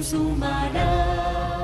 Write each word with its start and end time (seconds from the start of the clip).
al 0.00 0.04
fin 0.04 1.59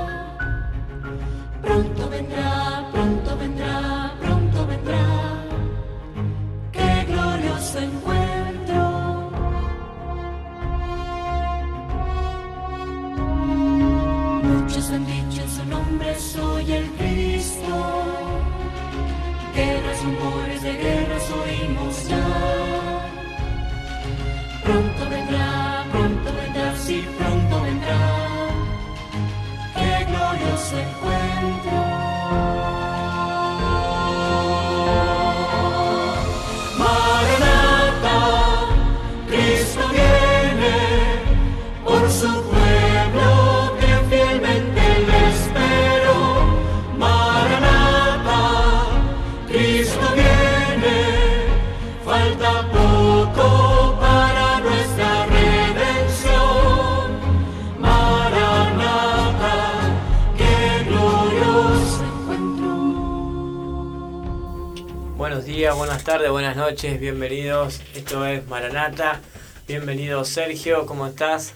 días, 65.57 65.75
buenas 65.75 66.03
tardes, 66.03 66.29
buenas 66.29 66.55
noches, 66.55 66.99
bienvenidos. 66.99 67.81
Esto 67.95 68.23
es 68.27 68.47
Maranata. 68.47 69.21
Bienvenido 69.67 70.23
Sergio, 70.23 70.85
¿cómo 70.85 71.07
estás? 71.07 71.55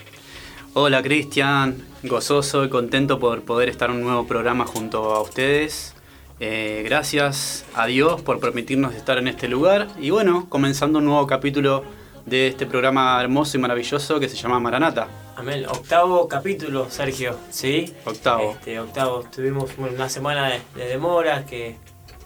Hola 0.73 1.03
Cristian, 1.03 1.85
gozoso 2.01 2.65
y 2.65 2.69
contento 2.69 3.19
por 3.19 3.43
poder 3.43 3.69
estar 3.69 3.91
en 3.91 3.97
un 3.97 4.01
nuevo 4.01 4.25
programa 4.25 4.65
junto 4.65 5.13
a 5.13 5.21
ustedes. 5.21 5.93
Eh, 6.39 6.81
gracias 6.83 7.63
a 7.75 7.85
Dios 7.85 8.23
por 8.23 8.39
permitirnos 8.39 8.95
estar 8.95 9.19
en 9.19 9.27
este 9.27 9.47
lugar 9.47 9.87
y 9.99 10.09
bueno, 10.09 10.47
comenzando 10.49 10.97
un 10.97 11.05
nuevo 11.05 11.27
capítulo 11.27 11.83
de 12.25 12.47
este 12.47 12.65
programa 12.65 13.21
hermoso 13.21 13.55
y 13.57 13.61
maravilloso 13.61 14.19
que 14.19 14.27
se 14.27 14.35
llama 14.35 14.59
Maranata. 14.59 15.09
Amén. 15.35 15.63
Octavo 15.67 16.27
capítulo, 16.27 16.89
Sergio, 16.89 17.37
¿sí? 17.51 17.93
Octavo. 18.05 18.53
Este, 18.53 18.79
octavo. 18.79 19.25
Tuvimos 19.31 19.69
una 19.77 20.09
semana 20.09 20.49
de, 20.49 20.59
de 20.75 20.87
demora 20.87 21.45
que 21.45 21.77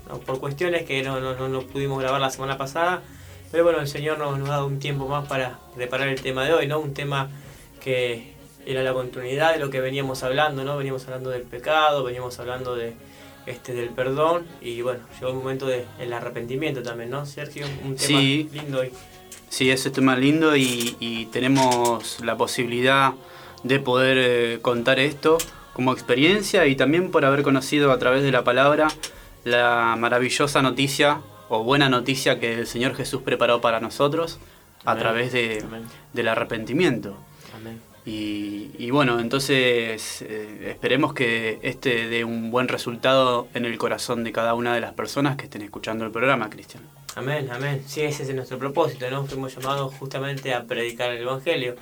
no, 0.10 0.20
por 0.20 0.40
cuestiones 0.40 0.84
que 0.84 1.02
no, 1.04 1.20
no, 1.20 1.48
no, 1.48 1.62
pudimos 1.62 2.00
grabar 2.00 2.22
la 2.22 2.30
semana 2.30 2.58
pasada. 2.58 3.02
Pero 3.52 3.64
bueno, 3.64 3.80
el 3.80 3.88
Señor 3.88 4.18
nos, 4.18 4.38
nos 4.38 4.50
ha 4.50 4.54
dado 4.54 4.68
un 4.68 4.80
tiempo 4.80 5.08
más 5.08 5.28
para 5.28 5.60
preparar 5.76 6.08
el 6.10 6.20
tema 6.22 6.46
de 6.46 6.54
hoy, 6.54 6.68
¿no? 6.68 6.80
Un 6.80 6.94
tema 6.94 7.30
que 7.82 8.34
era 8.66 8.82
la 8.84 8.94
continuidad 8.94 9.54
de 9.54 9.60
lo 9.60 9.70
que 9.70 9.80
veníamos 9.80 10.24
hablando, 10.24 10.64
¿no? 10.64 10.78
Veníamos 10.78 11.06
hablando 11.06 11.30
del 11.30 11.44
pecado, 11.44 12.04
veníamos 12.04 12.40
hablando 12.40 12.76
de 12.76 12.94
este 13.46 13.74
del 13.76 13.90
perdón 13.90 14.46
y 14.60 14.82
bueno, 14.82 15.02
llegó 15.20 15.30
el 15.30 15.36
momento 15.36 15.68
del 15.68 16.14
arrepentimiento 16.14 16.82
también, 16.82 17.12
¿no, 17.12 17.26
Sergio? 17.28 17.66
Un 17.84 17.96
tema 17.96 18.20
Sí. 18.20 18.50
lindo 18.52 18.80
hoy. 18.80 18.92
Sí, 19.50 19.70
es 19.70 19.86
un 19.86 19.92
tema 19.92 20.16
lindo 20.18 20.56
y, 20.56 20.98
y 21.00 21.28
tenemos 21.28 22.20
la 22.22 22.36
posibilidad 22.36 23.14
de 23.64 23.80
poder 23.80 24.18
eh, 24.20 24.60
contar 24.62 25.00
esto 25.00 25.38
como 25.74 25.94
experiencia 25.94 26.66
y 26.66 26.76
también 26.76 27.12
por 27.12 27.24
haber 27.24 27.44
conocido 27.44 27.92
a 27.92 28.00
través 28.00 28.24
de 28.24 28.32
la 28.32 28.44
palabra 28.44 28.88
la 29.46 29.96
maravillosa 29.98 30.62
noticia 30.62 31.22
o 31.48 31.64
buena 31.64 31.88
noticia 31.88 32.40
que 32.40 32.56
el 32.56 32.68
Señor 32.68 32.96
Jesús 32.96 33.22
preparó 33.22 33.62
para 33.62 33.80
nosotros 33.80 34.40
a 34.84 34.92
Amén. 34.92 35.02
través 35.04 35.32
de, 35.32 35.64
del 36.14 36.28
arrepentimiento. 36.28 37.16
Amén. 37.56 37.80
Y, 38.08 38.72
y 38.78 38.92
bueno, 38.92 39.20
entonces 39.20 40.22
eh, 40.22 40.68
esperemos 40.70 41.14
que 41.14 41.60
este 41.64 42.08
dé 42.08 42.24
un 42.24 42.52
buen 42.52 42.68
resultado 42.68 43.48
en 43.54 43.66
el 43.66 43.78
corazón 43.80 44.24
de 44.24 44.32
cada 44.32 44.54
una 44.54 44.76
de 44.76 44.82
las 44.82 44.94
personas 44.94 45.38
que 45.38 45.46
estén 45.46 45.62
escuchando 45.64 46.06
el 46.06 46.12
programa, 46.12 46.50
Cristian. 46.50 46.84
Amén, 47.16 47.50
amén. 47.52 47.84
Sí, 47.88 48.02
ese 48.02 48.24
es 48.24 48.36
nuestro 48.36 48.60
propósito, 48.60 49.10
¿no? 49.10 49.26
Fuimos 49.26 49.56
llamados 49.56 49.94
justamente 49.96 50.54
a 50.54 50.66
predicar 50.66 51.12
el 51.12 51.22
Evangelio. 51.22 51.76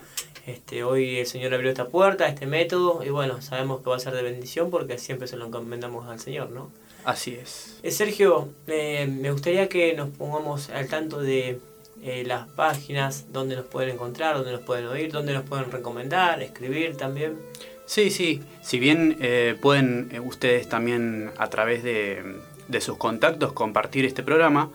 Este, 0.46 0.84
hoy 0.84 1.18
el 1.20 1.26
Señor 1.26 1.54
abrió 1.54 1.70
esta 1.72 1.88
puerta, 1.88 2.28
este 2.28 2.46
método, 2.46 3.04
y 3.04 3.10
bueno, 3.10 3.42
sabemos 3.42 3.82
que 3.82 3.90
va 3.90 3.96
a 3.96 4.00
ser 4.00 4.14
de 4.14 4.24
bendición 4.24 4.70
porque 4.70 4.98
siempre 4.98 5.28
se 5.28 5.38
lo 5.38 5.48
encomendamos 5.48 6.08
al 6.08 6.20
Señor, 6.20 6.52
¿no? 6.52 6.70
Así 7.06 7.38
es. 7.42 7.80
Eh, 7.84 7.92
Sergio, 7.92 8.50
eh, 8.68 9.08
me 9.08 9.32
gustaría 9.32 9.70
que 9.70 9.94
nos 9.94 10.10
pongamos 10.10 10.70
al 10.70 10.88
tanto 10.88 11.22
de 11.22 11.60
eh, 12.02 12.24
las 12.26 12.48
páginas, 12.50 13.32
donde 13.32 13.56
nos 13.56 13.66
pueden 13.66 13.92
encontrar, 13.92 14.36
donde 14.36 14.52
nos 14.52 14.62
pueden 14.62 14.88
oír, 14.88 15.12
donde 15.12 15.34
nos 15.34 15.44
pueden 15.44 15.72
recomendar, 15.72 16.42
escribir 16.42 16.98
también. 16.98 17.38
Sí, 17.86 18.10
sí. 18.10 18.42
Si 18.62 18.80
bien 18.80 19.18
eh, 19.20 19.56
pueden 19.62 20.10
ustedes 20.26 20.70
también 20.70 21.32
a 21.38 21.50
través 21.50 21.84
de, 21.84 22.24
de 22.68 22.82
sus 22.82 22.98
contactos 22.98 23.54
compartir 23.54 24.06
este 24.06 24.24
programa, 24.24 24.72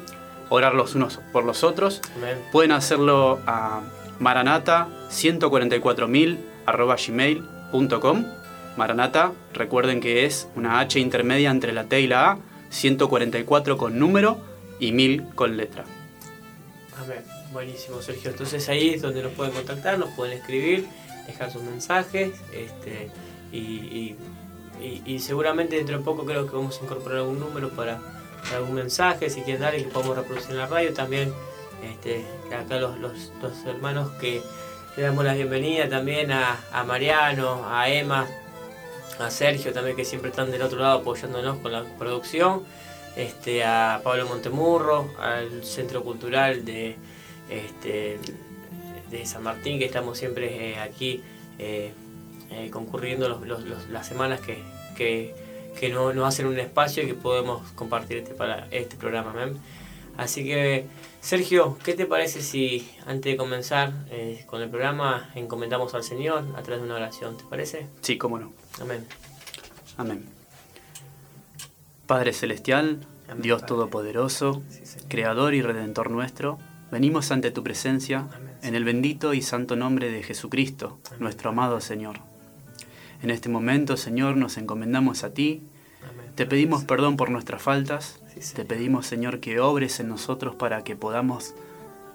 orar 0.50 0.76
los 0.76 0.96
unos 0.96 1.20
por 1.32 1.44
los 1.46 1.64
otros. 1.64 2.02
Pueden 2.52 2.72
hacerlo 2.72 3.40
a 3.46 3.82
maranata 4.20 4.88
144.000 5.10 6.38
arroba 6.66 6.96
gmail.com. 6.96 8.26
Maranata, 8.78 9.34
recuerden 9.54 10.00
que 10.00 10.26
es 10.26 10.48
una 10.56 10.80
H 10.80 11.00
intermedia 11.00 11.52
entre 11.52 11.74
la 11.74 11.86
T 11.86 12.02
y 12.02 12.08
la 12.08 12.32
A, 12.32 12.38
144 12.70 13.78
con 13.78 14.00
número 14.00 14.38
y 14.80 14.92
1000 14.92 15.30
con 15.36 15.58
letra. 15.58 15.84
Amén. 17.02 17.24
Buenísimo, 17.52 18.02
Sergio. 18.02 18.32
Entonces 18.32 18.68
ahí 18.70 18.90
es 18.96 19.02
donde 19.02 19.22
nos 19.22 19.32
pueden 19.34 19.54
contactar, 19.54 20.00
nos 20.00 20.10
pueden 20.12 20.38
escribir, 20.40 20.88
dejar 21.28 21.52
sus 21.52 21.62
mensajes, 21.62 22.32
este, 22.52 23.10
y, 23.52 24.16
y- 25.06 25.20
seguramente 25.20 25.76
dentro 25.76 25.98
de 26.00 26.04
poco 26.04 26.26
creo 26.26 26.48
que 26.50 26.56
vamos 26.56 26.80
a 26.82 26.84
incorporar 26.84 27.20
algún 27.20 27.40
número 27.40 27.70
para, 27.70 28.00
algún 28.56 28.74
mensaje, 28.74 29.30
si 29.30 29.42
quieren 29.42 29.62
dar 29.62 29.76
y 29.76 29.84
que 29.84 29.90
podamos 29.90 30.18
reproducir 30.18 30.52
en 30.52 30.58
la 30.58 30.66
radio. 30.66 30.94
También 30.94 31.32
este, 31.88 32.26
acá 32.54 32.78
los, 32.78 32.98
los, 33.00 33.32
los 33.42 33.66
hermanos 33.66 34.10
que 34.20 34.42
le 34.98 35.04
damos 35.04 35.24
la 35.24 35.34
bienvenida 35.36 35.88
también 35.88 36.32
a, 36.32 36.58
a 36.74 36.84
Mariano, 36.84 37.62
a 37.70 37.88
Emma, 37.90 38.28
a 39.20 39.30
Sergio 39.32 39.74
también 39.74 39.96
que 39.96 40.06
siempre 40.06 40.30
están 40.32 40.52
del 40.52 40.62
otro 40.62 40.80
lado 40.80 41.00
apoyándonos 41.00 41.58
con 41.60 41.72
la 41.72 41.84
producción, 42.00 42.64
este, 43.16 43.64
a 43.64 44.02
Pablo 44.04 44.28
Montemurro, 44.28 45.08
al 45.20 45.64
Centro 45.64 46.04
Cultural 46.04 46.66
de, 46.66 46.96
este, 47.50 48.18
de 49.12 49.26
San 49.26 49.44
Martín, 49.44 49.78
que 49.80 49.86
estamos 49.86 50.18
siempre 50.18 50.72
eh, 50.72 50.80
aquí 50.80 51.22
eh, 51.60 51.92
eh, 52.52 52.70
concurriendo 52.72 53.40
las 53.92 54.08
semanas 54.08 54.40
que, 54.42 54.58
que, 54.98 55.36
que 55.80 55.90
no- 55.90 56.12
nos 56.14 56.28
hacen 56.28 56.48
un 56.48 56.60
espacio 56.60 57.04
y 57.04 57.08
que 57.08 57.14
podemos 57.14 57.72
compartir 57.74 58.18
este, 58.18 58.34
para, 58.34 58.68
este 58.72 58.96
programa. 58.96 59.34
Así 60.18 60.44
que, 60.44 60.86
Sergio, 61.22 61.78
¿qué 61.84 61.94
te 61.94 62.06
parece 62.06 62.42
si 62.42 62.88
antes 63.08 63.32
de 63.32 63.38
comenzar 63.38 63.94
con 64.46 64.62
el 64.62 64.70
programa 64.70 65.32
encomendamos 65.36 65.94
al 65.96 66.04
Señor 66.04 66.44
a 66.56 66.62
través 66.62 66.82
de 66.82 66.86
una 66.86 66.96
oración? 66.96 67.36
¿Te 67.38 67.44
parece? 67.46 67.88
Sí, 68.02 68.18
cómo 68.18 68.38
no. 68.38 68.52
Amén. 68.82 69.06
Amén. 69.98 70.26
Padre 72.08 72.34
Celestial, 72.34 73.06
Amén, 73.30 73.42
Dios 73.42 73.62
Padre. 73.62 73.68
Todopoderoso, 73.76 74.62
Sí. 74.70 75.00
Creador 75.08 75.54
y 75.54 75.62
Redentor 75.62 76.10
nuestro, 76.12 76.60
venimos 76.92 77.32
ante 77.32 77.52
tu 77.52 77.64
presencia 77.64 78.28
Amén. 78.34 78.54
en 78.62 78.76
el 78.76 78.84
bendito 78.84 79.34
y 79.34 79.42
santo 79.42 79.76
nombre 79.76 80.12
de 80.12 80.24
Jesucristo, 80.24 81.00
Amén. 81.08 81.20
nuestro 81.22 81.50
amado 81.52 81.80
Señor. 81.82 82.18
En 83.22 83.30
este 83.30 83.48
momento, 83.50 83.96
Señor, 83.96 84.36
nos 84.36 84.58
encomendamos 84.58 85.24
a 85.24 85.34
ti, 85.34 85.64
te 86.36 86.46
pedimos 86.46 86.84
perdón 86.84 87.16
por 87.16 87.30
nuestras 87.30 87.62
faltas, 87.62 88.20
Sí, 88.40 88.56
te 88.56 88.66
pedimos, 88.66 89.06
Señor, 89.06 89.40
que 89.40 89.60
obres 89.60 90.00
en 90.00 90.10
nosotros 90.10 90.56
para 90.56 90.84
que 90.84 90.96
podamos 90.96 91.54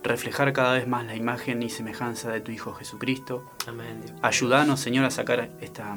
reflejar 0.02 0.52
cada 0.52 0.72
vez 0.75 0.87
más 0.88 1.06
la 1.06 1.14
imagen 1.14 1.62
y 1.62 1.70
semejanza 1.70 2.31
de 2.31 2.40
tu 2.40 2.50
Hijo 2.50 2.75
Jesucristo. 2.75 3.49
Amén. 3.69 4.00
Ayúdanos, 4.20 4.81
Señor, 4.81 5.05
a 5.05 5.10
sacar 5.12 5.49
esta 5.60 5.96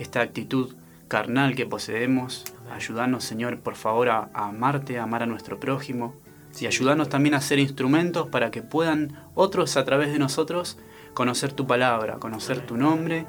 esta 0.00 0.22
actitud 0.22 0.74
carnal 1.08 1.54
que 1.54 1.66
poseemos. 1.66 2.44
Ayúdanos, 2.72 3.22
Señor, 3.22 3.60
por 3.60 3.76
favor, 3.76 4.08
a, 4.08 4.30
amarte, 4.34 4.98
a 4.98 5.04
amar 5.04 5.22
a 5.22 5.26
nuestro 5.26 5.60
prójimo. 5.60 6.14
Y 6.58 6.66
ayúdanos 6.66 7.08
también 7.08 7.34
a 7.34 7.40
ser 7.40 7.58
instrumentos 7.58 8.28
para 8.28 8.50
que 8.50 8.62
puedan 8.62 9.16
otros 9.34 9.76
a 9.76 9.84
través 9.84 10.12
de 10.12 10.18
nosotros 10.18 10.78
conocer 11.14 11.52
tu 11.52 11.66
palabra, 11.66 12.16
conocer 12.16 12.66
tu 12.66 12.76
nombre 12.76 13.26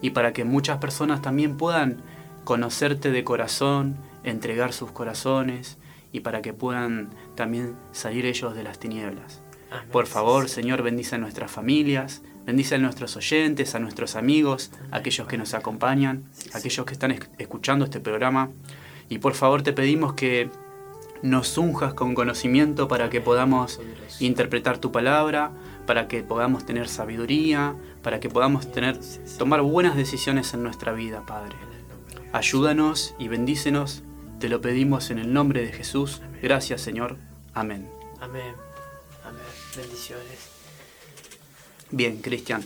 y 0.00 0.10
para 0.10 0.32
que 0.32 0.44
muchas 0.44 0.78
personas 0.78 1.22
también 1.22 1.56
puedan 1.56 1.98
conocerte 2.44 3.10
de 3.10 3.24
corazón, 3.24 3.96
entregar 4.24 4.72
sus 4.72 4.90
corazones 4.90 5.78
y 6.10 6.20
para 6.20 6.42
que 6.42 6.52
puedan 6.52 7.10
también 7.34 7.76
salir 7.92 8.26
ellos 8.26 8.54
de 8.54 8.62
las 8.64 8.78
tinieblas. 8.78 9.43
Por 9.90 10.06
favor, 10.06 10.48
Señor, 10.48 10.82
bendice 10.82 11.16
a 11.16 11.18
nuestras 11.18 11.50
familias, 11.50 12.22
bendice 12.46 12.74
a 12.74 12.78
nuestros 12.78 13.16
oyentes, 13.16 13.74
a 13.74 13.78
nuestros 13.78 14.16
amigos, 14.16 14.70
a 14.90 14.98
aquellos 14.98 15.26
que 15.26 15.38
nos 15.38 15.54
acompañan, 15.54 16.24
a 16.52 16.58
aquellos 16.58 16.84
que 16.86 16.92
están 16.92 17.16
escuchando 17.38 17.84
este 17.84 18.00
programa. 18.00 18.50
Y 19.08 19.18
por 19.18 19.34
favor 19.34 19.62
te 19.62 19.72
pedimos 19.72 20.14
que 20.14 20.50
nos 21.22 21.56
unjas 21.56 21.94
con 21.94 22.14
conocimiento 22.14 22.86
para 22.86 23.08
que 23.08 23.20
podamos 23.20 23.80
interpretar 24.20 24.78
tu 24.78 24.92
palabra, 24.92 25.52
para 25.86 26.06
que 26.06 26.22
podamos 26.22 26.66
tener 26.66 26.88
sabiduría, 26.88 27.74
para 28.02 28.20
que 28.20 28.28
podamos 28.28 28.70
tener, 28.70 28.98
tomar 29.38 29.62
buenas 29.62 29.96
decisiones 29.96 30.52
en 30.52 30.62
nuestra 30.62 30.92
vida, 30.92 31.24
Padre. 31.26 31.56
Ayúdanos 32.32 33.14
y 33.18 33.28
bendícenos, 33.28 34.02
te 34.38 34.48
lo 34.48 34.60
pedimos 34.60 35.10
en 35.10 35.18
el 35.18 35.32
nombre 35.32 35.62
de 35.62 35.72
Jesús. 35.72 36.20
Gracias, 36.42 36.82
Señor. 36.82 37.16
Amén. 37.54 37.88
Amén. 38.20 38.54
Amén. 39.24 39.63
Bendiciones. 39.76 40.50
Bien, 41.90 42.18
Cristian. 42.18 42.62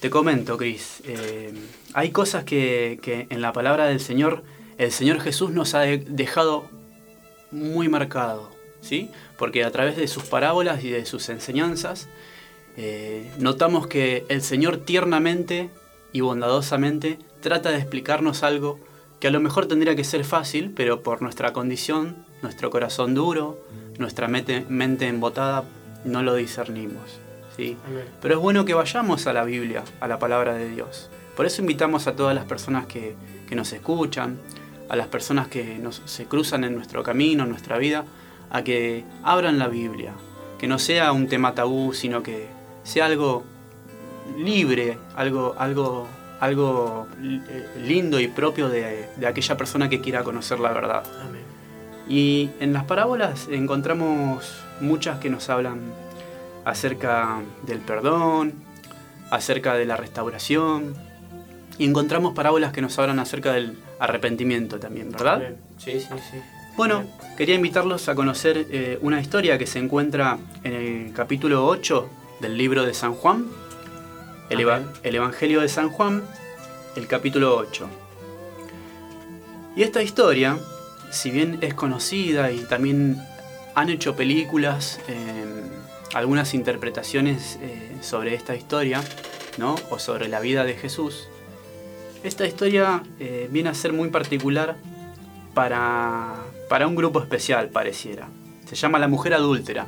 Te 0.00 0.10
comento, 0.10 0.56
Cris. 0.56 1.02
Eh, 1.04 1.52
hay 1.94 2.10
cosas 2.10 2.44
que, 2.44 2.98
que 3.02 3.26
en 3.30 3.40
la 3.40 3.52
palabra 3.52 3.86
del 3.86 4.00
Señor, 4.00 4.42
el 4.78 4.92
Señor 4.92 5.20
Jesús 5.20 5.50
nos 5.50 5.74
ha 5.74 5.80
dejado 5.80 6.68
muy 7.50 7.88
marcado, 7.88 8.50
¿sí? 8.80 9.10
Porque 9.38 9.64
a 9.64 9.70
través 9.70 9.96
de 9.96 10.08
sus 10.08 10.24
parábolas 10.24 10.84
y 10.84 10.90
de 10.90 11.06
sus 11.06 11.28
enseñanzas, 11.28 12.08
eh, 12.76 13.30
notamos 13.38 13.86
que 13.86 14.24
el 14.28 14.42
Señor 14.42 14.78
tiernamente 14.78 15.70
y 16.12 16.20
bondadosamente 16.20 17.18
trata 17.40 17.70
de 17.70 17.78
explicarnos 17.78 18.42
algo 18.42 18.78
que 19.20 19.28
a 19.28 19.30
lo 19.30 19.40
mejor 19.40 19.66
tendría 19.66 19.96
que 19.96 20.04
ser 20.04 20.24
fácil, 20.24 20.72
pero 20.76 21.02
por 21.02 21.22
nuestra 21.22 21.52
condición, 21.52 22.26
nuestro 22.42 22.70
corazón 22.70 23.14
duro, 23.14 23.58
nuestra 23.98 24.28
mente, 24.28 24.66
mente 24.68 25.06
embotada, 25.06 25.64
no 26.06 26.22
lo 26.22 26.34
discernimos. 26.34 27.20
¿sí? 27.56 27.76
Pero 28.20 28.34
es 28.34 28.40
bueno 28.40 28.64
que 28.64 28.74
vayamos 28.74 29.26
a 29.26 29.32
la 29.32 29.44
Biblia, 29.44 29.82
a 30.00 30.08
la 30.08 30.18
palabra 30.18 30.54
de 30.54 30.68
Dios. 30.68 31.10
Por 31.36 31.46
eso 31.46 31.60
invitamos 31.60 32.06
a 32.06 32.16
todas 32.16 32.34
las 32.34 32.44
personas 32.44 32.86
que, 32.86 33.14
nos 33.50 33.72
escuchan, 33.72 34.38
a 34.88 34.96
las 34.96 35.08
personas 35.08 35.48
que 35.48 35.78
nos, 35.78 36.02
se 36.04 36.26
cruzan 36.26 36.64
en 36.64 36.74
nuestro 36.74 37.02
camino, 37.02 37.44
en 37.44 37.50
nuestra 37.50 37.78
vida, 37.78 38.04
a 38.50 38.62
que 38.62 39.04
abran 39.22 39.58
la 39.58 39.68
Biblia, 39.68 40.12
que 40.58 40.66
no 40.66 40.78
sea 40.78 41.12
un 41.12 41.28
tema 41.28 41.54
tabú, 41.54 41.92
sino 41.92 42.22
que 42.22 42.46
sea 42.84 43.06
algo 43.06 43.44
libre, 44.38 44.98
algo, 45.14 45.54
algo, 45.58 46.06
algo 46.40 47.06
lindo 47.82 48.20
y 48.20 48.28
propio 48.28 48.68
de, 48.68 49.08
aquella 49.26 49.56
persona 49.56 49.88
que 49.88 50.00
quiera 50.00 50.24
conocer 50.24 50.58
la 50.58 50.72
verdad. 50.72 51.04
Y 52.08 52.50
en 52.60 52.72
las 52.72 52.84
parábolas 52.84 53.48
encontramos 53.50 54.65
muchas 54.80 55.18
que 55.18 55.30
nos 55.30 55.48
hablan 55.48 55.80
acerca 56.64 57.40
del 57.66 57.78
perdón, 57.78 58.54
acerca 59.30 59.74
de 59.74 59.86
la 59.86 59.96
restauración, 59.96 60.94
y 61.78 61.84
encontramos 61.84 62.34
parábolas 62.34 62.72
que 62.72 62.82
nos 62.82 62.98
hablan 62.98 63.18
acerca 63.18 63.52
del 63.52 63.78
arrepentimiento 63.98 64.78
también, 64.78 65.12
¿verdad? 65.12 65.54
Sí, 65.78 66.00
sí, 66.00 66.08
sí. 66.30 66.38
Bueno, 66.76 67.04
quería 67.36 67.54
invitarlos 67.54 68.08
a 68.08 68.14
conocer 68.14 68.66
eh, 68.70 68.98
una 69.00 69.20
historia 69.20 69.56
que 69.56 69.66
se 69.66 69.78
encuentra 69.78 70.38
en 70.62 70.74
el 70.74 71.12
capítulo 71.14 71.66
8 71.66 72.08
del 72.40 72.58
libro 72.58 72.84
de 72.84 72.92
San 72.92 73.14
Juan, 73.14 73.46
el, 74.50 74.60
Evangelio 75.14 75.60
de 75.62 75.68
San 75.68 75.88
Juan, 75.88 76.22
el 76.94 77.06
capítulo 77.06 77.56
8. 77.56 77.88
Y 79.74 79.82
esta 79.82 80.02
historia, 80.02 80.58
si 81.10 81.30
bien 81.30 81.58
es 81.62 81.72
conocida 81.72 82.52
y 82.52 82.60
también 82.60 83.22
han 83.76 83.90
hecho 83.90 84.16
películas, 84.16 84.98
em, 85.06 85.70
algunas 86.14 86.54
interpretaciones 86.54 87.58
eh, 87.62 87.96
sobre 88.00 88.34
esta 88.34 88.56
historia, 88.56 89.02
¿no? 89.58 89.76
o 89.90 89.98
sobre 89.98 90.28
la 90.28 90.40
vida 90.40 90.64
de 90.64 90.74
Jesús, 90.74 91.28
esta 92.24 92.46
historia 92.46 93.02
eh, 93.20 93.48
viene 93.52 93.68
a 93.68 93.74
ser 93.74 93.92
muy 93.92 94.08
particular 94.08 94.76
para, 95.54 96.34
para 96.68 96.86
un 96.86 96.96
grupo 96.96 97.20
especial, 97.20 97.68
pareciera. 97.68 98.28
Se 98.64 98.74
llama 98.74 98.98
La 98.98 99.08
Mujer 99.08 99.34
Adúltera. 99.34 99.86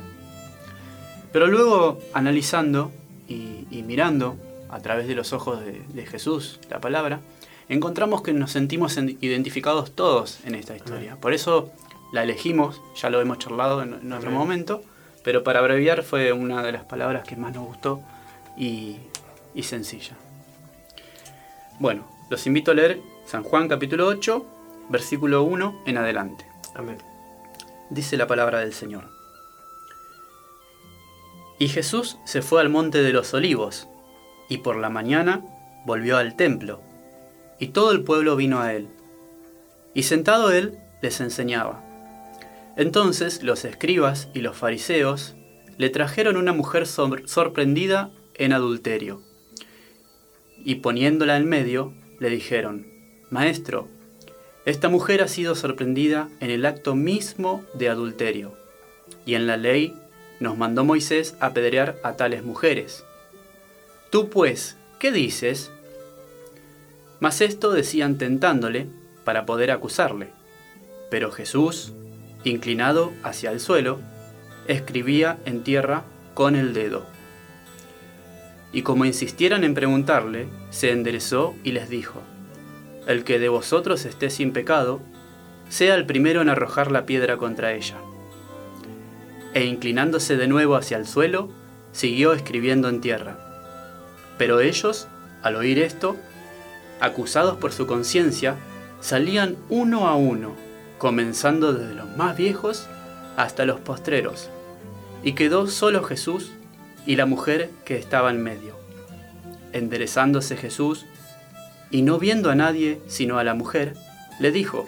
Pero 1.33 1.47
luego, 1.47 1.99
analizando 2.13 2.91
y, 3.27 3.65
mirando 3.85 4.37
a 4.69 4.79
través 4.79 5.07
de 5.07 5.15
los 5.15 5.33
ojos 5.33 5.59
de, 5.63 6.05
Jesús, 6.05 6.59
la 6.69 6.79
palabra, 6.79 7.21
encontramos 7.67 8.21
que 8.21 8.33
nos 8.33 8.51
sentimos 8.51 8.97
identificados 8.97 9.91
todos 9.91 10.39
en 10.45 10.55
esta 10.55 10.75
historia. 10.75 11.17
Por 11.17 11.33
eso 11.33 11.71
la 12.11 12.23
elegimos, 12.23 12.81
ya 12.95 13.09
lo 13.09 13.21
hemos 13.21 13.39
charlado 13.39 13.81
en, 13.83 14.11
otro 14.11 14.31
momento, 14.31 14.83
pero 15.23 15.43
para 15.43 15.59
abreviar 15.59 16.03
fue 16.03 16.31
una 16.33 16.63
de 16.63 16.71
las 16.71 16.83
palabras 16.83 17.27
que 17.27 17.35
más 17.35 17.53
nos 17.53 17.65
gustó 17.65 18.01
y, 18.57 18.97
y 19.53 19.63
sencilla. 19.63 20.15
Bueno, 21.79 22.05
los 22.29 22.45
invito 22.47 22.71
a 22.71 22.73
leer 22.73 23.01
San 23.25 23.43
Juan 23.43 23.67
capítulo 23.67 24.07
8, 24.07 24.45
versículo 24.89 25.43
1 25.43 25.83
en 25.85 25.97
adelante. 25.97 26.45
Amén. 26.75 26.97
Dice 27.89 28.17
la 28.17 28.27
palabra 28.27 28.59
del 28.59 28.73
Señor. 28.73 29.05
Y 31.57 31.67
Jesús 31.67 32.17
se 32.23 32.41
fue 32.41 32.61
al 32.61 32.69
monte 32.69 33.01
de 33.01 33.11
los 33.11 33.33
olivos, 33.33 33.87
y 34.47 34.59
por 34.59 34.77
la 34.77 34.89
mañana 34.89 35.43
volvió 35.85 36.17
al 36.17 36.35
templo, 36.35 36.81
y 37.59 37.67
todo 37.67 37.91
el 37.91 38.03
pueblo 38.03 38.35
vino 38.35 38.61
a 38.61 38.73
él. 38.73 38.87
Y 39.93 40.03
sentado 40.03 40.51
él 40.51 40.77
les 41.01 41.19
enseñaba. 41.19 41.83
Entonces 42.79 43.43
los 43.43 43.65
escribas 43.65 44.29
y 44.33 44.39
los 44.39 44.55
fariseos 44.55 45.35
le 45.77 45.89
trajeron 45.89 46.37
una 46.37 46.53
mujer 46.53 46.87
sorprendida 46.87 48.09
en 48.35 48.53
adulterio. 48.53 49.21
Y 50.63 50.75
poniéndola 50.75 51.35
en 51.35 51.49
medio, 51.49 51.93
le 52.19 52.29
dijeron, 52.29 52.87
Maestro, 53.29 53.89
esta 54.63 54.87
mujer 54.87 55.21
ha 55.21 55.27
sido 55.27 55.55
sorprendida 55.55 56.29
en 56.39 56.51
el 56.51 56.65
acto 56.65 56.95
mismo 56.95 57.65
de 57.73 57.89
adulterio, 57.89 58.53
y 59.25 59.33
en 59.33 59.45
la 59.45 59.57
ley 59.57 59.93
nos 60.39 60.57
mandó 60.57 60.85
Moisés 60.85 61.35
apedrear 61.41 61.97
a 62.01 62.15
tales 62.15 62.45
mujeres. 62.45 63.03
Tú 64.09 64.29
pues, 64.29 64.77
¿qué 64.99 65.11
dices? 65.11 65.69
Mas 67.19 67.41
esto 67.41 67.71
decían 67.71 68.17
tentándole 68.17 68.87
para 69.25 69.45
poder 69.45 69.69
acusarle. 69.69 70.29
Pero 71.09 71.29
Jesús, 71.29 71.91
inclinado 72.43 73.13
hacia 73.23 73.51
el 73.51 73.59
suelo, 73.59 73.99
escribía 74.67 75.37
en 75.45 75.63
tierra 75.63 76.03
con 76.33 76.55
el 76.55 76.73
dedo. 76.73 77.05
Y 78.71 78.83
como 78.83 79.05
insistieran 79.05 79.63
en 79.63 79.73
preguntarle, 79.73 80.47
se 80.69 80.91
enderezó 80.91 81.55
y 81.63 81.71
les 81.71 81.89
dijo, 81.89 82.21
El 83.07 83.23
que 83.23 83.39
de 83.39 83.49
vosotros 83.49 84.05
esté 84.05 84.29
sin 84.29 84.53
pecado, 84.53 85.01
sea 85.69 85.95
el 85.95 86.05
primero 86.05 86.41
en 86.41 86.49
arrojar 86.49 86.91
la 86.91 87.05
piedra 87.05 87.37
contra 87.37 87.73
ella 87.73 87.97
e 89.53 89.65
inclinándose 89.65 90.37
de 90.37 90.47
nuevo 90.47 90.75
hacia 90.75 90.97
el 90.97 91.07
suelo, 91.07 91.49
siguió 91.91 92.33
escribiendo 92.33 92.89
en 92.89 93.01
tierra. 93.01 93.37
Pero 94.37 94.59
ellos, 94.59 95.07
al 95.41 95.55
oír 95.55 95.79
esto, 95.79 96.15
acusados 96.99 97.57
por 97.57 97.71
su 97.71 97.87
conciencia, 97.87 98.55
salían 98.99 99.57
uno 99.69 100.07
a 100.07 100.15
uno, 100.15 100.55
comenzando 100.99 101.73
desde 101.73 101.95
los 101.95 102.15
más 102.15 102.37
viejos 102.37 102.87
hasta 103.35 103.65
los 103.65 103.79
postreros, 103.79 104.49
y 105.23 105.33
quedó 105.33 105.65
solo 105.67 106.03
Jesús 106.03 106.51
y 107.05 107.15
la 107.15 107.25
mujer 107.25 107.71
que 107.85 107.97
estaba 107.97 108.29
en 108.29 108.43
medio. 108.43 108.77
Enderezándose 109.73 110.55
Jesús, 110.57 111.05
y 111.89 112.03
no 112.03 112.19
viendo 112.19 112.51
a 112.51 112.55
nadie 112.55 113.01
sino 113.07 113.39
a 113.39 113.43
la 113.43 113.55
mujer, 113.55 113.95
le 114.39 114.51
dijo, 114.51 114.85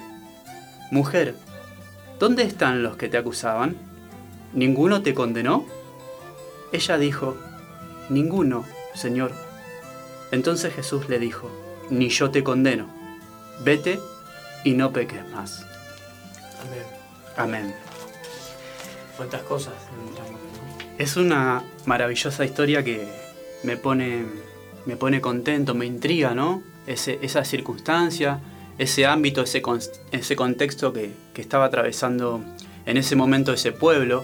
Mujer, 0.91 1.33
¿dónde 2.19 2.43
están 2.43 2.83
los 2.83 2.97
que 2.97 3.07
te 3.07 3.17
acusaban? 3.17 3.75
¿Ninguno 4.53 5.01
te 5.01 5.13
condenó? 5.13 5.65
Ella 6.71 6.97
dijo, 6.97 7.37
Ninguno, 8.09 8.65
Señor. 8.93 9.31
Entonces 10.31 10.73
Jesús 10.73 11.07
le 11.09 11.19
dijo, 11.19 11.49
Ni 11.89 12.09
yo 12.09 12.29
te 12.31 12.43
condeno. 12.43 12.87
Vete 13.63 13.99
y 14.63 14.73
no 14.73 14.91
peques 14.91 15.27
más. 15.29 15.70
Amén. 16.61 16.83
Amén. 17.37 17.75
¿Cuántas 19.17 19.41
cosas? 19.43 19.73
Es 20.97 21.17
una 21.17 21.63
maravillosa 21.85 22.45
historia 22.45 22.83
que 22.83 23.07
me 23.63 23.77
pone, 23.77 24.25
me 24.85 24.95
pone 24.95 25.21
contento, 25.21 25.73
me 25.73 25.85
intriga, 25.85 26.33
¿no? 26.33 26.63
ese, 26.87 27.19
esa 27.21 27.43
circunstancia, 27.45 28.39
ese 28.77 29.05
ámbito, 29.05 29.41
ese, 29.41 29.61
ese 30.11 30.35
contexto 30.35 30.93
que, 30.93 31.11
que, 31.33 31.41
estaba 31.41 31.65
atravesando 31.65 32.41
en 32.85 32.97
ese 32.97 33.15
momento 33.15 33.53
ese 33.53 33.71
pueblo. 33.71 34.23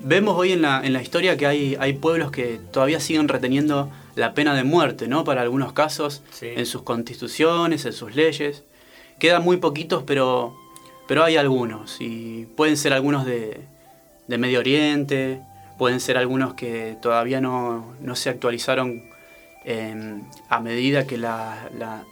Vemos 0.00 0.36
hoy 0.36 0.52
en 0.52 0.62
la, 0.62 0.84
en 0.84 0.92
la 0.92 1.02
historia 1.02 1.36
que 1.36 1.46
hay, 1.46 1.76
hay 1.80 1.94
pueblos 1.94 2.30
que 2.30 2.60
todavía 2.70 3.00
siguen 3.00 3.28
reteniendo 3.28 3.90
la 4.14 4.34
pena 4.34 4.54
de 4.54 4.64
muerte, 4.64 5.08
¿no? 5.08 5.24
Para 5.24 5.42
algunos 5.42 5.72
casos, 5.72 6.22
en 6.40 6.66
sus 6.66 6.82
constituciones, 6.82 7.84
en 7.84 7.92
sus 7.92 8.14
leyes. 8.14 8.62
Quedan 9.18 9.42
muy 9.42 9.56
poquitos, 9.56 10.04
pero, 10.04 10.56
pero 11.08 11.24
hay 11.24 11.36
algunos. 11.36 11.96
Y 12.00 12.46
pueden 12.56 12.76
ser 12.76 12.92
algunos 12.92 13.26
de, 13.26 13.62
de 14.28 14.38
Medio 14.38 14.60
Oriente, 14.60 15.40
pueden 15.76 15.98
ser 15.98 16.16
algunos 16.16 16.54
que 16.54 16.96
todavía 17.02 17.40
no, 17.40 17.94
no 18.00 18.14
se 18.14 18.30
actualizaron 18.30 19.02
a 20.48 20.60
medida 20.60 21.06
que 21.06 21.18
la, 21.18 21.68
la, 21.76 22.02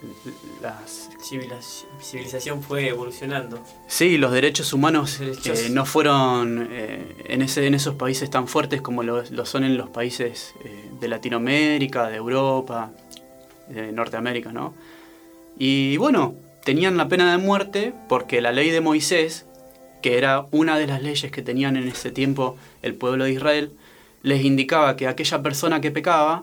civilización 2.01 2.63
fue 2.63 2.89
evolucionando. 2.89 3.63
Sí, 3.87 4.19
los 4.19 4.33
derechos 4.33 4.75
humanos 4.75 5.21
eh, 5.21 5.69
no 5.71 5.87
fueron 5.87 6.69
eh, 6.71 7.17
en, 7.25 7.41
ese, 7.41 7.67
en 7.67 7.73
esos 7.73 7.95
países 7.95 8.29
tan 8.29 8.47
fuertes 8.47 8.83
como 8.83 9.03
lo, 9.03 9.25
son 9.47 9.65
en 9.65 9.79
los 9.79 9.89
países 9.89 10.55
eh, 10.65 10.91
de 11.01 11.09
Latinoamérica, 11.09 12.09
de 12.09 12.17
Europa, 12.17 12.91
de 13.69 13.91
Norteamérica, 13.91 14.53
¿no? 14.53 14.75
Y 15.59 15.97
bueno, 15.97 16.35
tenían 16.67 16.97
la 16.97 17.07
pena 17.07 17.31
de 17.31 17.39
muerte 17.39 17.95
porque 18.09 18.41
la 18.41 18.51
ley 18.51 18.71
de 18.71 18.81
Moisés, 18.81 19.47
que 20.03 20.19
era 20.19 20.47
una 20.51 20.77
de 20.77 20.89
las 20.89 21.01
leyes 21.01 21.31
que 21.31 21.41
tenían 21.41 21.77
en 21.77 21.87
ese 21.87 22.11
tiempo 22.11 22.57
el 22.83 22.97
pueblo 22.97 23.25
de 23.25 23.33
Israel, 23.33 23.71
les 24.23 24.45
indicaba 24.45 24.97
que 24.97 25.07
aquella 25.07 25.43
persona 25.43 25.81
que 25.81 25.93
pecaba 25.93 26.43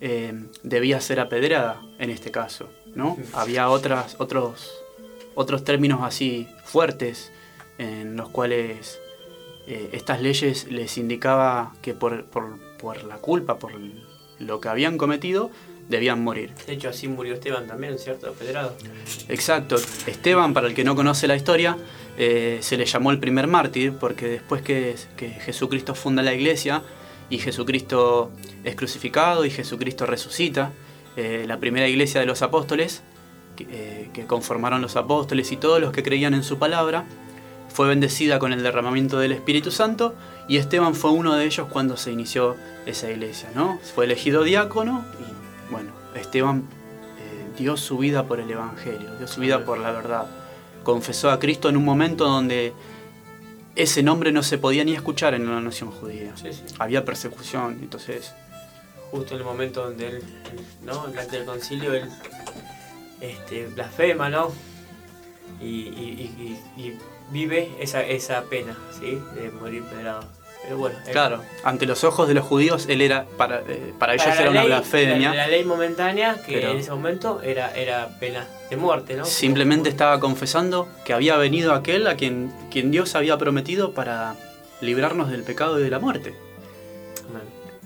eh, 0.00 0.34
debía 0.64 1.00
ser 1.00 1.20
apedreada 1.20 1.80
en 2.00 2.10
este 2.10 2.32
caso. 2.32 2.68
¿no? 2.96 3.16
Había 3.34 3.70
otras, 3.70 4.16
otros, 4.18 4.72
otros 5.36 5.62
términos 5.62 6.00
así 6.02 6.48
fuertes 6.64 7.30
en 7.78 8.16
los 8.16 8.28
cuales 8.30 8.98
eh, 9.68 9.90
estas 9.92 10.20
leyes 10.20 10.68
les 10.72 10.98
indicaba 10.98 11.72
que 11.82 11.94
por, 11.94 12.24
por, 12.24 12.58
por, 12.78 13.04
la 13.04 13.18
culpa, 13.18 13.60
por 13.60 13.74
lo 14.40 14.60
que 14.60 14.68
habían 14.68 14.98
cometido, 14.98 15.52
debían 15.88 16.22
morir. 16.22 16.52
De 16.66 16.72
hecho, 16.72 16.88
así 16.88 17.08
murió 17.08 17.34
Esteban 17.34 17.66
también, 17.66 17.98
¿cierto? 17.98 18.28
Apedreado. 18.28 18.74
Exacto. 19.28 19.76
Esteban, 20.06 20.52
para 20.54 20.66
el 20.66 20.74
que 20.74 20.84
no 20.84 20.96
conoce 20.96 21.26
la 21.26 21.36
historia, 21.36 21.76
eh, 22.18 22.58
se 22.60 22.76
le 22.76 22.86
llamó 22.86 23.10
el 23.10 23.18
primer 23.18 23.46
mártir 23.46 23.92
porque 23.92 24.28
después 24.28 24.62
que, 24.62 24.96
que 25.16 25.30
Jesucristo 25.30 25.94
funda 25.94 26.22
la 26.22 26.34
iglesia, 26.34 26.82
y 27.28 27.38
Jesucristo 27.38 28.30
es 28.64 28.74
crucificado 28.76 29.44
y 29.44 29.50
Jesucristo 29.50 30.06
resucita. 30.06 30.72
Eh, 31.16 31.44
la 31.46 31.58
primera 31.58 31.88
iglesia 31.88 32.20
de 32.20 32.26
los 32.26 32.42
apóstoles, 32.42 33.02
eh, 33.58 34.10
que, 34.12 34.26
conformaron 34.26 34.82
los 34.82 34.96
apóstoles 34.96 35.50
y 35.50 35.56
todos 35.56 35.80
los 35.80 35.92
que 35.92 36.02
creían 36.02 36.34
en 36.34 36.42
su 36.42 36.58
palabra, 36.58 37.04
fue 37.68 37.88
bendecida 37.88 38.38
con 38.38 38.52
el 38.52 38.62
derramamiento 38.62 39.18
del 39.18 39.32
Espíritu 39.32 39.70
Santo 39.70 40.14
y 40.48 40.58
Esteban 40.58 40.94
fue 40.94 41.10
uno 41.10 41.34
de 41.34 41.44
ellos 41.44 41.66
cuando 41.70 41.96
se 41.96 42.12
inició 42.12 42.56
esa 42.86 43.10
iglesia. 43.10 43.50
¿no? 43.54 43.78
Fue 43.94 44.04
elegido 44.04 44.44
diácono 44.44 45.04
y 45.20 45.45
bueno, 45.70 45.92
Esteban 46.14 46.64
eh, 47.18 47.58
dio 47.58 47.76
su 47.76 47.98
vida 47.98 48.26
por 48.26 48.40
el 48.40 48.50
Evangelio, 48.50 49.16
dio 49.16 49.26
su 49.26 49.40
vida 49.40 49.64
por 49.64 49.78
la 49.78 49.90
verdad. 49.90 50.26
Confesó 50.82 51.30
a 51.30 51.38
Cristo 51.38 51.68
en 51.68 51.76
un 51.76 51.84
momento 51.84 52.24
donde 52.24 52.72
ese 53.74 54.02
nombre 54.02 54.32
no 54.32 54.42
se 54.42 54.58
podía 54.58 54.84
ni 54.84 54.94
escuchar 54.94 55.34
en 55.34 55.46
la 55.46 55.60
nación 55.60 55.90
judía. 55.90 56.34
Había 56.78 57.04
persecución, 57.04 57.78
entonces... 57.82 58.32
Justo 59.10 59.34
en 59.34 59.40
el 59.40 59.46
momento 59.46 59.84
donde 59.84 60.08
él, 60.08 60.22
¿no? 60.84 61.06
Delante 61.06 61.36
del 61.36 61.46
concilio, 61.46 61.94
él 61.94 62.08
este, 63.20 63.66
blasfema, 63.68 64.28
¿no? 64.28 64.52
Y, 65.60 66.30
vive 67.30 67.72
esa, 67.80 68.02
esa 68.02 68.44
pena, 68.44 68.76
¿sí? 68.98 69.20
De 69.34 69.50
morir 69.50 69.82
pedrado. 69.84 70.24
Pero 70.66 70.78
bueno, 70.78 70.96
claro, 71.12 71.42
ante 71.62 71.86
los 71.86 72.02
ojos 72.02 72.26
de 72.26 72.34
los 72.34 72.44
judíos 72.44 72.86
él 72.88 73.00
era 73.00 73.24
para, 73.36 73.60
eh, 73.60 73.94
para 74.00 74.14
ellos 74.14 74.26
era 74.26 74.50
una 74.50 74.64
blasfemia. 74.64 75.32
La, 75.32 75.46
ley 75.46 75.64
momentánea 75.64 76.42
que 76.44 76.68
en 76.68 76.78
ese 76.78 76.90
momento 76.90 77.40
era, 77.40 77.72
era 77.76 78.18
pena 78.18 78.48
de 78.68 78.76
muerte, 78.76 79.14
¿no? 79.14 79.24
Simplemente 79.24 79.88
estaba 79.88 80.18
confesando 80.18 80.88
que 81.04 81.12
había 81.12 81.36
venido 81.36 81.72
aquel 81.72 82.08
a 82.08 82.16
quien, 82.16 82.52
quien 82.68 82.90
Dios 82.90 83.14
había 83.14 83.38
prometido 83.38 83.92
para 83.92 84.34
librarnos 84.80 85.30
del 85.30 85.44
pecado 85.44 85.78
y 85.78 85.84
de 85.84 85.90
la 85.90 86.00
muerte. 86.00 86.34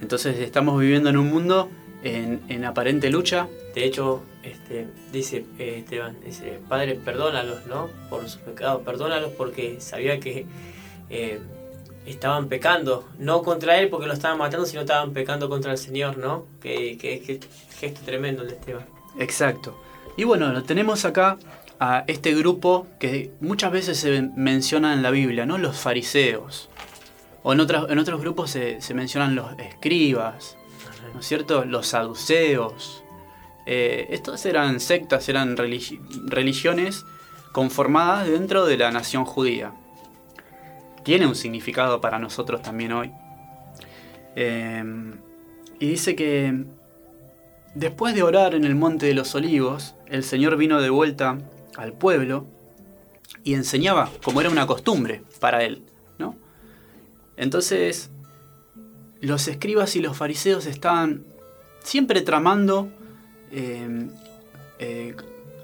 Entonces 0.00 0.38
estamos 0.38 0.80
viviendo 0.80 1.10
en 1.10 1.18
un 1.18 1.28
mundo 1.28 1.68
en, 2.02 2.64
aparente 2.64 3.10
lucha. 3.10 3.46
De 3.74 3.84
hecho, 3.84 4.22
este, 4.42 4.86
dice 5.12 5.44
eh, 5.58 5.76
Esteban, 5.80 6.16
dice, 6.24 6.58
Padre, 6.66 6.94
perdónalos, 6.94 7.66
¿no? 7.66 7.90
Por 8.08 8.22
sus 8.22 8.40
pecados, 8.40 8.82
perdónalos 8.82 9.32
porque 9.32 9.80
sabía 9.80 10.18
que 10.18 10.46
eh, 11.10 11.40
estaban 12.10 12.48
pecando, 12.48 13.08
no 13.18 13.42
contra 13.42 13.78
él 13.78 13.88
porque 13.88 14.06
lo 14.06 14.12
estaban 14.12 14.38
matando, 14.38 14.66
sino 14.66 14.82
estaban 14.82 15.12
pecando 15.12 15.48
contra 15.48 15.72
el 15.72 15.78
Señor, 15.78 16.18
¿no? 16.18 16.46
Que, 16.60 17.40
gesto 17.78 18.00
tremendo 18.04 18.42
el 18.42 18.48
de 18.48 18.54
Esteban. 18.54 18.86
Exacto. 19.18 19.80
Y 20.16 20.24
bueno, 20.24 20.62
tenemos 20.62 21.04
acá 21.04 21.38
a 21.78 22.04
este 22.06 22.34
grupo 22.34 22.86
que 22.98 23.32
muchas 23.40 23.72
veces 23.72 23.98
se 23.98 24.22
menciona 24.22 24.92
en 24.92 25.02
la 25.02 25.10
Biblia, 25.10 25.46
¿no? 25.46 25.58
Los 25.58 25.78
fariseos. 25.78 26.68
O 27.42 27.52
en, 27.52 27.60
en 27.60 27.98
otros 27.98 28.20
grupos 28.20 28.50
se, 28.50 28.78
mencionan 28.94 29.34
los 29.34 29.58
escribas, 29.58 30.56
¿no 31.14 31.20
es 31.20 31.26
cierto? 31.26 31.64
Los 31.64 31.88
saduceos. 31.88 33.02
Eh, 33.66 34.08
estos 34.10 34.44
eran 34.46 34.80
sectas, 34.80 35.28
eran 35.28 35.56
religiones 35.56 37.06
conformadas 37.52 38.28
dentro 38.28 38.66
de 38.66 38.76
la 38.76 38.90
nación 38.90 39.24
judía 39.24 39.72
tiene 41.02 41.26
un 41.26 41.34
significado 41.34 42.00
para 42.00 42.18
nosotros 42.18 42.62
también 42.62 42.92
hoy. 42.92 43.12
Eh, 44.36 44.84
y 45.78 45.88
dice 45.88 46.14
que 46.14 46.64
después 47.74 48.14
de 48.14 48.22
orar 48.22 48.54
en 48.54 48.64
el 48.64 48.74
Monte 48.74 49.06
de 49.06 49.14
los 49.14 49.34
Olivos, 49.34 49.94
el 50.08 50.24
Señor 50.24 50.56
vino 50.56 50.80
de 50.80 50.90
vuelta 50.90 51.38
al 51.76 51.92
pueblo 51.92 52.46
y 53.44 53.54
enseñaba 53.54 54.10
como 54.22 54.40
era 54.40 54.50
una 54.50 54.66
costumbre 54.66 55.22
para 55.40 55.64
él. 55.64 55.82
¿no? 56.18 56.36
Entonces, 57.36 58.10
los 59.20 59.48
escribas 59.48 59.96
y 59.96 60.00
los 60.00 60.16
fariseos 60.16 60.66
estaban 60.66 61.24
siempre 61.82 62.20
tramando 62.20 62.88
eh, 63.50 64.08
eh, 64.78 65.16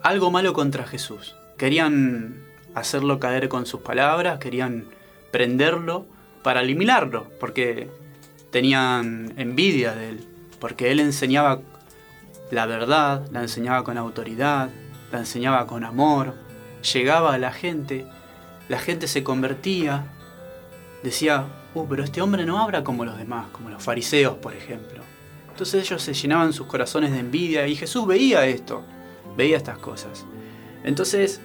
algo 0.02 0.30
malo 0.30 0.52
contra 0.52 0.86
Jesús. 0.86 1.34
Querían 1.58 2.42
hacerlo 2.74 3.18
caer 3.18 3.48
con 3.48 3.66
sus 3.66 3.80
palabras, 3.80 4.38
querían 4.38 4.86
prenderlo 5.36 6.06
para 6.42 6.62
eliminarlo, 6.62 7.26
porque 7.38 7.90
tenían 8.50 9.34
envidia 9.36 9.94
de 9.94 10.08
él, 10.08 10.26
porque 10.58 10.90
él 10.90 10.98
enseñaba 10.98 11.60
la 12.50 12.64
verdad, 12.64 13.28
la 13.32 13.42
enseñaba 13.42 13.84
con 13.84 13.98
autoridad, 13.98 14.70
la 15.12 15.18
enseñaba 15.18 15.66
con 15.66 15.84
amor, 15.84 16.32
llegaba 16.90 17.34
a 17.34 17.38
la 17.38 17.52
gente, 17.52 18.06
la 18.70 18.78
gente 18.78 19.08
se 19.08 19.22
convertía, 19.22 20.06
decía, 21.02 21.44
uh, 21.74 21.86
pero 21.86 22.02
este 22.02 22.22
hombre 22.22 22.46
no 22.46 22.58
habla 22.58 22.82
como 22.82 23.04
los 23.04 23.18
demás, 23.18 23.48
como 23.52 23.68
los 23.68 23.82
fariseos, 23.82 24.36
por 24.36 24.54
ejemplo. 24.54 25.02
Entonces 25.50 25.84
ellos 25.84 26.00
se 26.00 26.14
llenaban 26.14 26.54
sus 26.54 26.66
corazones 26.66 27.12
de 27.12 27.18
envidia 27.18 27.68
y 27.68 27.76
Jesús 27.76 28.06
veía 28.06 28.46
esto, 28.46 28.82
veía 29.36 29.58
estas 29.58 29.76
cosas. 29.76 30.24
Entonces 30.82 31.42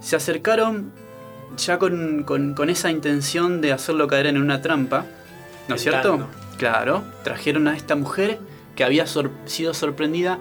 se 0.00 0.16
acercaron 0.16 0.92
ya 1.56 1.78
con, 1.78 2.68
esa 2.68 2.90
intención 2.90 3.60
de 3.60 3.72
hacerlo 3.72 4.06
caer 4.08 4.26
en 4.26 4.38
una 4.38 4.62
trampa, 4.62 5.06
¿no 5.68 5.74
es 5.74 5.82
cierto? 5.82 6.28
Claro, 6.58 7.02
trajeron 7.22 7.68
a 7.68 7.76
esta 7.76 7.96
mujer 7.96 8.38
que 8.76 8.84
había 8.84 9.06
sido 9.06 9.74
sorprendida 9.74 10.38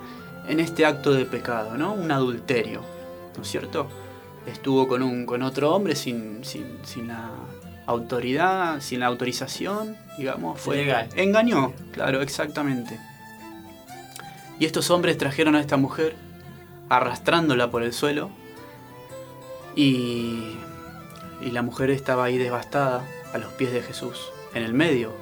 en 0.48 0.60
este 0.60 0.86
acto 0.86 1.14
de 1.14 1.26
pecado, 1.26 1.78
¿no? 1.78 1.94
Un 1.94 2.12
adulterio, 2.12 2.82
¿no 3.36 3.44
es 3.44 3.50
cierto? 3.50 3.90
Estuvo 4.46 4.88
con, 4.88 5.02
un, 5.02 5.26
con 5.26 5.42
otro 5.42 5.74
hombre 5.74 5.96
sin, 5.96 6.44
sin, 6.44 7.08
la 7.08 7.32
autoridad, 7.86 8.82
sin 8.82 9.00
la 9.00 9.08
autorización, 9.08 9.96
digamos, 10.18 10.60
fue... 10.60 10.78
Legal. 10.78 11.10
Engañó, 11.16 11.74
claro, 11.92 12.22
exactamente. 12.22 13.00
Y 14.60 14.66
estos 14.66 14.90
hombres 14.92 15.18
trajeron 15.18 15.56
a 15.56 15.62
esta 15.62 15.78
mujer 15.78 16.16
arrastrándola 16.90 17.72
por 17.72 17.84
el 17.84 17.94
suelo 17.94 18.30
y 19.76 20.56
y 21.44 21.52
la 21.52 21.62
mujer 21.62 21.90
estaba 21.90 22.26
ahí 22.26 22.38
devastada 22.38 23.06
a 23.34 23.38
los 23.38 23.52
pies 23.54 23.74
de 23.74 23.82
Jesús, 23.82 24.32
en 24.54 24.64
el 24.64 24.74
medio, 24.74 25.14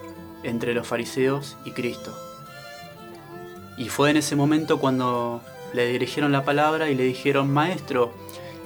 entre 0.44 0.74
los 0.74 0.88
fariseos 0.88 1.58
y 1.66 1.72
Cristo. 1.72 2.16
Y 3.78 3.90
fue 3.90 4.12
en 4.12 4.18
ese 4.18 4.36
momento 4.36 4.80
cuando 4.80 5.42
le 5.74 5.88
dirigieron 5.88 6.32
la 6.32 6.46
palabra 6.46 6.90
y 6.90 6.96
le 6.96 7.04
dijeron, 7.04 7.52
Maestro, 7.52 8.14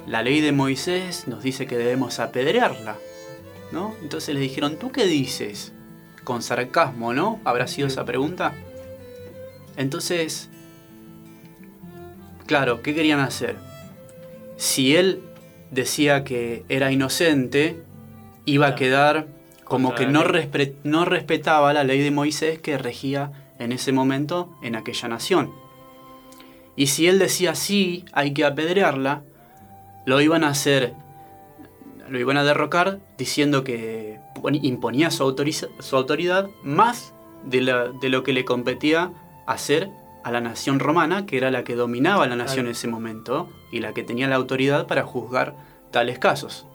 la 0.06 0.22
ley 0.22 0.40
de 0.40 0.52
Moisés 0.52 1.26
nos 1.26 1.42
dice 1.42 1.66
que 1.66 1.78
debemos 1.78 2.18
apedrearla. 2.18 2.96
¿No? 3.72 3.96
Entonces 4.00 4.32
le 4.34 4.40
dijeron, 4.40 4.76
¿tú 4.76 4.92
qué 4.92 5.06
dices? 5.06 5.72
Con 6.22 6.42
sarcasmo, 6.42 7.12
¿no? 7.12 7.40
¿Habrá 7.44 7.66
sido 7.66 7.88
esa 7.88 8.04
pregunta? 8.04 8.54
Entonces, 9.76 10.50
claro, 12.46 12.82
¿qué 12.82 12.94
querían 12.94 13.18
hacer? 13.18 13.56
Si 14.56 14.94
él 14.96 15.25
decía 15.70 16.24
que 16.24 16.64
era 16.68 16.92
inocente, 16.92 17.82
iba 18.44 18.68
a 18.68 18.74
quedar 18.74 19.26
como 19.64 19.94
que 19.94 20.06
no, 20.06 20.24
no 20.84 21.04
respetaba 21.04 21.72
la 21.72 21.84
ley 21.84 22.00
de 22.00 22.10
Moisés 22.10 22.60
que 22.60 22.78
regía 22.78 23.32
en 23.58 23.72
ese 23.72 23.92
momento 23.92 24.56
en 24.62 24.76
aquella 24.76 25.08
nación. 25.08 25.52
Y 26.76 26.88
si 26.88 27.08
él 27.08 27.18
decía 27.18 27.54
sí, 27.54 28.04
hay 28.12 28.32
que 28.32 28.44
apedrearla, 28.44 29.22
lo 30.04 30.20
iban 30.20 30.44
a 30.44 30.48
hacer, 30.48 30.94
lo 32.08 32.18
iban 32.18 32.36
a 32.36 32.44
derrocar 32.44 33.00
diciendo 33.18 33.64
que 33.64 34.20
imponía 34.62 35.10
su, 35.10 35.34
su 35.80 35.96
autoridad 35.96 36.48
más 36.62 37.12
de, 37.44 37.90
de, 38.00 38.08
lo 38.08 38.22
que 38.22 38.32
le 38.32 38.44
competía 38.44 39.10
hacer 39.46 39.90
a 40.26 40.32
la 40.32 40.40
nación 40.40 40.80
romana, 40.80 41.24
que 41.24 41.36
era 41.36 41.52
la 41.52 41.62
que 41.62 41.76
dominaba 41.76 42.26
la 42.26 42.34
nación 42.34 42.66
en 42.66 42.72
ese 42.72 42.88
momento 42.88 43.48
y 43.70 43.78
la 43.78 43.94
que 43.94 44.02
tenía 44.02 44.26
la 44.26 44.34
autoridad 44.34 44.88
para 44.88 45.04
juzgar 45.04 45.54
tales 45.92 46.18
casos. 46.18 46.66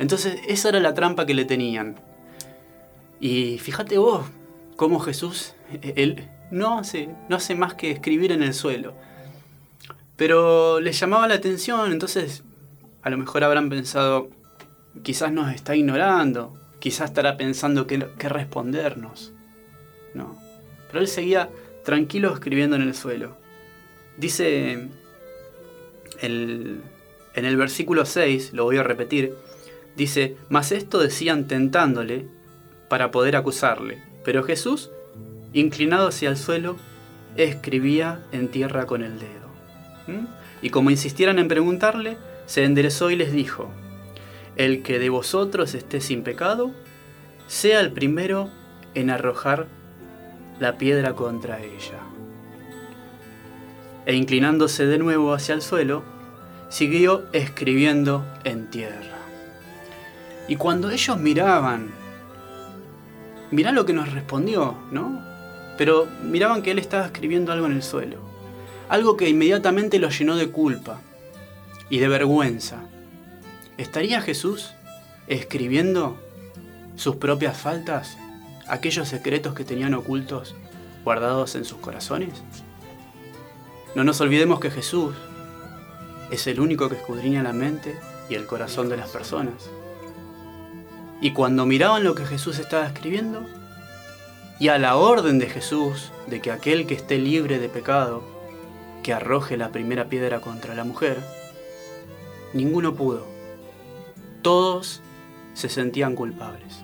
Entonces 0.00 0.40
esa 0.48 0.70
era 0.70 0.80
la 0.80 0.92
trampa 0.92 1.24
que 1.24 1.34
le 1.34 1.44
tenían. 1.44 2.00
Y 3.20 3.58
fíjate 3.58 3.96
vos 3.96 4.26
cómo 4.74 4.98
Jesús, 4.98 5.54
él 5.82 6.28
no 6.50 6.80
hace, 6.80 7.08
no 7.28 7.36
hace 7.36 7.54
más 7.54 7.74
que 7.74 7.92
escribir 7.92 8.32
en 8.32 8.42
el 8.42 8.54
suelo. 8.54 8.94
Pero 10.16 10.80
les 10.80 10.98
llamaba 10.98 11.28
la 11.28 11.36
atención, 11.36 11.92
entonces 11.92 12.42
a 13.02 13.10
lo 13.10 13.18
mejor 13.18 13.44
habrán 13.44 13.68
pensado, 13.70 14.30
quizás 15.04 15.30
nos 15.30 15.54
está 15.54 15.76
ignorando, 15.76 16.58
quizás 16.80 17.10
estará 17.10 17.36
pensando 17.36 17.86
qué, 17.86 17.98
respondernos. 18.28 19.32
No. 20.12 20.36
Pero 20.88 20.98
él 20.98 21.06
seguía 21.06 21.50
tranquilo 21.84 22.32
escribiendo 22.32 22.76
en 22.76 22.82
el 22.82 22.94
suelo. 22.94 23.36
Dice 24.16 24.88
el, 26.20 26.80
en 27.34 27.44
el 27.44 27.56
versículo 27.56 28.04
6, 28.04 28.52
lo 28.52 28.64
voy 28.64 28.76
a 28.76 28.82
repetir, 28.82 29.34
dice, 29.96 30.36
mas 30.48 30.72
esto 30.72 30.98
decían 30.98 31.46
tentándole 31.46 32.26
para 32.88 33.10
poder 33.10 33.36
acusarle. 33.36 34.02
Pero 34.24 34.42
Jesús, 34.42 34.90
inclinado 35.52 36.08
hacia 36.08 36.28
el 36.28 36.36
suelo, 36.36 36.76
escribía 37.36 38.24
en 38.32 38.48
tierra 38.48 38.86
con 38.86 39.02
el 39.02 39.18
dedo. 39.18 39.48
¿Mm? 40.06 40.26
Y 40.62 40.70
como 40.70 40.90
insistieran 40.90 41.38
en 41.38 41.48
preguntarle, 41.48 42.18
se 42.46 42.64
enderezó 42.64 43.10
y 43.10 43.16
les 43.16 43.32
dijo, 43.32 43.70
El 44.56 44.82
que 44.82 44.98
de 44.98 45.08
vosotros 45.08 45.74
esté 45.74 46.00
sin 46.00 46.22
pecado, 46.22 46.72
sea 47.46 47.80
el 47.80 47.92
primero 47.92 48.50
en 48.94 49.10
arrojar 49.10 49.68
la 50.60 50.78
piedra 50.78 51.14
contra 51.14 51.60
ella. 51.60 51.98
E 54.06 54.14
inclinándose 54.14 54.86
de 54.86 54.98
nuevo 54.98 55.34
hacia 55.34 55.54
el 55.54 55.62
suelo, 55.62 56.04
siguió 56.68 57.24
escribiendo 57.32 58.24
en 58.44 58.70
tierra. 58.70 59.18
Y 60.46 60.54
cuando 60.54 60.90
ellos 60.90 61.18
miraban, 61.18 61.90
mirá 63.50 63.72
lo 63.72 63.84
que 63.84 63.92
nos 63.92 64.12
respondió, 64.12 64.76
¿no? 64.92 65.20
Pero 65.76 66.06
miraban 66.22 66.62
que 66.62 66.70
él 66.70 66.78
estaba 66.78 67.06
escribiendo 67.06 67.52
algo 67.52 67.66
en 67.66 67.72
el 67.72 67.82
suelo 67.82 68.30
algo 68.90 69.16
que 69.16 69.28
inmediatamente 69.28 70.00
lo 70.00 70.10
llenó 70.10 70.36
de 70.36 70.50
culpa 70.50 71.00
y 71.88 72.00
de 72.00 72.08
vergüenza. 72.08 72.78
¿Estaría 73.78 74.20
Jesús 74.20 74.72
escribiendo 75.28 76.20
sus 76.96 77.14
propias 77.14 77.56
faltas, 77.56 78.18
aquellos 78.70 79.08
secretos 79.08 79.54
que 79.54 79.64
tenían 79.64 79.94
ocultos, 79.94 80.54
guardados 81.04 81.54
en 81.54 81.64
sus 81.64 81.78
corazones? 81.78 82.42
No 83.94 84.04
nos 84.04 84.20
olvidemos 84.20 84.60
que 84.60 84.70
Jesús 84.70 85.14
es 86.30 86.46
el 86.46 86.60
único 86.60 86.88
que 86.88 86.94
escudriña 86.94 87.42
la 87.42 87.52
mente 87.52 87.98
y 88.28 88.34
el 88.34 88.46
corazón 88.46 88.88
de 88.88 88.96
las 88.96 89.10
personas. 89.10 89.68
Y 91.20 91.32
cuando 91.32 91.66
miraban 91.66 92.04
lo 92.04 92.14
que 92.14 92.24
Jesús 92.24 92.58
estaba 92.58 92.86
escribiendo, 92.86 93.44
y 94.60 94.68
a 94.68 94.78
la 94.78 94.96
orden 94.96 95.38
de 95.38 95.48
Jesús 95.48 96.12
de 96.26 96.40
que 96.40 96.52
aquel 96.52 96.86
que 96.86 96.94
esté 96.94 97.18
libre 97.18 97.58
de 97.58 97.68
pecado 97.68 98.22
que 99.02 99.12
arroje 99.12 99.56
la 99.56 99.70
primera 99.70 100.08
piedra 100.08 100.40
contra 100.40 100.74
la 100.74 100.84
mujer, 100.84 101.18
ninguno 102.52 102.94
pudo. 102.94 103.26
Todos 104.42 105.00
se 105.54 105.68
sentían 105.68 106.14
culpables, 106.14 106.82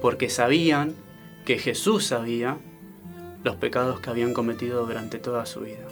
porque 0.00 0.30
sabían 0.30 0.94
que 1.48 1.58
Jesús 1.58 2.04
sabía 2.04 2.58
los 3.42 3.56
pecados 3.56 4.00
que 4.00 4.10
habían 4.10 4.34
cometido 4.34 4.84
durante 4.84 5.18
toda 5.18 5.46
su 5.46 5.60
vida. 5.60 5.86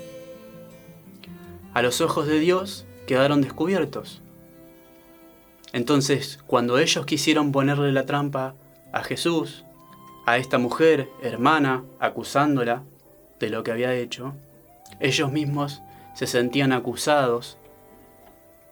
A 1.72 1.80
los 1.80 2.02
ojos 2.02 2.26
de 2.26 2.38
Dios 2.38 2.84
quedaron 3.06 3.40
descubiertos. 3.40 4.20
Entonces, 5.72 6.40
cuando 6.46 6.78
ellos 6.78 7.06
quisieron 7.06 7.52
ponerle 7.52 7.90
la 7.90 8.04
trampa 8.04 8.54
a 8.92 9.02
Jesús, 9.02 9.64
a 10.26 10.36
esta 10.36 10.58
mujer, 10.58 11.08
hermana, 11.22 11.84
acusándola 12.00 12.82
de 13.40 13.48
lo 13.48 13.62
que 13.62 13.72
había 13.72 13.94
hecho, 13.94 14.34
ellos 15.00 15.32
mismos 15.32 15.80
se 16.12 16.26
sentían 16.26 16.74
acusados. 16.74 17.56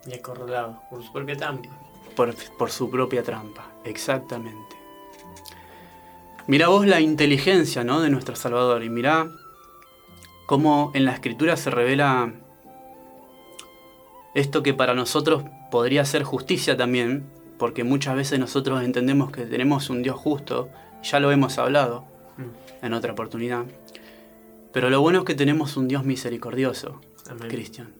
Y 0.06 0.12
acorralados 0.12 0.76
por 0.90 1.02
su 1.02 1.10
propia 1.14 1.34
trampa. 1.34 1.70
Por, 2.14 2.70
su 2.70 2.90
propia 2.90 3.22
trampa, 3.22 3.72
exactamente. 3.84 4.73
Mira 6.46 6.68
vos 6.68 6.86
la 6.86 7.00
inteligencia 7.00 7.84
¿no? 7.84 8.02
de 8.02 8.10
nuestro 8.10 8.36
Salvador 8.36 8.84
y 8.84 8.90
mira 8.90 9.30
cómo 10.44 10.90
en 10.94 11.06
la 11.06 11.12
escritura 11.12 11.56
se 11.56 11.70
revela 11.70 12.34
esto 14.34 14.62
que 14.62 14.74
para 14.74 14.92
nosotros 14.94 15.44
podría 15.70 16.04
ser 16.04 16.22
justicia 16.22 16.76
también, 16.76 17.24
porque 17.58 17.82
muchas 17.82 18.14
veces 18.16 18.38
nosotros 18.38 18.82
entendemos 18.82 19.30
que 19.30 19.46
tenemos 19.46 19.88
un 19.88 20.02
Dios 20.02 20.16
justo, 20.16 20.68
ya 21.02 21.18
lo 21.18 21.32
hemos 21.32 21.56
hablado 21.56 22.04
mm. 22.36 22.84
en 22.84 22.92
otra 22.92 23.12
oportunidad. 23.12 23.64
Pero 24.72 24.90
lo 24.90 25.00
bueno 25.00 25.20
es 25.20 25.24
que 25.24 25.34
tenemos 25.34 25.78
un 25.78 25.88
Dios 25.88 26.04
misericordioso, 26.04 27.00
Cristian. 27.48 27.94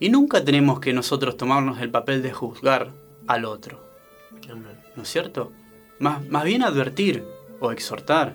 Y 0.00 0.08
nunca 0.08 0.44
tenemos 0.44 0.80
que 0.80 0.92
nosotros 0.92 1.36
tomarnos 1.36 1.80
el 1.80 1.90
papel 1.90 2.22
de 2.22 2.32
juzgar 2.32 2.92
al 3.28 3.44
otro. 3.44 3.84
¿No 4.96 5.02
es 5.02 5.08
cierto? 5.08 5.52
Más, 5.98 6.26
más 6.28 6.44
bien 6.44 6.62
advertir 6.62 7.24
o 7.60 7.72
exhortar 7.72 8.34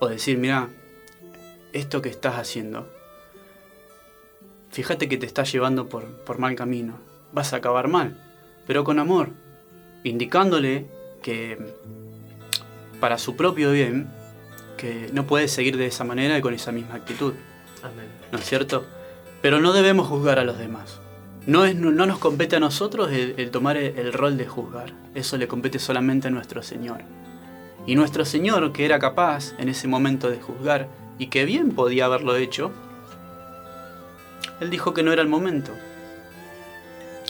o 0.00 0.08
decir, 0.08 0.38
mira, 0.38 0.68
esto 1.72 2.02
que 2.02 2.08
estás 2.08 2.36
haciendo, 2.36 2.88
fíjate 4.70 5.08
que 5.08 5.18
te 5.18 5.26
estás 5.26 5.52
llevando 5.52 5.88
por, 5.88 6.06
por 6.24 6.38
mal 6.38 6.54
camino, 6.56 6.98
vas 7.32 7.52
a 7.52 7.56
acabar 7.56 7.88
mal, 7.88 8.16
pero 8.66 8.82
con 8.82 8.98
amor, 8.98 9.30
indicándole 10.02 10.86
que 11.22 11.58
para 13.00 13.18
su 13.18 13.36
propio 13.36 13.72
bien 13.72 14.08
que 14.76 15.10
no 15.12 15.26
puede 15.26 15.48
seguir 15.48 15.76
de 15.76 15.86
esa 15.86 16.04
manera 16.04 16.38
y 16.38 16.40
con 16.40 16.54
esa 16.54 16.72
misma 16.72 16.94
actitud. 16.94 17.34
¿No 18.32 18.38
es 18.38 18.44
cierto? 18.44 18.86
Pero 19.42 19.60
no 19.60 19.72
debemos 19.72 20.08
juzgar 20.08 20.38
a 20.38 20.44
los 20.44 20.58
demás. 20.58 21.00
No, 21.46 21.64
es, 21.64 21.74
no 21.74 21.90
nos 22.06 22.18
compete 22.18 22.56
a 22.56 22.60
nosotros 22.60 23.10
el, 23.12 23.50
tomar 23.50 23.76
el, 23.76 24.12
rol 24.12 24.36
de 24.36 24.46
juzgar. 24.46 24.92
Eso 25.14 25.36
le 25.38 25.48
compete 25.48 25.78
solamente 25.78 26.28
a 26.28 26.30
nuestro 26.30 26.62
Señor. 26.62 27.00
Y 27.86 27.94
nuestro 27.94 28.24
Señor, 28.24 28.72
que 28.72 28.84
era 28.84 28.98
capaz 28.98 29.54
en 29.58 29.68
ese 29.68 29.88
momento 29.88 30.30
de 30.30 30.40
juzgar 30.40 30.88
y 31.18 31.28
que 31.28 31.44
bien 31.46 31.70
podía 31.70 32.04
haberlo 32.04 32.36
hecho, 32.36 32.72
Él 34.60 34.68
dijo 34.68 34.92
que 34.92 35.02
no 35.02 35.12
era 35.12 35.22
el 35.22 35.28
momento. 35.28 35.72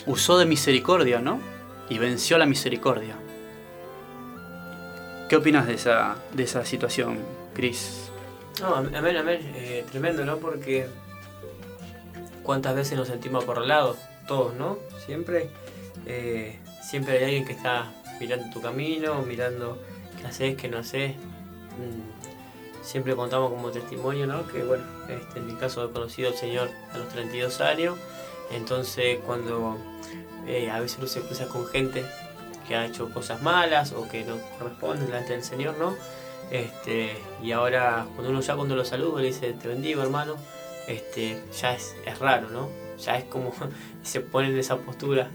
Usó 0.07 0.39
de 0.39 0.47
misericordia, 0.47 1.21
¿no? 1.21 1.41
Y 1.89 1.99
venció 1.99 2.37
la 2.37 2.47
misericordia. 2.47 3.17
¿Qué 5.29 5.37
opinas 5.37 5.69
de 5.69 5.75
esa, 5.75 6.17
de 6.33 6.43
esa 6.43 6.65
situación, 6.65 7.19
Cris? 7.55 8.11
No, 8.61 8.75
a 8.75 8.81
ver, 8.83 9.17
a 9.17 9.23
ver, 9.23 9.41
eh, 9.55 9.85
tremendo, 9.89 10.25
¿no? 10.25 10.39
Porque 10.39 10.89
cuántas 12.51 12.75
veces 12.75 12.99
nos 12.99 13.07
sentimos 13.07 13.45
acorralados, 13.45 13.97
todos, 14.27 14.55
¿no? 14.55 14.77
Siempre, 15.07 15.51
eh, 16.05 16.59
siempre 16.83 17.19
hay 17.19 17.25
alguien 17.27 17.45
que 17.45 17.53
está 17.53 17.93
mirando 18.19 18.53
tu 18.53 18.61
camino, 18.61 19.23
mirando 19.23 19.79
qué 20.21 20.27
haces, 20.27 20.57
qué 20.57 20.67
no 20.67 20.79
haces. 20.79 21.15
Mm, 21.15 22.83
siempre 22.83 23.15
contamos 23.15 23.51
como 23.51 23.71
testimonio, 23.71 24.27
¿no? 24.27 24.49
Que 24.49 24.65
bueno, 24.65 24.83
este, 25.09 25.39
en 25.39 25.47
mi 25.47 25.55
caso 25.55 25.85
he 25.85 25.93
conocido 25.93 26.31
al 26.31 26.35
Señor 26.35 26.71
a 26.93 26.99
los 26.99 27.09
32 27.11 27.61
años, 27.61 27.97
entonces 28.51 29.21
cuando 29.25 29.77
eh, 30.49 30.73
a 30.73 30.81
veces 30.81 30.99
uno 30.99 31.07
se 31.07 31.21
cruza 31.21 31.47
con 31.47 31.69
gente 31.69 32.05
que 32.67 32.75
ha 32.75 32.85
hecho 32.85 33.15
cosas 33.15 33.43
malas 33.43 33.93
o 33.93 34.09
que 34.09 34.25
no 34.25 34.39
corresponden 34.59 35.07
delante 35.07 35.35
del 35.35 35.45
Señor, 35.45 35.79
¿no? 35.79 35.95
Este, 36.51 37.17
y 37.45 37.53
ahora 37.53 38.07
cuando 38.17 38.31
uno 38.31 38.41
ya 38.41 38.57
cuando 38.57 38.75
lo 38.75 38.85
saluda 38.85 39.21
le 39.21 39.29
dice 39.29 39.53
te 39.53 39.69
bendigo 39.69 40.03
hermano, 40.03 40.35
este, 40.89 41.41
ya 41.61 41.75
es, 41.75 41.95
raro, 42.19 42.49
¿no? 42.51 42.69
Ya 42.99 43.17
es 43.19 43.25
como 43.25 43.53
se 44.03 44.21
pone 44.21 44.49
en 44.49 44.59
esa 44.59 44.77
postura. 44.79 45.31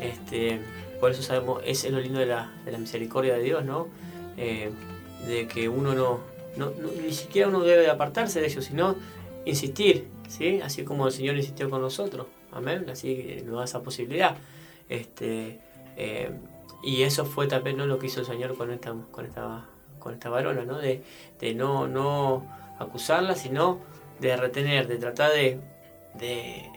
Este, 0.00 0.60
por 1.00 1.10
eso 1.10 1.22
sabemos, 1.22 1.62
es 1.64 1.88
lo 1.90 2.00
lindo 2.00 2.18
de 2.18 2.26
la, 2.26 2.50
misericordia 2.78 3.34
de 3.34 3.42
Dios, 3.42 3.64
¿no? 3.64 3.88
Eh, 4.36 4.70
de 5.26 5.48
que 5.48 5.68
uno 5.68 5.94
no, 5.94 6.20
ni 7.02 7.12
siquiera 7.12 7.48
uno 7.48 7.60
debe 7.60 7.88
apartarse 7.88 8.40
de 8.40 8.46
ellos, 8.46 8.64
sino 8.64 8.96
insistir 9.44 10.08
¿sí? 10.28 10.60
Así 10.62 10.84
como 10.84 11.06
el 11.06 11.12
Señor 11.12 11.36
insistió 11.36 11.70
con 11.70 11.80
nosotros, 11.80 12.26
amén, 12.52 12.88
así 12.90 13.42
nos 13.44 13.58
da 13.58 13.64
esa 13.64 13.82
posibilidad. 13.82 14.36
Este, 14.88 15.60
eh, 15.96 16.30
y 16.82 17.02
eso 17.02 17.24
fue 17.24 17.46
también 17.46 17.76
¿no? 17.76 17.86
lo 17.86 17.98
que 17.98 18.06
hizo 18.06 18.20
el 18.20 18.26
Señor 18.26 18.56
con 18.56 18.70
esta, 18.70 18.94
con 19.10 19.26
esta, 19.26 19.66
con 19.98 20.14
esta 20.14 20.28
varona, 20.28 20.64
¿no? 20.64 20.78
De, 20.78 21.02
de 21.40 21.54
no, 21.54 21.88
no 21.88 22.46
acusarla, 22.78 23.34
sino 23.34 23.80
de 24.20 24.36
retener, 24.36 24.86
de 24.88 24.96
tratar 24.96 25.32
de, 25.32 25.60
de 26.14 26.70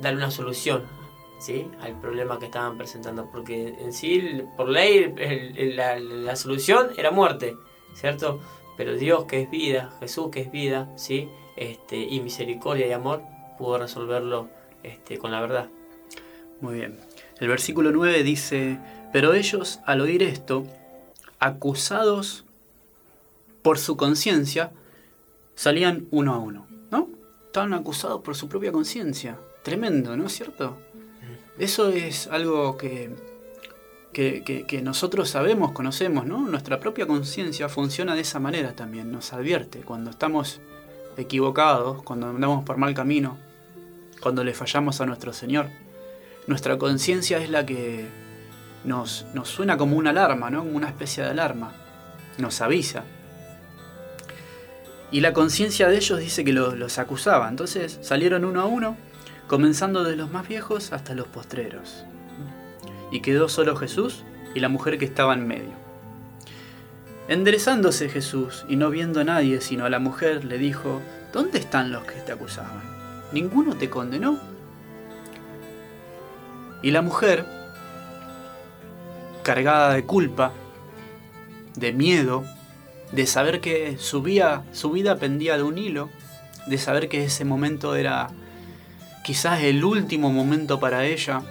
dar 0.00 0.14
una 0.14 0.30
solución 0.30 0.84
¿sí? 1.38 1.66
al 1.80 2.00
problema 2.00 2.38
que 2.38 2.46
estaban 2.46 2.76
presentando, 2.78 3.30
porque 3.30 3.74
en 3.80 3.92
sí, 3.92 4.42
por 4.56 4.68
ley, 4.68 5.14
la, 5.74 5.98
la, 5.98 6.36
solución 6.36 6.88
era 6.96 7.10
muerte, 7.10 7.56
¿cierto? 7.94 8.40
Pero 8.76 8.94
Dios 8.96 9.24
que 9.24 9.42
es 9.42 9.50
vida, 9.50 9.92
Jesús 10.00 10.30
que 10.30 10.40
es 10.40 10.50
vida, 10.50 10.90
¿sí? 10.96 11.28
Este, 11.56 11.96
y 11.96 12.20
misericordia 12.20 12.86
y 12.86 12.92
amor, 12.92 13.22
pudo 13.58 13.78
resolverlo 13.78 14.48
este, 14.82 15.18
con 15.18 15.30
la 15.30 15.40
verdad. 15.40 15.68
Muy 16.60 16.76
bien. 16.76 16.98
El 17.40 17.48
versículo 17.48 17.92
9 17.92 18.22
dice, 18.22 18.78
pero 19.12 19.34
ellos 19.34 19.80
al 19.84 20.00
oír 20.00 20.22
esto, 20.22 20.64
acusados 21.38 22.44
por 23.62 23.78
su 23.78 23.96
conciencia, 23.96 24.72
salían 25.54 26.06
uno 26.10 26.34
a 26.34 26.38
uno, 26.38 26.66
¿no? 26.90 27.08
Estaban 27.46 27.74
acusados 27.74 28.22
por 28.22 28.36
su 28.36 28.48
propia 28.48 28.72
conciencia. 28.72 29.38
Tremendo, 29.62 30.16
¿no 30.16 30.26
es 30.26 30.32
cierto? 30.32 30.76
Eso 31.58 31.88
es 31.90 32.26
algo 32.26 32.76
que, 32.76 33.14
que, 34.12 34.80
nosotros 34.82 35.30
sabemos, 35.30 35.72
conocemos, 35.72 36.26
¿no? 36.26 36.40
Nuestra 36.40 36.80
propia 36.80 37.06
conciencia 37.06 37.68
funciona 37.68 38.14
de 38.14 38.22
esa 38.22 38.40
manera 38.40 38.74
también, 38.74 39.12
nos 39.12 39.32
advierte 39.32 39.80
cuando 39.80 40.10
estamos 40.10 40.60
equivocados, 41.16 42.02
cuando 42.02 42.28
andamos 42.28 42.64
por 42.64 42.76
mal 42.76 42.94
camino, 42.94 43.38
cuando 44.20 44.42
le 44.42 44.52
fallamos 44.52 45.00
a 45.00 45.06
nuestro 45.06 45.32
Señor. 45.32 45.68
Nuestra 46.46 46.76
conciencia 46.76 47.38
es 47.38 47.50
la 47.50 47.64
que 47.64 48.06
nos, 48.84 49.26
nos, 49.32 49.48
suena 49.48 49.76
como 49.76 49.96
una 49.96 50.10
alarma, 50.10 50.50
¿no? 50.50 50.58
Como 50.58 50.76
una 50.76 50.88
especie 50.88 51.22
de 51.22 51.30
alarma. 51.30 51.72
Nos 52.38 52.60
avisa. 52.60 53.04
Y 55.14 55.20
la 55.20 55.32
conciencia 55.32 55.86
de 55.86 55.96
ellos 55.96 56.18
dice 56.18 56.44
que 56.44 56.52
los, 56.52 56.98
acusaba. 56.98 57.48
Entonces 57.48 58.00
salieron 58.02 58.44
uno 58.44 58.60
a 58.60 58.64
uno, 58.64 58.96
comenzando 59.46 60.02
de 60.02 60.16
los 60.16 60.32
más 60.32 60.48
viejos 60.48 60.92
hasta 60.92 61.14
los 61.14 61.28
postreros. 61.28 62.04
Y 63.12 63.20
quedó 63.20 63.48
solo 63.48 63.76
Jesús 63.76 64.24
y 64.56 64.58
la 64.58 64.68
mujer 64.68 64.98
que 64.98 65.04
estaba 65.04 65.34
en 65.34 65.46
medio. 65.46 65.70
Enderezándose 67.28 68.08
Jesús 68.08 68.64
y 68.68 68.74
no 68.74 68.90
viendo 68.90 69.20
a 69.20 69.24
nadie 69.24 69.60
sino 69.60 69.84
a 69.84 69.88
la 69.88 70.00
mujer, 70.00 70.44
le 70.44 70.58
dijo, 70.58 71.00
¿Dónde 71.32 71.60
están 71.60 71.92
los 71.92 72.02
que 72.02 72.20
te 72.20 72.32
acusaban? 72.32 72.82
¿Ninguno 73.30 73.76
te 73.76 73.88
condenó? 73.88 74.40
Y 76.82 76.90
la 76.90 77.02
mujer, 77.02 77.46
cargada 79.44 79.94
de 79.94 80.04
culpa, 80.04 80.50
de 81.76 81.92
miedo, 81.92 82.44
de 83.14 83.26
saber 83.28 83.60
que 83.60 83.96
su 83.98 84.22
vida, 84.22 84.64
pendía 85.20 85.56
de 85.56 85.62
un 85.62 85.78
hilo, 85.78 86.10
de 86.66 86.78
saber 86.78 87.08
que 87.08 87.24
ese 87.24 87.44
momento 87.44 87.94
era 87.94 88.30
quizás 89.22 89.62
el 89.62 89.84
último 89.84 90.32
momento 90.32 90.80
para 90.80 91.04
ella, 91.04 91.42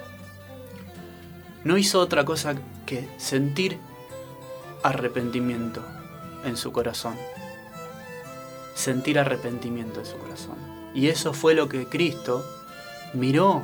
no 1.63 1.77
hizo 1.77 2.01
otra 2.01 2.25
cosa 2.25 2.55
que 2.85 3.07
sentir 3.17 3.77
arrepentimiento 4.83 5.81
en 6.43 6.57
su 6.57 6.73
corazón. 6.73 7.15
Sentir 8.75 9.17
arrepentimiento 9.17 10.01
en 10.01 10.05
su 10.05 10.17
corazón. 10.17 10.57
Y 10.93 11.07
eso 11.07 11.31
fue 11.31 11.53
lo 11.53 11.69
que 11.69 11.85
Cristo 11.85 12.45
miró 13.13 13.63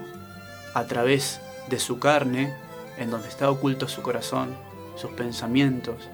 a 0.73 0.85
través 0.85 1.41
de 1.67 1.79
su 1.79 1.99
carne, 1.99 2.55
en 2.97 3.11
donde 3.11 3.27
está 3.27 3.49
oculto 3.49 3.89
su 3.89 4.01
corazón, 4.01 4.55
sus 4.95 5.11
pensamientos, 5.11 6.07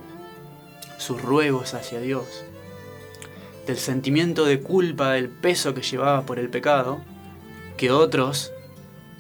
sus 0.98 1.22
ruegos 1.22 1.74
hacia 1.74 2.00
Dios, 2.00 2.44
del 3.68 3.78
sentimiento 3.78 4.46
de 4.46 4.62
culpa, 4.62 5.14
del 5.14 5.30
peso 5.30 5.74
que 5.74 5.82
llevaba 5.82 6.26
por 6.26 6.40
el 6.40 6.50
pecado, 6.50 7.00
que 7.78 7.92
otros 7.92 8.52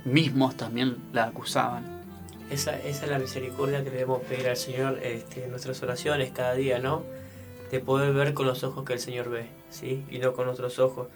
mismos 0.05 0.55
también 0.55 0.97
la 1.13 1.25
acusaban. 1.25 1.95
Esa, 2.49 2.79
es 2.79 3.05
la 3.07 3.17
misericordia 3.17 3.83
que 3.83 3.89
debemos 3.89 4.21
pedir 4.21 4.47
al 4.47 4.57
Señor 4.57 4.99
este, 5.01 5.45
en 5.45 5.49
nuestras 5.49 5.81
oraciones 5.81 6.31
cada 6.31 6.53
día, 6.53 6.77
¿no? 6.77 7.03
De 7.71 7.79
poder 7.79 8.13
ver 8.13 8.35
con 8.35 8.45
los 8.45 8.63
ojos 8.63 8.85
que 8.85 8.93
el 8.93 8.99
Señor 8.99 9.29
ve, 9.29 9.47
¿sí? 9.71 10.05
Y 10.11 10.19
no 10.19 10.33
con 10.33 10.47
otros 10.47 10.77
ojos. 10.77 11.07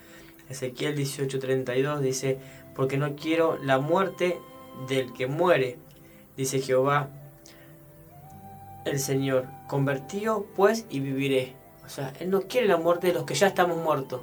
Ezequiel 0.50 0.98
18:32 0.98 2.00
dice, 2.00 2.40
porque 2.76 2.98
no 2.98 3.16
quiero 3.16 3.60
la 3.64 3.78
muerte 3.78 4.40
del 4.88 5.14
que 5.14 5.28
muere, 5.28 5.78
dice 6.36 6.60
Jehová, 6.60 7.10
el 8.86 9.00
Señor, 9.00 9.48
convertido 9.68 10.46
pues 10.56 10.86
y 10.90 11.00
viviré. 11.00 11.56
O 11.86 11.90
sea, 11.90 12.14
Él 12.20 12.30
no 12.30 12.42
quiere 12.42 12.68
la 12.68 12.78
muerte 12.78 13.08
de 13.08 13.14
los 13.14 13.24
que 13.24 13.34
ya 13.34 13.48
estamos 13.48 13.78
muertos. 13.78 14.22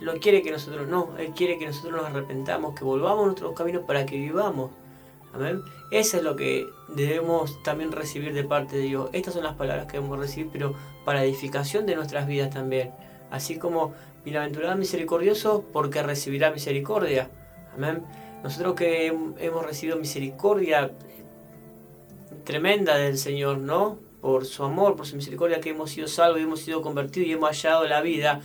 No 0.00 0.14
quiere 0.14 0.42
que 0.42 0.50
nosotros 0.50 0.88
no, 0.88 1.16
Él 1.18 1.32
quiere 1.34 1.58
que 1.58 1.66
nosotros 1.66 1.92
nos 1.92 2.06
arrepentamos, 2.06 2.74
que 2.74 2.84
volvamos 2.84 3.22
a 3.22 3.26
nuestros 3.26 3.54
caminos 3.54 3.84
para 3.86 4.04
que 4.04 4.16
vivamos. 4.16 4.70
Amén. 5.32 5.62
Eso 5.90 6.18
es 6.18 6.22
lo 6.22 6.36
que 6.36 6.66
debemos 6.88 7.62
también 7.62 7.92
recibir 7.92 8.34
de 8.34 8.44
parte 8.44 8.76
de 8.76 8.82
Dios. 8.82 9.10
Estas 9.12 9.34
son 9.34 9.44
las 9.44 9.54
palabras 9.54 9.86
que 9.86 9.96
debemos 9.98 10.18
recibir, 10.18 10.50
pero 10.52 10.74
para 11.04 11.24
edificación 11.24 11.86
de 11.86 11.96
nuestras 11.96 12.26
vidas 12.26 12.50
también. 12.50 12.92
Así 13.30 13.56
como 13.58 13.94
bienaventurado 14.24 14.76
misericordioso, 14.76 15.64
porque 15.72 16.02
recibirá 16.02 16.50
misericordia. 16.50 17.30
Amén. 17.74 18.04
Nosotros 18.42 18.74
que 18.74 19.06
hemos 19.06 19.64
recibido 19.64 19.96
misericordia 19.98 20.90
tremenda 22.44 22.96
del 22.96 23.18
Señor, 23.18 23.58
¿no? 23.58 23.98
Por 24.20 24.46
su 24.46 24.64
amor, 24.64 24.96
por 24.96 25.06
su 25.06 25.16
misericordia, 25.16 25.60
que 25.60 25.70
hemos 25.70 25.90
sido 25.90 26.08
salvos 26.08 26.40
hemos 26.40 26.60
sido 26.60 26.82
convertidos 26.82 27.28
y 27.28 27.32
hemos 27.32 27.50
hallado 27.50 27.86
la 27.86 28.00
vida. 28.00 28.40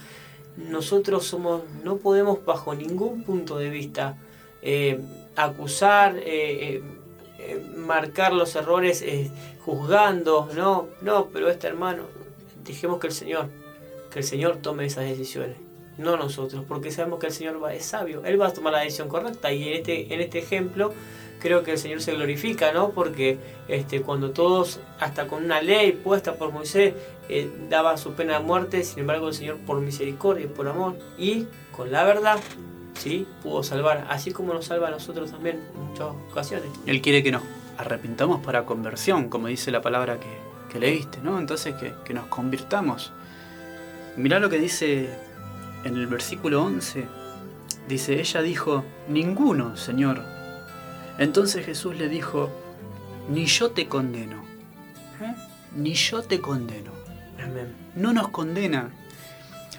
Nosotros 0.58 1.26
somos, 1.26 1.62
no 1.84 1.98
podemos 1.98 2.44
bajo 2.44 2.74
ningún 2.74 3.24
punto 3.24 3.58
de 3.58 3.70
vista 3.70 4.18
eh, 4.62 5.00
acusar, 5.36 6.18
eh, 6.18 6.82
eh, 7.38 7.66
marcar 7.76 8.34
los 8.34 8.56
errores 8.56 9.06
juzgando, 9.64 10.50
no, 10.56 10.88
no, 11.02 11.28
pero 11.32 11.50
este 11.50 11.68
hermano, 11.68 12.04
dijimos 12.64 13.00
que 13.00 13.08
el 13.08 13.14
Señor, 13.14 13.50
que 14.12 14.20
el 14.20 14.26
Señor 14.26 14.58
tome 14.58 14.86
esas 14.86 15.04
decisiones, 15.04 15.58
no 15.98 16.18
nosotros, 16.18 16.66
porque 16.68 16.90
sabemos 16.90 17.20
que 17.20 17.28
el 17.28 17.34
Señor 17.34 17.64
va, 17.64 17.74
es 17.74 17.86
sabio, 17.86 18.24
Él 18.26 18.42
va 18.42 18.48
a 18.48 18.54
tomar 18.54 18.74
la 18.74 18.80
decisión 18.80 19.10
correcta 19.10 19.52
y 19.52 19.68
en 19.68 19.74
este, 19.76 20.14
en 20.14 20.22
este 20.22 20.40
ejemplo 20.40 20.94
creo 21.40 21.64
que 21.64 21.72
el 21.72 21.78
Señor 21.78 22.02
se 22.02 22.14
glorifica, 22.14 22.72
¿no? 22.72 22.92
Porque 22.92 23.38
este, 23.68 24.02
cuando 24.02 24.32
todos, 24.32 24.80
hasta 25.00 25.28
con 25.28 25.44
una 25.44 25.62
ley 25.62 25.92
puesta 25.92 26.36
por 26.36 26.52
Moisés, 26.52 26.94
daba 27.70 27.98
su 27.98 28.14
pena 28.14 28.40
de 28.40 28.46
muerte, 28.46 28.84
sin 28.84 29.00
embargo 29.00 29.28
el 29.28 29.34
Señor 29.34 29.58
por 29.58 29.82
misericordia 29.82 30.46
y 30.46 30.48
por 30.48 30.68
amor 30.68 30.96
y 31.18 31.46
con 31.76 31.92
la 31.92 32.04
verdad 32.06 32.40
¿sí? 32.98 33.28
pudo 33.44 33.64
salvar, 33.64 34.08
así 34.10 34.32
como 34.32 34.54
nos 34.54 34.66
salva 34.66 34.88
a 34.88 34.92
nosotros 34.92 35.32
también 35.32 35.60
en 35.76 35.90
muchas 35.90 36.08
ocasiones. 36.32 36.70
Él 36.86 37.02
quiere 37.02 37.24
que 37.24 37.32
nos 37.32 37.44
arrepintamos 37.78 38.44
para 38.44 38.66
conversión, 38.66 39.30
como 39.30 39.48
dice 39.48 39.72
la 39.72 39.82
palabra 39.82 40.20
que, 40.20 40.48
leíste, 40.80 41.18
¿no? 41.24 41.40
Entonces 41.40 41.74
que, 41.74 42.14
nos 42.14 42.28
convirtamos. 42.28 43.12
Mirá 44.16 44.38
lo 44.38 44.48
que 44.48 44.60
dice 44.60 45.10
en 45.84 45.98
el 45.98 46.06
versículo 46.06 46.62
11. 46.62 47.08
Dice, 47.88 48.20
ella 48.20 48.44
dijo, 48.44 48.86
ninguno, 49.08 49.76
Señor. 49.76 50.37
Entonces 51.18 51.66
Jesús 51.66 51.96
le 51.98 52.10
dijo, 52.10 52.50
ni 53.30 53.46
yo 53.46 53.72
te 53.72 53.88
condeno. 53.88 54.44
¿Eh? 55.22 55.34
Ni 55.76 55.94
yo 55.94 56.22
te 56.22 56.40
condeno. 56.40 56.92
Amén. 57.44 57.76
No 57.96 58.14
nos 58.14 58.30
condena. 58.30 58.92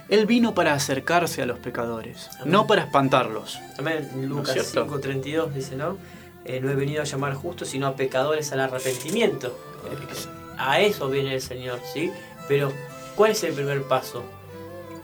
Él 0.08 0.26
vino 0.26 0.54
para 0.54 0.72
acercarse 0.72 1.42
a 1.42 1.46
los 1.46 1.58
pecadores, 1.58 2.30
no 2.46 2.66
para 2.66 2.84
espantarlos. 2.84 3.58
Amén. 3.78 4.08
Lucas 4.26 4.74
5:32 4.74 5.52
dice, 5.52 5.76
¿no? 5.76 5.98
Eh, 6.46 6.60
no 6.60 6.70
he 6.70 6.74
venido 6.74 7.02
a 7.02 7.04
llamar 7.04 7.34
justos, 7.34 7.68
sino 7.68 7.86
a 7.86 7.94
pecadores 7.94 8.50
al 8.52 8.60
arrepentimiento. 8.60 9.56
A 10.56 10.80
eso 10.80 11.10
viene 11.10 11.34
el 11.34 11.42
Señor, 11.42 11.80
¿sí? 11.92 12.10
Pero, 12.48 12.72
¿cuál 13.16 13.32
es 13.32 13.44
el 13.44 13.52
primer 13.52 13.82
paso? 13.82 14.24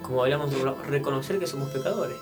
Como 0.02 0.22
hablamos 0.22 0.50
de 0.50 0.56
reconocer 0.88 1.38
que 1.38 1.46
somos 1.46 1.68
pecadores. 1.70 2.16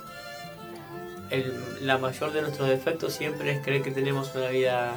La 1.80 1.98
mayor 1.98 2.32
de 2.32 2.42
nuestros 2.42 2.68
defectos 2.68 3.12
siempre 3.12 3.52
es 3.52 3.62
creer 3.62 3.82
que 3.82 3.90
tenemos 3.90 4.34
una 4.34 4.48
vida 4.48 4.92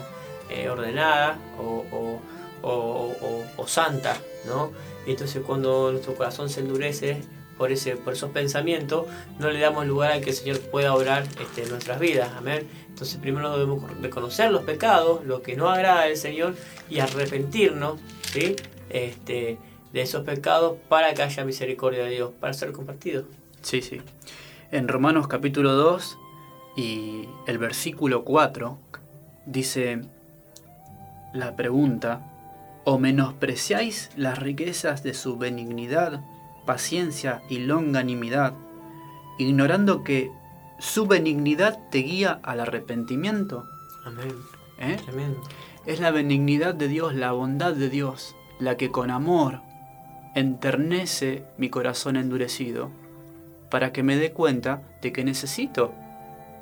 eh, 0.49 0.69
ordenada 0.69 1.37
o, 1.57 2.19
o, 2.61 3.67
santa, 3.67 4.15
¿no? 4.45 4.71
Y 5.07 5.11
entonces 5.11 5.41
cuando 5.45 5.91
nuestro 5.91 6.15
corazón 6.15 6.49
se 6.49 6.61
endurece, 6.61 7.21
por, 7.57 7.71
ese, 7.71 7.95
por 7.95 8.13
esos 8.13 8.31
pensamientos, 8.31 9.07
no 9.39 9.49
le 9.49 9.59
damos 9.59 9.85
lugar 9.85 10.11
a 10.11 10.21
que 10.21 10.31
el 10.31 10.35
Señor 10.35 10.59
pueda 10.59 10.93
obrar 10.93 11.23
este, 11.39 11.63
en 11.63 11.69
nuestras 11.69 11.99
vidas. 11.99 12.31
Amén. 12.37 12.67
Entonces 12.89 13.17
primero 13.17 13.51
debemos 13.53 13.89
reconocer 14.01 14.51
los 14.51 14.63
pecados, 14.63 15.25
lo 15.25 15.41
que 15.41 15.55
no 15.55 15.69
agrada 15.69 16.03
al 16.03 16.17
Señor 16.17 16.55
y 16.89 16.99
arrepentirnos 16.99 17.99
¿sí? 18.31 18.55
este, 18.89 19.57
de 19.93 20.01
esos 20.01 20.23
pecados 20.23 20.77
para 20.89 21.13
que 21.13 21.23
haya 21.23 21.45
misericordia 21.45 22.03
de 22.03 22.11
Dios, 22.11 22.31
para 22.39 22.53
ser 22.53 22.71
compartido. 22.71 23.23
Sí, 23.61 23.81
sí. 23.81 24.01
En 24.71 24.87
Romanos 24.87 25.27
capítulo 25.27 25.73
2 25.73 26.17
y 26.75 27.29
el 27.47 27.57
versículo 27.57 28.23
4 28.25 28.77
dice 29.45 30.01
la 31.33 31.55
pregunta, 31.55 32.31
¿o 32.83 32.97
menospreciáis 32.97 34.09
las 34.15 34.39
riquezas 34.39 35.03
de 35.03 35.13
su 35.13 35.37
benignidad, 35.37 36.21
paciencia 36.65 37.41
y 37.49 37.59
longanimidad, 37.59 38.53
ignorando 39.37 40.03
que 40.03 40.31
su 40.79 41.07
benignidad 41.07 41.79
te 41.89 41.99
guía 41.99 42.39
al 42.43 42.59
arrepentimiento? 42.59 43.65
Amén. 44.05 44.35
¿Eh? 44.79 44.97
Tremendo. 45.03 45.41
Es 45.85 45.99
la 45.99 46.11
benignidad 46.11 46.73
de 46.73 46.87
Dios, 46.87 47.15
la 47.15 47.31
bondad 47.31 47.73
de 47.73 47.89
Dios, 47.89 48.35
la 48.59 48.77
que 48.77 48.91
con 48.91 49.11
amor 49.11 49.61
enternece 50.35 51.45
mi 51.57 51.69
corazón 51.69 52.17
endurecido 52.17 52.91
para 53.69 53.93
que 53.93 54.03
me 54.03 54.17
dé 54.17 54.31
cuenta 54.31 54.83
de 55.01 55.11
que 55.11 55.23
necesito 55.23 55.93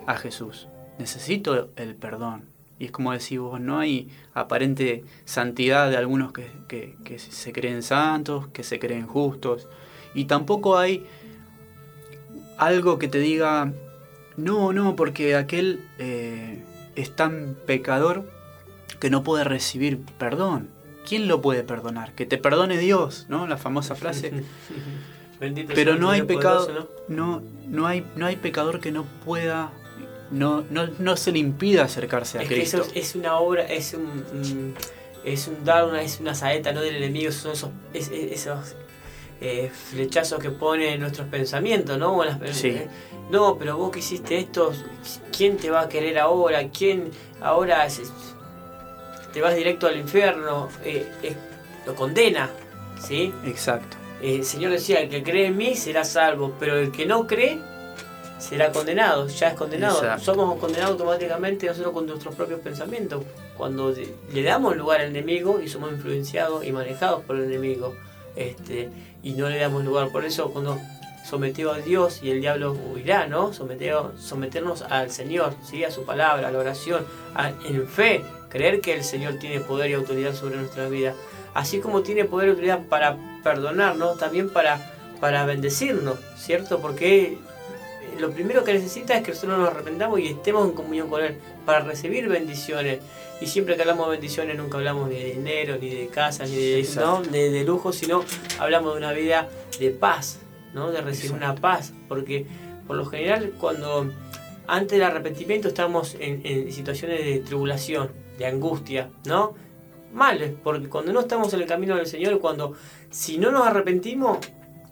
a 0.07 0.15
Jesús, 0.15 0.67
necesito 0.99 1.69
el 1.75 1.95
perdón. 1.95 2.45
Y 2.79 2.85
es 2.85 2.91
como 2.91 3.13
decís 3.13 3.39
vos, 3.39 3.61
no 3.61 3.79
hay 3.79 4.09
aparente 4.33 5.03
santidad 5.25 5.89
de 5.89 5.97
algunos 5.97 6.33
que, 6.33 6.47
que- 6.67 6.95
que 7.05 7.19
se 7.19 7.53
creen 7.53 7.83
santos, 7.83 8.47
que 8.47 8.63
se 8.63 8.79
creen 8.79 9.05
justos. 9.07 9.67
Y 10.15 10.25
tampoco 10.25 10.77
hay 10.77 11.05
algo 12.57 12.99
que 12.99 13.07
te 13.07 13.19
diga, 13.19 13.71
no, 14.37 14.73
no, 14.73 14.95
porque 14.95 15.35
aquel 15.35 15.81
eh, 15.99 16.63
es 16.95 17.15
tan 17.15 17.55
pecador 17.65 18.29
que 18.99 19.09
no 19.09 19.23
puede 19.23 19.43
recibir 19.43 19.99
perdón. 20.17 20.69
¿Quién 21.07 21.27
lo 21.27 21.41
puede 21.41 21.63
perdonar? 21.63 22.13
Que 22.13 22.25
te 22.25 22.37
perdone 22.37 22.77
Dios, 22.77 23.25
¿no? 23.29 23.45
La 23.47 23.57
famosa 23.57 23.93
frase. 23.95 24.31
Bendito 25.39 25.73
Pero 25.75 25.95
no 25.97 26.09
hay 26.09 26.21
pecado, 26.21 26.65
poderoso, 26.65 26.89
no, 27.09 27.41
no, 27.67 27.85
hay, 27.87 28.05
no 28.15 28.25
hay 28.25 28.37
pecador 28.37 28.79
que 28.79 28.91
no 28.93 29.03
pueda, 29.25 29.71
no, 30.31 30.63
no, 30.69 30.88
no 30.99 31.15
se 31.17 31.31
le 31.31 31.39
impida 31.39 31.83
acercarse 31.83 32.39
a 32.39 32.41
Es 32.41 32.49
que 32.49 32.55
Cristo. 32.55 32.81
eso 32.81 32.91
es 32.95 33.15
una 33.15 33.38
obra, 33.38 33.63
es 33.65 33.93
un, 33.93 34.01
un- 34.33 34.75
es 35.23 35.47
un 35.47 35.63
dar 35.63 35.95
es 35.95 36.19
una 36.19 36.36
saeta 36.36 36.71
no 36.73 36.81
del 36.81 36.95
enemigo, 36.97 37.31
son 37.31 37.51
esos, 37.53 37.69
es- 37.93 38.09
es- 38.12 38.31
esos 38.41 38.75
eh, 39.41 39.69
flechazos 39.91 40.39
que 40.39 40.49
pone 40.51 40.93
en 40.93 41.01
nuestros 41.01 41.27
pensamientos, 41.27 41.97
¿no? 41.97 42.13
O 42.17 42.23
en 42.23 42.39
las- 42.39 42.57
Sí. 42.57 42.69
eh, 42.69 42.88
no, 43.29 43.57
pero 43.57 43.75
vos 43.77 43.91
que 43.91 43.99
hiciste 43.99 44.38
esto, 44.38 44.71
¿quién 45.36 45.57
te 45.57 45.69
va 45.69 45.81
a 45.81 45.89
querer 45.89 46.17
ahora? 46.19 46.69
¿Quién 46.69 47.09
ahora 47.41 47.86
te 49.33 49.41
vas 49.41 49.55
directo 49.55 49.88
al 49.88 49.97
infierno? 49.97 50.69
Eh, 50.86 51.05
lo 51.86 51.95
condena, 51.95 52.49
¿sí? 53.05 53.33
Exacto. 53.45 53.97
El 54.21 54.45
Señor 54.45 54.71
decía, 54.71 55.01
el 55.01 55.09
que 55.09 55.21
cree 55.23 55.47
en 55.47 55.57
mí 55.57 55.75
será 55.75 56.05
salvo, 56.05 56.53
pero 56.59 56.77
el 56.77 56.91
que 56.91 57.05
no 57.05 57.27
cree 57.27 57.59
será 58.39 58.72
condenado, 58.72 59.28
ya 59.28 59.50
es 59.50 59.54
condenado. 59.56 59.98
Exacto. 60.00 60.26
Somos 60.26 60.60
condenados 60.60 60.91
automáticamente 60.93 61.67
nosotros 61.67 61.93
con 61.93 62.06
nuestros 62.08 62.36
propios 62.36 62.60
pensamientos, 62.60 63.24
cuando 63.58 63.91
le 64.34 64.43
damos 64.43 64.76
lugar 64.76 65.02
al 65.02 65.08
enemigo 65.08 65.60
y 65.63 65.67
somos 65.69 65.91
influenciados 65.91 66.65
y 66.65 66.72
manejados 66.72 67.22
por 67.24 67.38
el 67.38 67.43
enemigo, 67.46 67.93
este, 68.36 68.89
y 69.22 69.34
no 69.34 69.50
le 69.50 69.60
damos 69.60 69.84
lugar. 69.86 70.10
Por 70.12 70.26
eso 70.26 70.52
cuando 70.52 70.80
sometido 71.26 71.72
a 71.72 71.78
Dios 71.78 72.22
y 72.22 72.32
el 72.32 72.41
diablo 72.41 72.74
huirá, 72.74 73.28
¿no? 73.28 73.54
Sometido, 73.54 74.12
someternos 74.19 74.82
al 74.82 75.10
Señor, 75.10 75.54
¿sí? 75.63 75.84
a 75.86 75.91
su 75.91 76.04
palabra, 76.04 76.50
a 76.50 76.52
la 76.52 76.60
oración, 76.60 77.06
a- 77.34 77.50
en 77.50 77.88
fe, 77.88 78.24
creer 78.50 78.82
que 78.82 78.93
el 78.93 79.04
Señor 79.06 79.36
tiene 79.39 79.62
poder 79.62 79.89
y 79.91 79.93
autoridad 79.93 80.34
sobre 80.34 80.58
nuestra 80.58 80.89
vida 80.89 81.13
así 81.56 81.80
como 81.80 82.02
tiene 82.02 82.26
poder 82.26 82.48
y 82.48 82.52
autoridad 82.52 82.80
para 82.89 83.15
perdonarnos, 83.43 84.17
también 84.17 84.50
para, 84.50 84.91
para 85.22 85.46
bendecirnos, 85.46 86.17
¿cierto? 86.36 86.80
Porque 86.80 87.38
lo 88.19 88.32
primero 88.32 88.63
que 88.63 88.73
necesita 88.73 89.15
es 89.15 89.23
que 89.23 89.32
nosotros 89.32 89.60
nos 89.60 89.69
arrepentamos 89.69 90.19
y 90.19 90.28
estemos 90.28 90.67
en 90.67 90.73
comunión 90.73 91.10
con 91.10 91.23
Él 91.23 91.38
para 91.65 91.80
recibir 91.82 92.28
bendiciones. 92.28 92.99
Y 93.41 93.47
siempre 93.47 93.76
que 93.76 93.82
hablamos 93.82 94.08
de 94.08 94.12
bendiciones 94.13 94.58
nunca 94.58 94.78
hablamos 94.78 95.10
ni 95.10 95.15
de 95.15 95.34
dinero, 95.34 95.78
ni 95.80 95.89
de 95.89 96.08
casa, 96.08 96.45
ni 96.45 96.56
de. 96.56 96.88
¿no? 96.95 97.21
de, 97.21 97.49
de 97.52 97.63
lujo, 97.63 97.91
sino 97.91 98.23
hablamos 98.60 98.93
de 98.93 98.97
una 98.99 99.12
vida 99.12 99.49
de 99.80 99.89
paz, 99.91 100.39
¿no? 100.73 100.91
de 100.91 101.02
recibir 101.02 101.34
una 101.34 101.56
paz. 101.56 101.93
Porque 102.08 102.45
por 102.88 102.95
lo 102.95 103.06
general 103.06 103.54
cuando 103.60 104.10
antes 104.67 104.97
del 104.97 105.04
arrepentimiento 105.04 105.67
estamos 105.67 106.15
en, 106.19 106.41
en 106.45 106.71
situaciones 106.71 107.23
de 107.26 107.39
tribulación, 107.39 108.12
de 108.38 108.45
angustia, 108.45 109.10
¿no? 109.26 109.54
Mal, 110.13 110.58
porque 110.63 110.89
cuando 110.89 111.12
no 111.12 111.21
estamos 111.21 111.54
en 111.54 111.62
el 111.62 111.67
camino 111.67 111.95
del 111.95 112.06
Señor, 112.06 112.39
cuando 112.39 112.73
si 113.10 113.38
no 113.38 113.52
nos 113.52 113.65
arrepentimos 113.65 114.38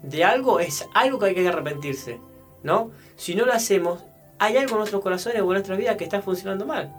de 0.02 0.24
algo, 0.24 0.60
es 0.60 0.88
algo 0.94 1.20
que 1.20 1.28
hay 1.28 1.36
que 1.36 1.48
arrepentirse, 1.48 2.20
¿no? 2.64 2.92
Si 3.16 3.36
no 3.36 3.46
lo 3.46 3.54
hacemos, 3.54 4.00
hay 4.40 4.58
algo 4.58 4.72
en 4.72 4.78
nuestros 4.80 5.02
corazones 5.02 5.42
o 5.42 5.46
en 5.46 5.50
nuestra 5.52 5.76
vida 5.76 5.98
que 5.98 6.04
está 6.04 6.22
funcionando 6.22 6.66
mal. 6.66 6.94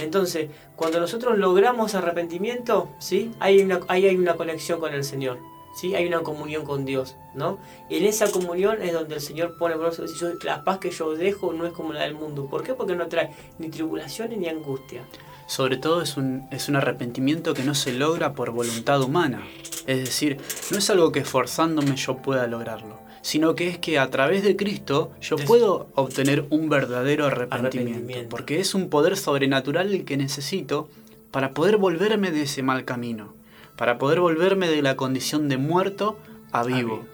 Entonces, 0.00 0.48
cuando 0.76 1.00
nosotros 1.00 1.36
logramos 1.38 1.94
arrepentimiento, 1.94 2.88
¿sí? 3.00 3.32
Hay 3.40 3.60
una, 3.60 3.80
ahí 3.88 4.06
hay 4.06 4.16
una 4.16 4.34
conexión 4.34 4.78
con 4.78 4.94
el 4.94 5.02
Señor, 5.02 5.38
¿sí? 5.74 5.96
Hay 5.96 6.06
una 6.06 6.20
comunión 6.20 6.64
con 6.64 6.84
Dios, 6.84 7.16
¿no? 7.34 7.58
En 7.90 8.04
esa 8.04 8.30
comunión 8.30 8.80
es 8.80 8.92
donde 8.92 9.16
el 9.16 9.20
Señor 9.20 9.56
pone, 9.58 9.74
por 9.74 9.92
yo- 9.92 10.34
la 10.44 10.62
paz 10.62 10.78
que 10.78 10.92
yo 10.92 11.16
dejo 11.16 11.52
no 11.52 11.66
es 11.66 11.72
como 11.72 11.92
la 11.92 12.02
del 12.04 12.14
mundo. 12.14 12.46
¿Por 12.46 12.62
qué? 12.62 12.74
Porque 12.74 12.94
no 12.94 13.08
trae 13.08 13.30
ni 13.58 13.70
tribulaciones 13.70 14.38
ni 14.38 14.48
angustia. 14.48 15.02
Sobre 15.48 15.78
todo 15.78 16.02
es 16.02 16.16
un, 16.16 16.46
es 16.52 16.68
un 16.68 16.76
arrepentimiento 16.76 17.54
que 17.54 17.64
no 17.64 17.74
se 17.74 17.92
logra 17.92 18.34
por 18.34 18.50
voluntad 18.52 19.00
humana. 19.02 19.42
Es 19.86 19.98
decir, 19.98 20.38
no 20.70 20.78
es 20.78 20.90
algo 20.90 21.10
que 21.10 21.20
esforzándome 21.20 21.96
yo 21.96 22.18
pueda 22.18 22.46
lograrlo, 22.46 23.00
sino 23.28 23.54
que 23.54 23.68
es 23.68 23.76
que 23.76 23.98
a 23.98 24.08
través 24.08 24.42
de 24.42 24.56
Cristo 24.56 25.12
yo 25.20 25.36
Es- 25.36 25.44
puedo 25.44 25.88
obtener 25.94 26.46
un 26.48 26.70
verdadero 26.70 27.26
arrepentimiento, 27.26 27.68
Arrepentimiento. 27.90 28.28
porque 28.30 28.58
es 28.58 28.74
un 28.74 28.88
poder 28.88 29.18
sobrenatural 29.18 29.92
el 29.92 30.06
que 30.06 30.16
necesito 30.16 30.88
para 31.30 31.50
poder 31.50 31.76
volverme 31.76 32.30
de 32.30 32.44
ese 32.44 32.62
mal 32.62 32.86
camino, 32.86 33.34
para 33.76 33.98
poder 33.98 34.20
volverme 34.20 34.66
de 34.70 34.80
la 34.80 34.96
condición 34.96 35.50
de 35.50 35.58
muerto 35.58 36.16
a 36.52 36.64
vivo. 36.64 37.04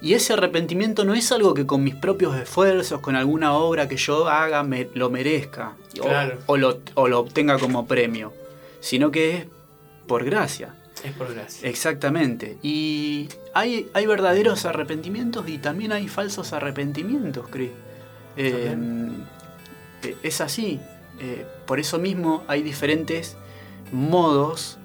Y 0.00 0.14
ese 0.14 0.34
arrepentimiento 0.34 1.04
no 1.04 1.14
es 1.14 1.32
algo 1.32 1.52
que 1.52 1.66
con 1.66 1.82
mis 1.82 1.96
propios 1.96 2.36
esfuerzos, 2.36 3.00
con 3.00 3.16
alguna 3.16 3.54
obra 3.54 3.88
que 3.88 3.96
yo 3.96 4.28
haga, 4.28 4.62
me, 4.62 4.88
lo 4.94 5.10
merezca 5.10 5.74
o, 6.46 6.56
lo, 6.56 6.78
o 6.94 7.08
lo 7.08 7.18
obtenga 7.18 7.58
como 7.58 7.86
premio, 7.88 8.32
sino 8.78 9.10
que 9.10 9.36
es 9.36 9.46
por 10.06 10.24
gracia. 10.24 10.76
Es 11.02 11.12
por 11.12 11.34
gracia. 11.34 11.68
Exactamente. 11.68 12.56
Y 12.62 13.28
hay, 13.52 13.88
hay 13.94 14.06
verdaderos 14.06 14.64
arrepentimientos 14.64 15.48
y 15.48 15.58
también 15.58 15.92
hay 15.92 16.08
falsos 16.08 16.52
arrepentimientos, 16.52 17.48
Cris. 17.48 17.70
Eh, 18.36 18.76
es 20.22 20.40
así. 20.40 20.80
Eh, 21.20 21.46
por 21.66 21.80
eso 21.80 21.98
mismo 21.98 22.42
hay 22.48 22.62
diferentes 22.62 23.36
modos 23.92 24.78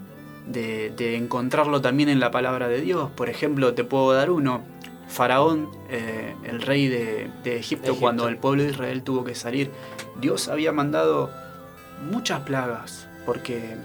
de, 0.47 0.91
de 0.91 1.15
encontrarlo 1.15 1.81
también 1.81 2.09
en 2.09 2.19
la 2.19 2.31
palabra 2.31 2.67
de 2.67 2.81
Dios. 2.81 3.09
Por 3.11 3.29
ejemplo, 3.29 3.73
te 3.73 3.83
puedo 3.83 4.13
dar 4.13 4.29
uno. 4.29 4.63
Faraón, 5.07 5.69
eh, 5.89 6.35
el 6.43 6.61
rey 6.61 6.87
de, 6.87 7.31
de 7.43 7.57
Egipto, 7.57 7.87
Egipto. 7.87 7.95
cuando 7.95 8.27
el 8.27 8.37
pueblo 8.37 8.61
de 8.61 8.69
Israel 8.69 9.01
tuvo 9.01 9.23
que 9.23 9.33
salir, 9.33 9.71
Dios 10.21 10.47
había 10.49 10.71
mandado 10.71 11.31
muchas 12.11 12.41
plagas 12.41 13.07
porque 13.25 13.75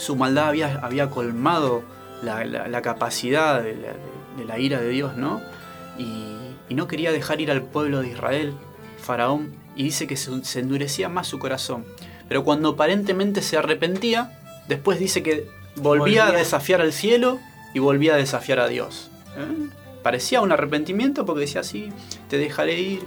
su 0.00 0.16
maldad 0.16 0.48
había, 0.48 0.78
había 0.82 1.10
colmado 1.10 1.82
la, 2.22 2.44
la- 2.44 2.68
la 2.68 2.82
capacidad 2.82 3.62
de 3.62 3.74
la, 3.76 3.92
de 4.36 4.44
la 4.44 4.58
ira 4.58 4.80
de 4.80 4.88
Dios, 4.88 5.16
¿no? 5.16 5.40
Y, 5.98 6.34
y 6.68 6.74
no 6.74 6.86
quería 6.88 7.12
dejar 7.12 7.40
ir 7.40 7.50
al 7.50 7.62
pueblo 7.62 8.00
de 8.00 8.08
Israel, 8.08 8.54
Faraón, 8.98 9.52
y 9.76 9.82
dice 9.84 10.06
que 10.06 10.16
se, 10.16 10.44
se 10.44 10.60
endurecía 10.60 11.08
más 11.08 11.26
su 11.26 11.38
corazón. 11.38 11.84
Pero 12.28 12.44
cuando 12.44 12.70
aparentemente 12.70 13.42
se 13.42 13.56
arrepentía, 13.56 14.38
después 14.68 14.98
dice 14.98 15.22
que 15.22 15.46
volvía, 15.76 16.26
a 16.26 16.32
desafiar 16.38 16.80
al 16.80 16.92
cielo 16.92 17.38
y 17.74 17.78
volvía 17.80 18.14
a 18.14 18.16
desafiar 18.16 18.60
a 18.60 18.68
Dios. 18.68 19.10
¿eh? 19.36 19.68
Parecía 20.02 20.40
un 20.40 20.52
arrepentimiento 20.52 21.26
porque 21.26 21.40
decía 21.42 21.60
así, 21.60 21.90
te 22.28 22.38
dejaré 22.38 22.80
ir, 22.80 23.02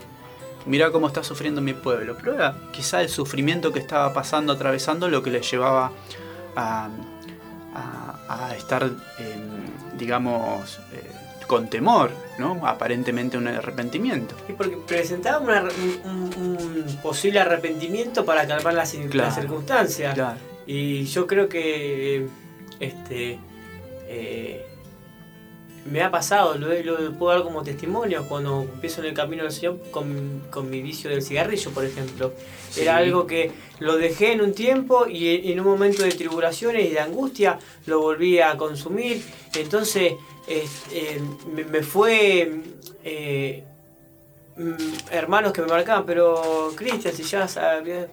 mirá 0.65 0.91
cómo 0.91 1.07
está 1.07 1.23
sufriendo 1.23 1.61
mi 1.61 1.73
pueblo. 1.73 2.15
Pero 2.19 2.33
era 2.35 2.55
quizá 2.71 3.01
el 3.01 3.09
sufrimiento 3.09 3.71
que 3.71 3.79
estaba 3.79 4.13
pasando, 4.13 4.53
atravesando, 4.53 5.07
lo 5.09 5.23
que 5.23 5.31
le 5.31 5.41
llevaba 5.41 5.91
a, 6.55 6.89
a- 7.75 8.47
a 8.47 8.55
estar, 8.55 8.83
em, 8.83 9.97
digamos, 9.97 10.79
eh, 10.93 11.11
con 11.47 11.69
temor, 11.69 12.11
¿no? 12.37 12.65
Aparentemente 12.65 13.37
un 13.37 13.47
arrepentimiento. 13.47 14.35
Y 14.47 14.53
porque 14.53 14.77
presentaba 14.77 15.39
una- 15.39 15.63
un, 16.05 16.97
posible 17.01 17.39
arrepentimiento 17.39 18.23
para 18.25 18.47
calmar 18.47 18.73
las, 18.73 18.93
cir- 18.95 19.09
Claro. 19.09 19.27
las 19.29 19.35
circunstancias. 19.35 20.13
Claro. 20.13 20.37
Y 20.65 21.03
yo 21.05 21.27
creo 21.27 21.49
que 21.49 22.27
este 22.79 23.39
eh, 24.07 24.65
me 25.85 26.01
ha 26.01 26.11
pasado, 26.11 26.55
lo, 26.55 26.67
lo 26.69 27.11
puedo 27.13 27.33
dar 27.33 27.43
como 27.43 27.63
testimonio 27.63 28.25
cuando 28.27 28.61
empiezo 28.61 29.01
en 29.01 29.07
el 29.07 29.13
camino 29.13 29.43
del 29.43 29.51
Señor 29.51 29.79
con, 29.91 30.41
con 30.49 30.69
mi 30.69 30.81
vicio 30.81 31.09
del 31.09 31.21
cigarrillo, 31.21 31.71
por 31.71 31.85
ejemplo. 31.85 32.33
Era 32.77 32.97
algo 32.97 33.27
que 33.27 33.51
lo 33.79 33.97
dejé 33.97 34.31
en 34.31 34.41
un 34.41 34.53
tiempo 34.53 35.07
y 35.07 35.51
en, 35.51 35.59
un 35.59 35.65
momento 35.65 36.03
de 36.03 36.11
tribulaciones 36.11 36.85
y 36.85 36.89
de 36.89 36.99
angustia 36.99 37.59
lo 37.85 37.99
volví 37.99 38.39
a 38.39 38.55
consumir. 38.57 39.21
Entonces 39.55 40.13
eh, 40.47 40.67
eh, 40.91 41.21
me, 41.53 41.65
me 41.65 41.83
fue 41.83 42.61
eh, 43.03 43.63
mm, 44.55 45.11
hermanos 45.11 45.51
que 45.51 45.61
me 45.61 45.67
marcaban, 45.67 46.05
pero 46.05 46.71
Cristian, 46.75 47.13
si 47.13 47.23
ya 47.23 47.47
sabes... 47.47 48.09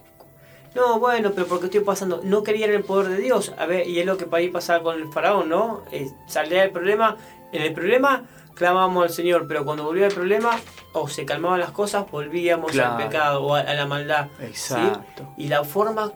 No, 0.73 0.99
bueno, 0.99 1.33
pero 1.35 1.47
porque 1.47 1.65
estoy 1.65 1.81
pasando, 1.81 2.21
no 2.23 2.43
querían 2.43 2.69
el 2.69 2.83
poder 2.83 3.09
de 3.09 3.17
Dios. 3.17 3.53
A 3.57 3.65
ver, 3.65 3.87
y 3.87 3.99
es 3.99 4.05
lo 4.05 4.17
que 4.17 4.25
para 4.25 4.39
ahí 4.39 4.49
pasaba 4.49 4.81
con 4.81 5.01
el 5.01 5.11
faraón, 5.11 5.49
¿no? 5.49 5.83
Eh, 5.91 6.09
salía 6.27 6.61
del 6.61 6.71
problema, 6.71 7.17
en 7.53 7.61
el 7.61 7.73
problema 7.73 8.23
clamábamos 8.55 9.03
al 9.05 9.09
Señor, 9.09 9.47
pero 9.47 9.65
cuando 9.65 9.83
volvía 9.83 10.07
el 10.07 10.13
problema, 10.13 10.51
o 10.93 11.07
se 11.07 11.25
calmaban 11.25 11.59
las 11.59 11.71
cosas, 11.71 12.05
volvíamos 12.11 12.71
Claro. 12.71 12.95
al 12.97 13.03
pecado 13.07 13.43
o 13.43 13.55
a, 13.55 13.61
a 13.61 13.73
la 13.73 13.85
maldad. 13.87 14.27
¿sí? 14.39 14.45
Exacto. 14.45 15.33
Y 15.37 15.47
la 15.47 15.63
forma 15.63 16.11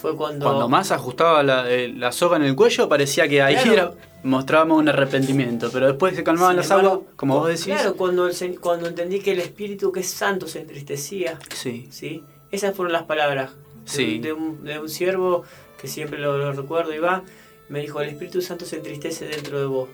fue 0.00 0.16
cuando... 0.16 0.46
Cuando 0.46 0.68
más 0.68 0.90
ajustaba 0.90 1.42
la, 1.42 1.70
eh, 1.70 1.88
la 1.88 2.10
soga 2.12 2.36
en 2.36 2.44
el 2.44 2.56
cuello, 2.56 2.88
parecía 2.88 3.28
que 3.28 3.42
ahí 3.42 3.54
Claro. 3.56 3.72
era- 3.72 3.90
mostrábamos 4.24 4.78
un 4.78 4.88
arrepentimiento. 4.88 5.68
Pero 5.72 5.88
después 5.88 6.14
se 6.16 6.22
calmaban 6.24 6.52
Sin 6.52 6.56
las 6.58 6.70
embargo, 6.70 6.90
aguas, 6.92 7.06
como 7.16 7.38
vos 7.40 7.48
decís. 7.48 7.66
Claro, 7.66 7.96
cuando, 7.96 8.28
el 8.28 8.60
cuando 8.60 8.86
entendí 8.88 9.18
que 9.18 9.32
el 9.32 9.40
Espíritu 9.40 9.90
que 9.92 10.00
es 10.00 10.08
santo 10.10 10.46
se 10.46 10.60
entristecía, 10.60 11.38
Sí, 11.52 11.88
¿sí? 11.90 12.24
Esas 12.52 12.74
fueron 12.76 12.92
las 12.92 13.02
palabras 13.02 13.50
de, 13.50 13.90
Sí. 13.90 14.18
de 14.20 14.32
un, 14.32 14.62
de 14.64 14.78
un 14.78 14.88
siervo 14.88 15.42
que 15.80 15.88
siempre 15.88 16.18
lo, 16.20 16.38
lo 16.38 16.52
recuerdo, 16.52 16.94
Iván, 16.94 17.24
me 17.68 17.80
dijo, 17.80 18.00
el 18.00 18.10
Espíritu 18.10 18.40
Santo 18.42 18.64
se 18.64 18.76
entristece 18.76 19.26
dentro 19.26 19.58
de 19.58 19.66
vos. 19.66 19.88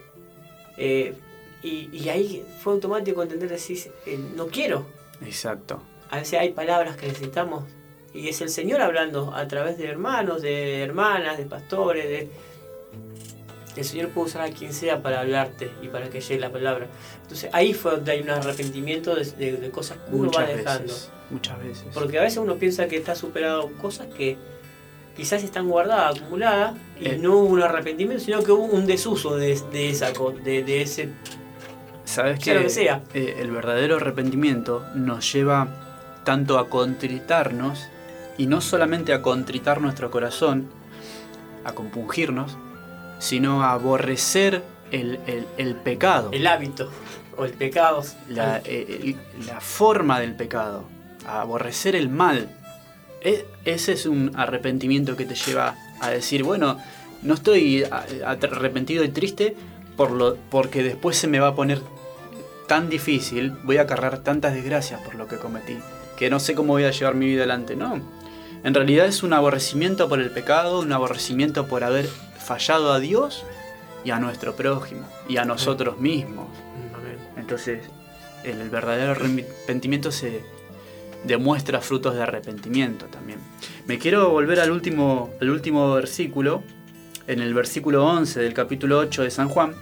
Eh, 0.78 1.14
y, 1.62 1.88
y 1.92 2.08
ahí 2.08 2.44
fue 2.60 2.72
automático 2.72 3.22
entender, 3.22 3.50
decís, 3.50 3.90
eh, 4.06 4.18
no 4.36 4.46
quiero. 4.46 4.86
exacto. 5.24 5.82
A 6.10 6.16
veces 6.20 6.38
hay 6.40 6.50
palabras 6.52 6.96
que 6.96 7.06
necesitamos 7.08 7.64
y 8.14 8.28
es 8.28 8.40
el 8.40 8.48
Señor 8.48 8.80
hablando 8.80 9.34
a 9.34 9.46
través 9.48 9.76
de 9.76 9.86
hermanos, 9.88 10.40
de 10.40 10.82
hermanas, 10.82 11.36
de 11.36 11.44
pastores, 11.44 12.04
de... 12.08 12.28
El 13.76 13.84
Señor 13.84 14.08
puede 14.08 14.28
usar 14.28 14.42
a 14.42 14.50
quien 14.50 14.72
sea 14.72 15.02
para 15.02 15.20
hablarte 15.20 15.70
y 15.82 15.88
para 15.88 16.08
que 16.10 16.20
llegue 16.20 16.40
la 16.40 16.50
palabra. 16.50 16.86
Entonces 17.22 17.50
ahí 17.52 17.74
fue 17.74 17.92
donde 17.92 18.12
hay 18.12 18.22
un 18.22 18.30
arrepentimiento 18.30 19.14
de, 19.14 19.24
de- 19.24 19.52
de 19.58 19.70
cosas 19.70 19.98
que 19.98 20.14
uno 20.16 20.30
va 20.32 20.40
Muchas 20.40 20.56
dejando. 20.56 20.82
veces. 20.84 21.10
Muchas 21.30 21.58
veces. 21.62 21.84
Porque 21.94 22.18
a 22.18 22.22
veces 22.22 22.38
uno 22.38 22.56
piensa 22.56 22.88
que 22.88 22.96
está 22.96 23.14
superado 23.14 23.70
cosas 23.80 24.06
que 24.08 24.36
quizás 25.18 25.42
están 25.42 25.68
guardadas, 25.68 26.16
acumuladas, 26.20 26.74
y 26.98 27.08
Eh. 27.08 27.18
no 27.20 27.32
hubo 27.36 27.46
un 27.48 27.62
arrepentimiento, 27.62 28.24
sino 28.24 28.42
que 28.42 28.52
hubo 28.52 28.64
un 28.64 28.86
desuso 28.86 29.36
de, 29.36 29.60
de 29.72 29.90
esa 29.90 30.12
de, 30.44 30.62
de 30.62 30.80
ese 30.82 31.10
¿Sabes 32.04 32.38
que 32.38 32.54
que 32.62 32.70
sea. 32.70 33.02
eh, 33.12 33.36
el 33.40 33.50
verdadero 33.50 33.96
arrepentimiento 33.96 34.86
nos 34.94 35.30
lleva 35.32 35.68
tanto 36.24 36.58
a 36.58 36.68
contritarnos 36.70 37.86
y 38.38 38.46
no 38.46 38.60
solamente 38.60 39.12
a 39.12 39.20
contritar 39.20 39.80
nuestro 39.82 40.10
corazón, 40.10 40.68
a 41.64 41.72
compungirnos, 41.72 42.56
sino 43.18 43.62
a 43.64 43.72
aborrecer 43.72 44.62
el, 44.92 45.18
el- 45.26 45.46
el 45.58 45.74
pecado, 45.74 46.30
el 46.32 46.46
hábito 46.46 46.90
o 47.36 47.44
el 47.44 47.52
pecado. 47.52 48.02
la, 48.28 48.58
eh, 48.64 49.16
el- 49.38 49.46
la 49.46 49.60
forma 49.60 50.20
del 50.20 50.34
pecado, 50.34 50.84
a 51.26 51.40
aborrecer 51.42 51.94
el 51.96 52.08
mal. 52.08 52.48
E- 53.20 53.46
ese 53.64 53.92
es 53.92 54.06
un 54.06 54.32
arrepentimiento 54.34 55.16
que 55.16 55.24
te 55.24 55.34
lleva 55.34 55.76
a 56.00 56.10
decir, 56.10 56.42
bueno, 56.42 56.78
no 57.22 57.34
estoy 57.34 57.84
arrepentido 58.24 59.04
y 59.04 59.08
triste 59.08 59.56
por 59.96 60.12
lo, 60.12 60.36
porque 60.50 60.82
después 60.82 61.16
se 61.16 61.26
me 61.26 61.40
va 61.40 61.48
a 61.48 61.54
poner 61.54 61.80
tan 62.68 62.88
difícil, 62.88 63.52
voy 63.64 63.78
a 63.78 63.86
cargar 63.86 64.18
tantas 64.18 64.54
desgracias 64.54 65.00
por 65.00 65.14
lo 65.16 65.26
que 65.26 65.36
cometí, 65.36 65.78
que 66.16 66.30
no 66.30 66.38
sé 66.38 66.54
cómo 66.54 66.74
voy 66.74 66.84
a 66.84 66.90
llevar 66.90 67.14
mi 67.14 67.26
vida 67.26 67.40
adelante. 67.40 67.74
No, 67.74 68.00
en 68.62 68.74
realidad 68.74 69.06
es 69.06 69.22
un 69.22 69.32
aborrecimiento 69.32 70.08
por 70.08 70.20
el 70.20 70.30
pecado, 70.30 70.80
un 70.80 70.92
aborrecimiento 70.92 71.66
por 71.66 71.82
haber 71.82 72.06
fallado 72.06 72.92
a 72.92 73.00
Dios 73.00 73.44
y 74.04 74.10
a 74.10 74.20
nuestro 74.20 74.54
prójimo 74.54 75.08
y 75.28 75.38
a 75.38 75.44
nosotros 75.44 75.98
mismos. 75.98 76.46
Entonces, 77.36 77.80
el 78.44 78.68
verdadero 78.68 79.12
arrepentimiento 79.12 80.12
se 80.12 80.42
demuestra 81.24 81.80
frutos 81.80 82.14
de 82.14 82.22
arrepentimiento 82.22 83.06
también. 83.06 83.38
Me 83.86 83.98
quiero 83.98 84.30
volver 84.30 84.60
al 84.60 84.70
último, 84.70 85.30
al 85.40 85.50
último 85.50 85.94
versículo, 85.94 86.62
en 87.26 87.40
el 87.40 87.54
versículo 87.54 88.06
11 88.06 88.40
del 88.40 88.54
capítulo 88.54 88.98
8 88.98 89.22
de 89.22 89.30
San 89.30 89.48
Juan, 89.48 89.74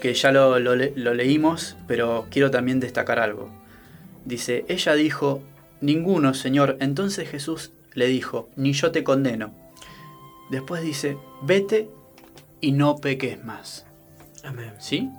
que 0.00 0.14
ya 0.14 0.32
lo, 0.32 0.58
lo 0.58 0.74
lo 0.74 1.14
leímos, 1.14 1.76
pero 1.86 2.26
quiero 2.30 2.50
también 2.50 2.80
destacar 2.80 3.18
algo. 3.18 3.50
Dice, 4.24 4.64
ella 4.68 4.94
dijo, 4.94 5.42
ninguno, 5.80 6.34
Señor. 6.34 6.76
Entonces 6.80 7.28
Jesús 7.28 7.72
le 7.94 8.06
dijo, 8.06 8.48
ni 8.56 8.72
yo 8.72 8.90
te 8.90 9.04
condeno. 9.04 9.54
Después 10.50 10.82
dice, 10.82 11.16
vete 11.42 11.88
y 12.60 12.72
no 12.72 12.96
peques 12.96 13.44
más. 13.44 13.86
Amén. 14.42 14.72
¿Sí? 14.78 15.10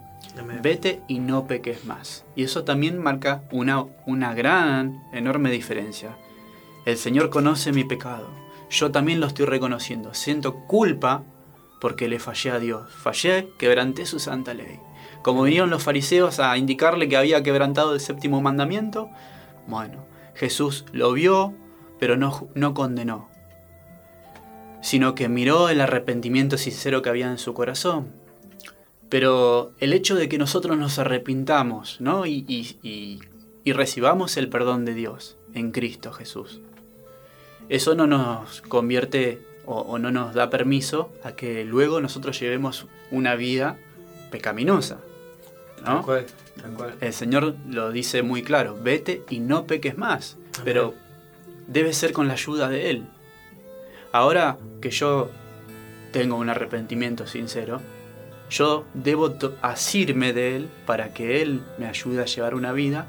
Vete 0.62 1.02
y 1.08 1.20
no 1.20 1.48
peques 1.48 1.86
más. 1.86 2.26
Y 2.36 2.44
eso 2.44 2.64
también 2.64 3.02
marca 3.02 3.44
una, 3.52 3.86
una 4.06 4.34
gran, 4.34 5.04
enorme 5.14 5.52
diferencia. 5.52 6.18
El 6.86 6.98
Señor 6.98 7.30
conoce 7.30 7.72
mi 7.72 7.84
pecado. 7.84 8.30
Yo 8.70 8.92
también 8.92 9.20
lo 9.20 9.28
estoy 9.28 9.46
reconociendo. 9.46 10.14
Siento 10.14 10.56
culpa 10.68 11.24
porque 11.80 12.08
le 12.08 12.20
fallé 12.20 12.52
a 12.52 12.60
Dios. 12.60 12.92
Fallé, 12.92 13.50
quebranté 13.58 14.06
su 14.06 14.20
santa 14.20 14.54
ley. 14.54 14.80
Como 15.22 15.44
vinieron 15.44 15.70
los 15.70 15.84
fariseos 15.84 16.40
a 16.40 16.58
indicarle 16.58 17.10
que 17.10 17.18
había 17.18 17.42
quebrantado 17.42 17.94
el 17.94 18.00
séptimo 18.00 18.42
mandamiento, 18.42 19.10
bueno, 19.68 20.06
Jesús 20.36 20.86
lo 20.92 21.14
vio, 21.14 21.54
pero 22.00 22.18
no, 22.18 22.48
no 22.54 22.74
condenó, 22.74 23.30
sino 24.82 25.16
que 25.16 25.30
miró 25.30 25.70
el 25.70 25.82
arrepentimiento 25.82 26.58
sincero 26.58 27.02
que 27.02 27.10
había 27.10 27.32
en 27.32 27.40
su 27.40 27.54
corazón. 27.54 28.25
Pero 29.16 29.72
el 29.80 29.94
hecho 29.94 30.16
de 30.16 30.28
que 30.28 30.38
nosotros 30.38 30.78
nos 30.78 31.00
arrepintamos 31.00 32.02
¿no? 32.02 32.26
y, 32.26 32.44
y- 32.50 32.76
y- 32.84 33.22
y 33.64 33.72
recibamos 33.72 34.36
el 34.36 34.50
perdón 34.50 34.84
de 34.84 34.94
Dios 34.94 35.38
en 35.54 35.72
Cristo 35.72 36.12
Jesús, 36.12 36.60
eso 37.70 37.96
no 37.96 38.08
nos 38.08 38.60
convierte 38.64 39.40
o, 39.66 39.80
o 39.80 40.00
no 40.00 40.12
nos 40.12 40.34
da 40.34 40.50
permiso 40.50 41.14
a 41.24 41.32
que 41.32 41.64
luego 41.64 42.02
nosotros 42.02 42.38
llevemos 42.42 42.88
una 43.10 43.36
vida 43.36 43.78
pecaminosa. 44.32 45.00
Tal 45.82 45.94
¿no? 45.96 46.02
cual, 46.04 46.26
tal 46.62 46.72
cual. 46.74 46.96
El 47.00 47.14
Señor 47.14 47.56
lo 47.70 47.94
dice 47.94 48.22
muy 48.22 48.44
claro, 48.44 48.78
vete 48.84 49.22
y 49.30 49.40
no 49.40 49.66
peques 49.66 49.98
más, 49.98 50.34
Amén. 50.56 50.62
pero 50.66 50.94
debe 51.68 51.94
ser 51.94 52.12
con 52.12 52.28
la 52.28 52.34
ayuda 52.34 52.68
de 52.68 52.90
Él. 52.90 53.04
Ahora 54.12 54.58
que 54.82 54.90
yo 54.92 55.30
tengo 56.12 56.36
un 56.36 56.50
arrepentimiento 56.50 57.26
sincero, 57.28 57.80
yo 58.50 58.86
debo 58.94 59.36
asirme 59.62 60.34
de 60.34 60.56
Él 60.56 60.70
para 60.86 61.14
que 61.14 61.42
Él 61.42 61.64
me 61.78 61.88
ayude 61.88 62.22
a 62.22 62.26
llevar 62.26 62.56
una 62.56 62.72
vida 62.72 63.08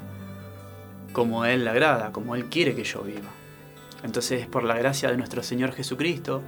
como 1.13 1.43
a 1.43 1.51
Él 1.51 1.63
le 1.63 1.69
agrada, 1.69 2.11
como 2.11 2.35
Él 2.35 2.45
quiere 2.45 2.75
que 2.75 2.83
yo 2.83 3.01
viva. 3.01 3.29
Entonces 4.03 4.41
es 4.41 4.47
por 4.47 4.63
la 4.63 4.77
gracia 4.77 5.09
de 5.09 5.17
nuestro 5.17 5.43
Señor 5.43 5.73
Jesucristo, 5.73 6.41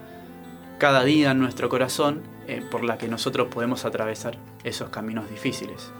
cada 0.77 1.03
día 1.03 1.31
en 1.31 1.39
nuestro 1.39 1.69
corazón, 1.69 2.21
eh, 2.47 2.63
por 2.69 2.83
la 2.83 2.97
que 2.97 3.07
nosotros 3.07 3.47
podemos 3.49 3.85
atravesar 3.85 4.37
esos 4.63 4.89
caminos 4.89 5.29
difíciles 5.29 5.91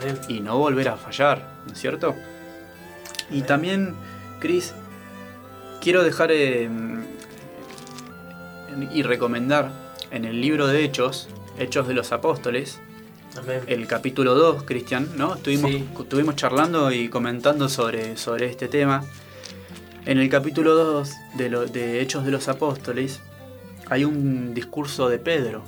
Amén. 0.00 0.20
y 0.28 0.40
no 0.40 0.58
volver 0.58 0.88
a 0.88 0.96
fallar, 0.96 1.62
¿no 1.66 1.72
es 1.72 1.78
cierto? 1.78 2.14
Y 3.30 3.42
también, 3.42 3.94
Cris, 4.40 4.74
quiero 5.80 6.02
dejar 6.02 6.30
eh, 6.32 6.68
y 8.92 9.02
recomendar 9.02 9.70
en 10.10 10.24
el 10.24 10.40
libro 10.40 10.66
de 10.66 10.84
Hechos, 10.84 11.28
Hechos 11.58 11.86
de 11.88 11.94
los 11.94 12.12
Apóstoles, 12.12 12.80
Amén. 13.38 13.60
el 13.66 13.86
capítulo 13.86 14.34
2, 14.34 14.64
Cristian, 14.64 15.08
¿no? 15.16 15.34
Estuvimos, 15.34 15.70
Sí. 15.70 15.88
estuvimos 16.00 16.36
charlando 16.36 16.90
y 16.92 17.08
comentando 17.08 17.68
sobre, 17.68 18.16
sobre 18.16 18.46
este 18.46 18.68
tema. 18.68 19.04
En 20.06 20.18
el 20.18 20.28
capítulo 20.28 20.74
2 20.74 21.12
de, 21.36 21.48
lo- 21.48 21.66
de 21.66 22.00
Hechos 22.00 22.24
de 22.24 22.30
los 22.30 22.48
Apóstoles 22.48 23.20
hay 23.88 24.04
un 24.04 24.52
discurso 24.54 25.08
de 25.08 25.18
Pedro, 25.18 25.62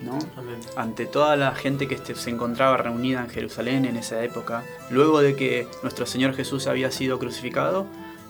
¿no? 0.00 0.18
Amén. 0.36 0.60
ante 0.76 1.06
toda 1.06 1.34
la 1.36 1.54
gente 1.54 1.88
que 1.88 1.96
este- 1.96 2.14
se 2.14 2.30
encontraba 2.30 2.76
reunida 2.76 3.20
en 3.20 3.28
Jerusalén 3.30 3.84
en 3.84 3.96
esa 3.96 4.22
época, 4.22 4.62
luego 4.90 5.20
de 5.20 5.34
que 5.34 5.66
nuestro 5.82 6.06
Señor 6.06 6.34
Jesús 6.34 6.66
había 6.68 6.90
sido 6.92 7.18
crucificado 7.18 7.86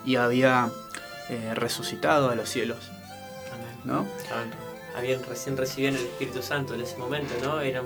y 0.06 0.16
había 0.16 0.70
eh, 1.30 1.52
resucitado 1.54 2.30
a 2.30 2.34
los 2.34 2.48
cielos, 2.48 2.78
Amén. 3.52 3.76
¿no? 3.84 4.06
Estaban- 4.22 4.48
habían 4.98 5.22
recién 5.24 5.56
recibido 5.56 5.90
el 5.96 6.02
Espíritu 6.02 6.42
Santo 6.42 6.74
en 6.74 6.80
ese 6.82 6.96
momento, 6.96 7.32
¿no? 7.42 7.60
Eran, 7.60 7.84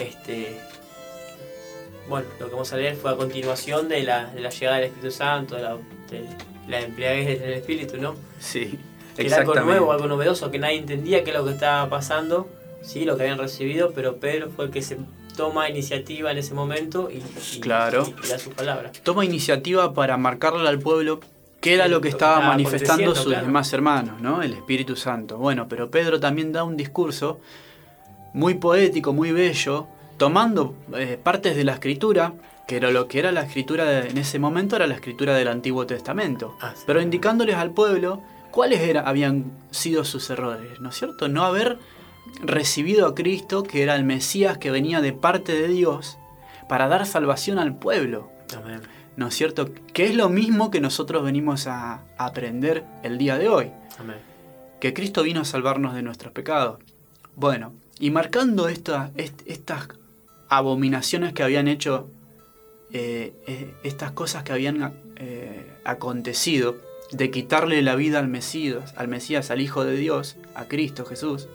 este, 0.00 0.58
bueno, 2.08 2.26
lo 2.38 2.46
que 2.46 2.52
vamos 2.52 2.72
a 2.72 2.76
leer 2.76 2.96
fue 2.96 3.10
a 3.12 3.16
continuación 3.16 3.88
de 3.88 4.02
la, 4.02 4.26
de 4.26 4.40
la 4.40 4.50
llegada 4.50 4.76
del 4.78 4.86
Espíritu 4.86 5.10
Santo, 5.14 5.56
de 5.56 5.62
la, 5.62 5.76
de 6.10 6.26
la 6.68 6.80
del 6.80 7.52
Espíritu, 7.54 7.96
¿no? 7.98 8.14
Sí, 8.38 8.78
Que 9.16 9.26
era 9.26 9.38
algo 9.38 9.54
nuevo, 9.54 9.92
algo 9.92 10.06
novedoso, 10.06 10.50
que 10.50 10.58
nadie 10.58 10.78
entendía 10.78 11.24
qué 11.24 11.30
es 11.30 11.36
lo 11.36 11.44
que 11.44 11.52
estaba 11.52 11.88
pasando, 11.88 12.48
sí, 12.82 13.04
lo 13.04 13.16
que 13.16 13.22
habían 13.22 13.38
recibido, 13.38 13.92
pero 13.94 14.16
Pedro 14.16 14.50
fue 14.50 14.66
el 14.66 14.70
que 14.70 14.82
se 14.82 14.98
toma 15.36 15.68
iniciativa 15.68 16.30
en 16.30 16.38
ese 16.38 16.54
momento 16.54 17.08
y, 17.10 17.16
y- 17.56 17.60
Claro. 17.60 18.06
y 18.22 18.28
da 18.28 18.38
sus 18.38 18.54
palabras. 18.54 18.92
Toma 19.02 19.24
iniciativa 19.24 19.92
para 19.94 20.16
marcarle 20.16 20.68
al 20.68 20.78
pueblo 20.78 21.20
qué 21.64 21.74
era 21.74 21.88
lo 21.88 22.00
que 22.00 22.08
que 22.08 22.08
estaba 22.10 22.40
manifestando 22.40 23.14
sus 23.14 23.26
claro. 23.26 23.46
demás 23.46 23.72
hermanos, 23.72 24.20
¿no? 24.20 24.42
El 24.42 24.52
Espíritu 24.52 24.94
Santo. 24.96 25.38
Bueno, 25.38 25.66
pero 25.68 25.90
Pedro 25.90 26.20
también 26.20 26.52
da 26.52 26.62
un 26.62 26.76
discurso 26.76 27.40
muy 28.34 28.54
poético, 28.54 29.12
muy 29.12 29.32
bello, 29.32 29.86
tomando 30.18 30.74
eh, 30.96 31.18
partes 31.22 31.56
de 31.56 31.64
la 31.64 31.72
escritura 31.72 32.32
que 32.66 32.76
era 32.76 32.90
lo 32.90 33.08
que 33.08 33.18
era 33.18 33.30
la 33.32 33.42
escritura 33.42 33.84
de- 33.84 34.08
en 34.10 34.16
ese 34.18 34.38
momento 34.38 34.76
era 34.76 34.86
la 34.86 34.94
escritura 34.94 35.34
del 35.34 35.48
Antiguo 35.48 35.86
Testamento, 35.86 36.56
Ah, 36.62 36.72
sí. 36.74 36.84
pero 36.86 37.00
indicándoles 37.02 37.56
al 37.56 37.70
pueblo 37.72 38.22
cuáles 38.50 38.80
era- 38.80 39.02
habían 39.02 39.52
sido 39.70 40.04
sus 40.04 40.30
errores, 40.30 40.80
¿no 40.80 40.88
es 40.90 40.94
cierto? 40.96 41.28
No 41.28 41.44
haber 41.44 41.78
recibido 42.42 43.06
a 43.06 43.14
Cristo, 43.14 43.62
que 43.64 43.82
era 43.82 43.94
el 43.96 44.04
Mesías 44.04 44.56
que 44.58 44.70
venía 44.70 45.00
de 45.02 45.12
parte 45.12 45.52
de 45.52 45.68
Dios, 45.68 46.16
para 46.68 46.88
dar 46.88 47.04
salvación 47.06 47.58
al 47.58 47.74
pueblo, 47.76 48.30
Amén. 48.56 48.80
¿No 49.16 49.28
es 49.28 49.34
cierto? 49.34 49.70
Que 49.92 50.06
es 50.06 50.14
lo 50.14 50.28
mismo 50.28 50.70
que 50.70 50.80
nosotros 50.80 51.22
venimos 51.24 51.66
a 51.66 52.02
aprender 52.18 52.84
el 53.02 53.18
día 53.18 53.38
de 53.38 53.48
hoy 53.48 53.70
Amén. 53.98 54.16
que 54.80 54.92
Cristo 54.94 55.22
vino 55.22 55.40
a 55.40 55.44
salvarnos 55.44 55.94
de 55.94 56.02
nuestros 56.02 56.32
pecados. 56.32 56.78
Bueno, 57.36 57.72
y 57.98 58.10
marcando 58.10 58.68
esta- 58.68 59.10
est- 59.16 59.42
estas 59.46 59.88
abominaciones 60.48 61.32
que 61.32 61.42
habían 61.42 61.68
hecho, 61.68 62.08
eh, 62.92 63.32
eh, 63.46 63.74
estas 63.82 64.12
cosas 64.12 64.42
que 64.42 64.52
habían 64.52 64.92
eh, 65.16 65.72
acontecido, 65.84 66.76
de 67.12 67.30
quitarle 67.30 67.80
la 67.82 67.94
vida 67.94 68.18
al 68.18 68.26
Mesías, 68.28 68.94
al 68.96 69.06
Mesías, 69.08 69.50
al 69.52 69.60
Hijo 69.60 69.84
de 69.84 69.96
Dios, 69.96 70.36
a 70.56 70.64
Cristo 70.66 71.04
Jesús, 71.04 71.46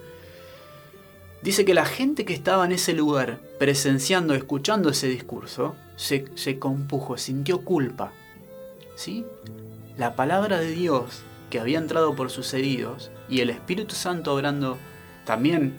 dice 1.41 1.65
que 1.65 1.73
la 1.73 1.85
gente 1.85 2.23
que 2.25 2.33
estaba 2.33 2.65
en 2.65 2.71
ese 2.71 2.93
lugar, 2.93 3.39
presenciando, 3.59 4.33
escuchando 4.33 4.89
ese 4.89 5.07
discurso, 5.07 5.75
se, 5.99 6.25
se 6.35 6.59
compujo, 6.59 7.17
sintió 7.17 7.65
culpa. 7.65 8.13
¿Sí? 8.95 9.25
La 9.97 10.15
palabra 10.15 10.59
de 10.59 10.71
Dios 10.71 11.23
que 11.49 11.59
había 11.59 11.77
entrado 11.77 12.15
por 12.15 12.29
sus 12.29 12.53
heridos 12.53 13.11
y 13.27 13.41
el 13.41 13.49
Espíritu 13.49 13.95
Santo 13.95 14.33
obrando 14.33 14.77
también 15.25 15.77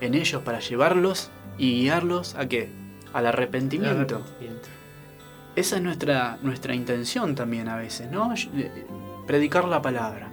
en 0.00 0.14
ellos 0.14 0.42
para 0.42 0.60
llevarlos 0.60 1.30
y 1.58 1.80
guiarlos 1.80 2.36
a 2.36 2.46
qué? 2.46 2.70
Al 3.12 3.26
arrepentimiento. 3.26 4.16
Arrepentimiento. 4.16 4.68
Esa 5.56 5.76
es 5.76 5.82
nuestra, 5.82 6.38
nuestra 6.42 6.76
intención 6.76 7.34
también 7.34 7.68
a 7.68 7.76
veces, 7.76 8.08
¿no? 8.08 8.32
Predicar 9.26 9.64
la 9.64 9.82
palabra. 9.82 10.29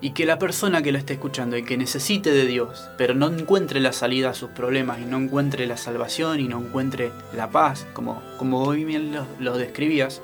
Y 0.00 0.10
que 0.10 0.26
la 0.26 0.38
persona 0.38 0.82
que 0.82 0.92
la 0.92 0.98
esté 0.98 1.14
escuchando 1.14 1.56
y 1.56 1.64
que 1.64 1.76
necesite 1.78 2.30
de 2.30 2.44
Dios, 2.44 2.88
pero 2.98 3.14
no 3.14 3.28
encuentre 3.28 3.80
la 3.80 3.92
salida 3.92 4.30
a 4.30 4.34
sus 4.34 4.50
problemas 4.50 4.98
y 5.00 5.06
no 5.06 5.16
encuentre 5.16 5.66
la 5.66 5.76
salvación 5.78 6.40
y 6.40 6.44
no 6.48 6.60
encuentre 6.60 7.10
la 7.34 7.48
paz, 7.50 7.86
como, 7.94 8.22
como 8.36 8.62
hoy 8.64 8.84
bien 8.84 9.14
lo, 9.14 9.24
lo 9.40 9.56
describías, 9.56 10.20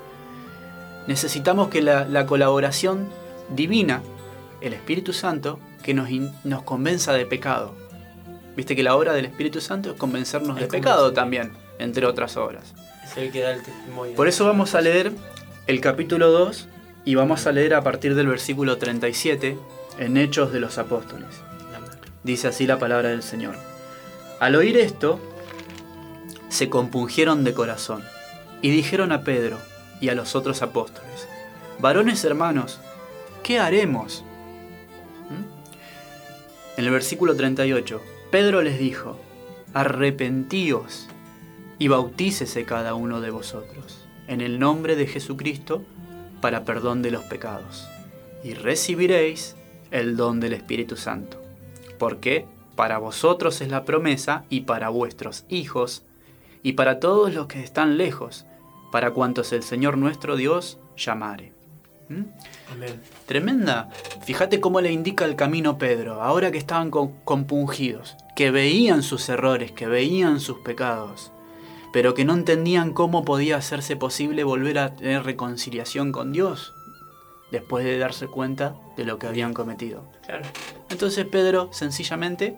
necesitamos 1.07 1.69
que 1.69 1.81
la, 1.81 2.05
la 2.05 2.25
colaboración 2.25 3.07
divina, 3.55 4.01
el 4.61 4.73
Espíritu 4.73 5.13
Santo, 5.13 5.59
que 5.81 5.93
nos, 5.93 6.09
in- 6.11 6.31
nos 6.43 6.61
convenza 6.63 7.13
de 7.13 7.25
pecado. 7.25 7.73
Viste 8.55 8.75
que 8.75 8.83
la 8.83 8.95
obra 8.95 9.13
del 9.13 9.25
Espíritu 9.25 9.61
Santo 9.61 9.91
es 9.91 9.97
convencernos 9.97 10.57
Es 10.57 10.63
de 10.63 10.67
pecado 10.67 11.11
también, 11.13 11.53
entre 11.79 12.05
otras 12.05 12.37
obras. 12.37 12.73
Es 13.03 13.17
el 13.17 13.31
que 13.31 13.41
da 13.41 13.51
el 13.53 13.63
testimonio. 13.63 14.15
Por 14.15 14.27
eso 14.27 14.45
vamos 14.45 14.75
a 14.75 14.81
leer 14.81 15.11
el 15.67 15.81
capítulo 15.81 16.29
2 16.29 16.67
y 17.03 17.15
vamos 17.15 17.47
a 17.47 17.51
leer 17.51 17.73
a 17.73 17.83
partir 17.83 18.15
del 18.15 18.27
versículo 18.27 18.77
37 18.77 19.57
en 19.97 20.17
Hechos 20.17 20.51
de 20.53 20.59
los 20.59 20.77
Apóstoles. 20.77 21.41
Dice 22.23 22.47
así 22.47 22.67
la 22.67 22.77
palabra 22.77 23.09
del 23.09 23.23
Señor. 23.23 23.55
Al 24.39 24.55
oír 24.55 24.77
esto, 24.77 25.19
se 26.49 26.69
compungieron 26.69 27.43
de 27.43 27.53
corazón 27.53 28.03
y 28.61 28.69
dijeron 28.69 29.11
a 29.11 29.23
Pedro 29.23 29.57
y 29.99 30.09
a 30.09 30.15
los 30.15 30.35
otros 30.35 30.61
apóstoles, 30.61 31.27
varones 31.79 32.23
hermanos, 32.23 32.79
¿qué 33.43 33.59
haremos? 33.59 34.23
¿Mm? 35.29 36.79
En 36.79 36.85
el 36.85 36.91
versículo 36.91 37.35
38, 37.35 38.01
Pedro 38.29 38.61
les 38.61 38.77
dijo, 38.77 39.19
arrepentíos 39.73 41.07
y 41.79 41.87
bautícese 41.87 42.65
cada 42.65 42.93
uno 42.93 43.21
de 43.21 43.31
vosotros 43.31 44.05
en 44.27 44.41
el 44.41 44.59
nombre 44.59 44.95
de 44.95 45.07
Jesucristo 45.07 45.83
para 46.41 46.65
perdón 46.65 47.01
de 47.01 47.11
los 47.11 47.23
pecados, 47.23 47.87
y 48.43 48.53
recibiréis 48.53 49.55
el 49.91 50.17
don 50.17 50.39
del 50.39 50.53
Espíritu 50.53 50.97
Santo. 50.97 51.41
Porque 51.97 52.45
para 52.75 52.97
vosotros 52.97 53.61
es 53.61 53.69
la 53.69 53.85
promesa 53.85 54.45
y 54.49 54.61
para 54.61 54.89
vuestros 54.89 55.45
hijos 55.49 56.03
y 56.63 56.73
para 56.73 56.99
todos 56.99 57.33
los 57.33 57.47
que 57.47 57.63
están 57.63 57.97
lejos, 57.97 58.45
para 58.91 59.11
cuantos 59.11 59.53
el 59.53 59.63
Señor 59.63 59.97
nuestro 59.97 60.35
Dios 60.35 60.79
llamare. 60.97 61.53
¿Mm? 62.09 62.23
Amén. 62.71 63.01
Tremenda. 63.25 63.89
Fíjate 64.23 64.59
cómo 64.59 64.81
le 64.81 64.91
indica 64.91 65.25
el 65.25 65.35
camino 65.35 65.77
Pedro, 65.77 66.21
ahora 66.21 66.51
que 66.51 66.57
estaban 66.57 66.89
compungidos, 66.89 68.17
que 68.35 68.51
veían 68.51 69.03
sus 69.03 69.29
errores, 69.29 69.71
que 69.71 69.87
veían 69.87 70.39
sus 70.39 70.59
pecados, 70.59 71.31
pero 71.91 72.13
que 72.13 72.25
no 72.25 72.33
entendían 72.33 72.93
cómo 72.93 73.25
podía 73.25 73.57
hacerse 73.57 73.95
posible 73.95 74.43
volver 74.43 74.79
a 74.79 74.95
tener 74.95 75.23
reconciliación 75.23 76.11
con 76.11 76.31
Dios 76.31 76.73
después 77.51 77.83
de 77.83 77.97
darse 77.97 78.27
cuenta 78.27 78.75
de 78.95 79.05
lo 79.05 79.19
que 79.19 79.27
habían 79.27 79.53
cometido. 79.53 80.09
Claro. 80.25 80.45
Entonces 80.89 81.25
Pedro, 81.25 81.71
sencillamente, 81.73 82.57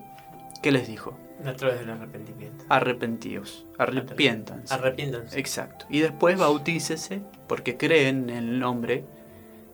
¿qué 0.62 0.70
les 0.72 0.86
dijo? 0.86 1.18
A 1.44 1.52
través 1.54 1.80
del 1.80 1.90
arrepentimiento. 1.90 2.64
Arrepentíos, 2.68 3.66
arrepiéntanse. 3.76 4.72
Arrepiéntanse. 4.72 5.38
Exacto. 5.38 5.84
Y 5.90 6.00
después 6.00 6.38
bautícese, 6.38 7.22
porque 7.48 7.76
creen 7.76 8.30
en 8.30 8.48
el 8.48 8.58
nombre 8.60 9.04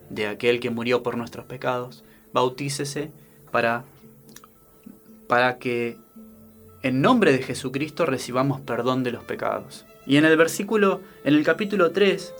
de 0.08 0.26
aquel 0.26 0.58
que 0.58 0.70
murió 0.70 1.02
por 1.02 1.16
nuestros 1.16 1.44
pecados. 1.46 2.02
Bautícese 2.32 3.12
para, 3.52 3.84
para 5.28 5.58
que 5.58 5.98
en 6.82 7.02
nombre 7.02 7.32
de 7.32 7.42
Jesucristo 7.42 8.06
recibamos 8.06 8.60
perdón 8.60 9.02
de 9.02 9.12
los 9.12 9.24
pecados. 9.24 9.84
Y 10.06 10.16
en 10.16 10.24
el 10.24 10.36
versículo, 10.36 11.00
en 11.24 11.34
el 11.34 11.44
capítulo 11.44 11.90
3 11.90 12.34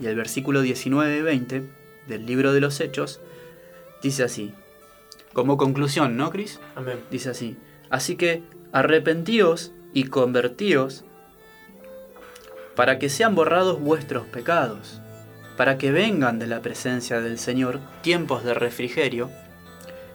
y 0.00 0.06
el 0.06 0.16
versículo 0.16 0.60
19 0.60 1.18
y 1.18 1.22
20 1.22 1.62
del 2.08 2.26
libro 2.26 2.52
de 2.52 2.60
los 2.60 2.80
Hechos, 2.80 3.20
dice 4.02 4.24
así. 4.24 4.52
Como 5.32 5.56
conclusión, 5.56 6.16
¿no, 6.16 6.30
Cris? 6.30 6.60
Amén. 6.74 6.98
Dice 7.10 7.30
así. 7.30 7.56
Así 7.90 8.16
que 8.16 8.42
arrepentíos 8.72 9.72
y 9.94 10.04
convertíos 10.04 11.04
para 12.74 12.98
que 12.98 13.08
sean 13.08 13.34
borrados 13.34 13.80
vuestros 13.80 14.26
pecados, 14.26 15.00
para 15.56 15.78
que 15.78 15.92
vengan 15.92 16.38
de 16.38 16.46
la 16.46 16.60
presencia 16.60 17.20
del 17.20 17.38
Señor 17.38 17.80
tiempos 18.02 18.44
de 18.44 18.54
refrigerio, 18.54 19.30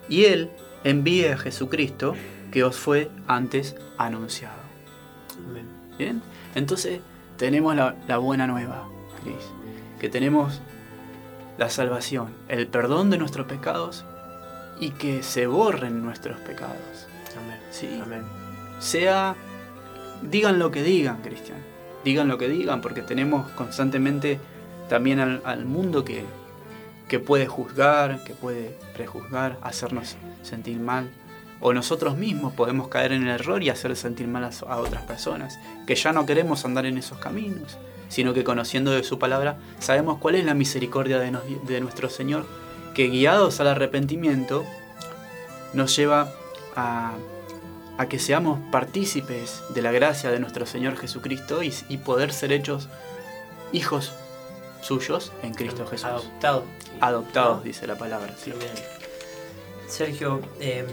y 0.10 0.26
Él 0.26 0.50
envíe 0.84 1.28
a 1.28 1.38
Jesucristo 1.38 2.16
que 2.52 2.64
os 2.64 2.78
fue 2.78 3.10
antes 3.28 3.76
anunciado. 3.98 4.60
Amén. 5.50 5.68
¿Bien? 5.98 6.22
Entonces 6.56 7.00
tenemos 7.38 7.76
la, 7.76 7.96
la 8.08 8.18
buena 8.18 8.48
nueva, 8.48 8.88
Cris, 9.24 9.52
que 10.00 10.10
tenemos 10.10 10.62
la 11.58 11.70
salvación, 11.70 12.34
el 12.48 12.68
perdón 12.68 13.10
de 13.10 13.18
nuestros 13.18 13.48
pecados 13.48 14.06
y 14.80 14.92
que 14.92 15.24
se 15.24 15.48
borren 15.48 16.04
nuestros 16.04 16.40
pecados. 16.40 17.08
Amén. 17.38 17.60
Sí. 17.72 18.00
Amén. 18.02 18.24
Sea, 18.80 19.36
digan 20.22 20.60
lo 20.60 20.72
que 20.72 20.84
digan, 20.84 21.22
Cristian, 21.22 21.58
digan 22.04 22.28
lo 22.28 22.38
que 22.38 22.48
digan, 22.48 22.82
porque 22.82 23.02
tenemos 23.02 23.50
constantemente 23.52 24.40
también 24.88 25.20
al, 25.20 25.42
al 25.46 25.66
mundo 25.66 26.06
que, 26.06 26.24
que 27.08 27.20
puede 27.20 27.48
juzgar, 27.48 28.24
que 28.24 28.34
puede 28.34 28.78
prejuzgar, 28.94 29.58
hacernos 29.62 30.16
sentir 30.44 30.80
mal. 30.80 31.10
O 31.60 31.74
nosotros 31.74 32.18
mismos 32.18 32.54
podemos 32.54 32.88
caer 32.88 33.12
en 33.12 33.24
el 33.24 33.30
error 33.30 33.64
y 33.64 33.70
hacer 33.70 33.96
sentir 33.96 34.28
mal 34.28 34.44
a, 34.44 34.78
otras 34.78 35.04
personas, 35.04 35.60
que 35.86 35.96
ya 35.96 36.14
no 36.14 36.26
queremos 36.26 36.66
andar 36.66 36.86
en 36.86 36.98
esos 36.98 37.18
caminos, 37.18 37.78
sino 38.10 38.34
que 38.34 38.44
conociendo 38.44 38.92
de 38.92 39.04
su 39.04 39.20
palabra 39.20 39.58
sabemos 39.80 40.20
cuál 40.20 40.36
es 40.36 40.46
la 40.46 40.54
misericordia 40.54 41.20
de, 41.20 41.82
nuestro 41.82 42.10
Señor, 42.10 42.46
que 42.94 43.08
guiados 43.08 43.60
al 43.60 43.68
arrepentimiento 43.68 44.66
nos 45.74 45.96
lleva 45.96 46.32
a, 46.76 47.14
a 47.98 48.08
que 48.08 48.20
seamos 48.20 48.60
partícipes 48.72 49.64
de 49.74 49.82
la 49.82 49.92
gracia 49.92 50.32
de 50.32 50.40
nuestro 50.40 50.66
Señor 50.66 50.98
Jesucristo 50.98 51.64
y, 51.64 51.74
y 51.90 51.98
poder 51.98 52.32
ser 52.32 52.52
hechos 52.52 52.88
hijos 53.72 54.14
suyos 54.82 55.32
en 55.44 55.54
Cristo 55.54 55.86
Jesús. 55.86 56.06
Adoptado. 56.06 56.64
Adoptados, 57.02 57.58
¿No? 57.58 57.64
dice 57.64 57.88
la 57.88 57.98
palabra. 57.98 58.36
sí. 58.38 58.54
Sergio, 59.88 60.42
eh, 60.60 60.86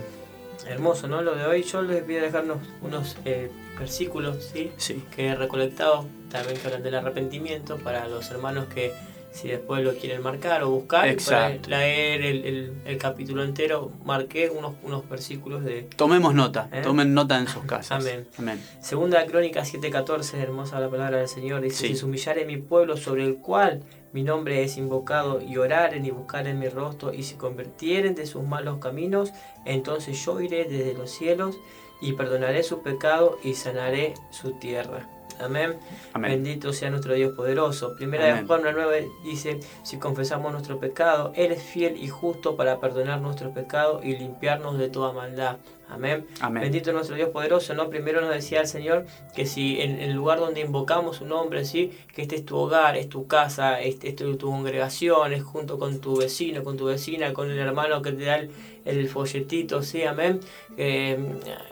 hermoso, 0.66 1.09
¿no? 1.09 1.22
Lo 1.22 1.34
de 1.34 1.44
hoy. 1.46 1.62
Yo 1.62 1.82
les 1.82 2.05
voy 2.05 2.16
a 2.16 2.22
dejarnos 2.22 2.59
unos 2.82 3.16
eh, 3.24 3.50
versículos, 3.78 4.50
¿sí? 4.52 4.72
Sí, 4.76 5.02
Que 5.14 5.28
he 5.28 5.34
recolectado 5.34 6.07
también 6.30 6.59
que 6.59 6.66
hablan 6.66 6.82
del 6.82 6.94
arrepentimiento 6.94 7.76
para 7.78 8.09
los 8.09 8.30
hermanos 8.30 8.66
que 8.72 8.92
si 9.32 9.48
después 9.48 9.82
lo 9.82 9.94
quieren 9.94 10.22
marcar 10.22 10.62
o 10.62 10.70
buscar, 10.70 11.09
Exacto. 11.09 11.62
para 11.68 11.78
leer 11.80 12.22
el, 12.22 12.44
el- 12.44 12.72
el 12.84 12.98
capítulo 12.98 13.42
entero, 13.42 13.90
marqué 14.05 14.48
unos, 14.48 14.74
unos 14.84 15.09
versículos 15.09 15.64
de 15.64 15.88
tomemos 15.96 16.34
nota, 16.34 16.68
¿Eh? 16.72 16.82
tomen 16.84 17.14
nota 17.14 17.36
en 17.40 17.48
sus 17.48 17.64
casas. 17.64 18.00
Amén. 18.05 18.28
Amén. 18.38 18.61
Segunda 18.80 19.26
Crónica 19.26 19.62
7:14, 19.64 20.38
hermosa 20.40 20.78
la 20.78 20.88
palabra 20.88 21.18
del 21.18 21.26
Señor, 21.28 21.62
dice, 21.62 21.88
Sí. 21.88 21.96
si 21.96 22.05
humillare 22.05 22.44
mi 22.44 22.59
pueblo 22.59 22.96
sobre 22.96 23.24
el 23.24 23.38
cual 23.38 23.82
mi 24.14 24.22
nombre 24.22 24.62
es 24.62 24.78
invocado, 24.78 25.42
y 25.42 25.58
oraren 25.58 26.06
y 26.06 26.10
buscaren 26.12 26.58
mi 26.58 26.68
rostro, 26.68 27.12
y 27.12 27.24
se 27.24 27.36
convirtieren 27.36 28.14
de 28.14 28.26
sus 28.26 28.44
malos 28.44 28.78
caminos, 28.78 29.32
entonces 29.64 30.24
yo 30.24 30.40
iré 30.40 30.64
desde 30.64 30.94
los 30.94 31.10
cielos 31.10 31.58
y 32.00 32.12
perdonaré 32.12 32.62
su 32.62 32.80
pecado 32.80 33.38
y 33.42 33.54
sanaré 33.54 34.14
su 34.30 34.52
tierra. 34.52 35.08
Amén. 35.40 35.78
Amén. 36.12 36.30
Bendito 36.30 36.72
sea 36.72 36.90
nuestro 36.90 37.14
Dios 37.14 37.32
poderoso. 37.32 37.96
Primera 37.96 38.36
de. 38.36 38.46
Juan 38.46 38.62
9 38.62 39.10
dice, 39.24 39.58
si 39.82 39.98
confesamos 39.98 40.52
nuestro 40.52 40.78
pecado, 40.78 41.32
Él 41.34 41.50
es 41.50 41.62
fiel 41.62 41.96
y 41.96 42.06
justo 42.06 42.56
para 42.56 42.78
perdonar 42.78 43.20
nuestros 43.20 43.52
pecados 43.52 44.04
y 44.04 44.16
limpiarnos 44.16 44.78
de 44.78 44.88
toda 44.90 45.12
maldad. 45.12 45.56
Amén. 45.95 46.26
Amén. 46.40 46.62
Bendito 46.62 46.92
nuestro 46.92 47.16
Dios 47.16 47.30
poderoso, 47.30 47.74
¿no? 47.74 47.88
Primero 47.88 48.20
nos 48.20 48.30
decía 48.30 48.61
el 48.61 48.66
Señor 48.66 49.07
que 49.34 49.47
si 49.47 49.80
en 49.80 50.01
el 50.01 50.12
lugar 50.12 50.38
donde 50.38 50.61
invocamos 50.61 51.16
su 51.16 51.26
nombre, 51.26 51.64
¿sí? 51.64 51.92
Que 52.14 52.22
este 52.22 52.36
es 52.36 52.45
tu 52.45 52.57
hogar, 52.57 52.97
es 52.97 53.09
tu 53.09 53.26
casa, 53.26 53.80
este 53.80 54.09
es 54.09 54.16
tu, 54.16 54.36
tu 54.36 54.49
congregación, 54.49 55.32
es 55.32 55.42
junto 55.42 55.78
con 55.78 56.01
tu 56.01 56.16
vecino, 56.16 56.64
con 56.64 56.76
tu 56.76 56.86
vecina, 56.86 57.32
con 57.32 57.51
el 57.51 57.59
hermano 57.59 58.03
que 58.03 58.12
te 58.12 58.24
da 58.24 58.36
el, 58.36 58.51
el 58.85 59.09
folletito, 59.09 59.82
¿sí? 59.82 60.03
Amén. 60.03 60.41
Eh, 60.76 61.16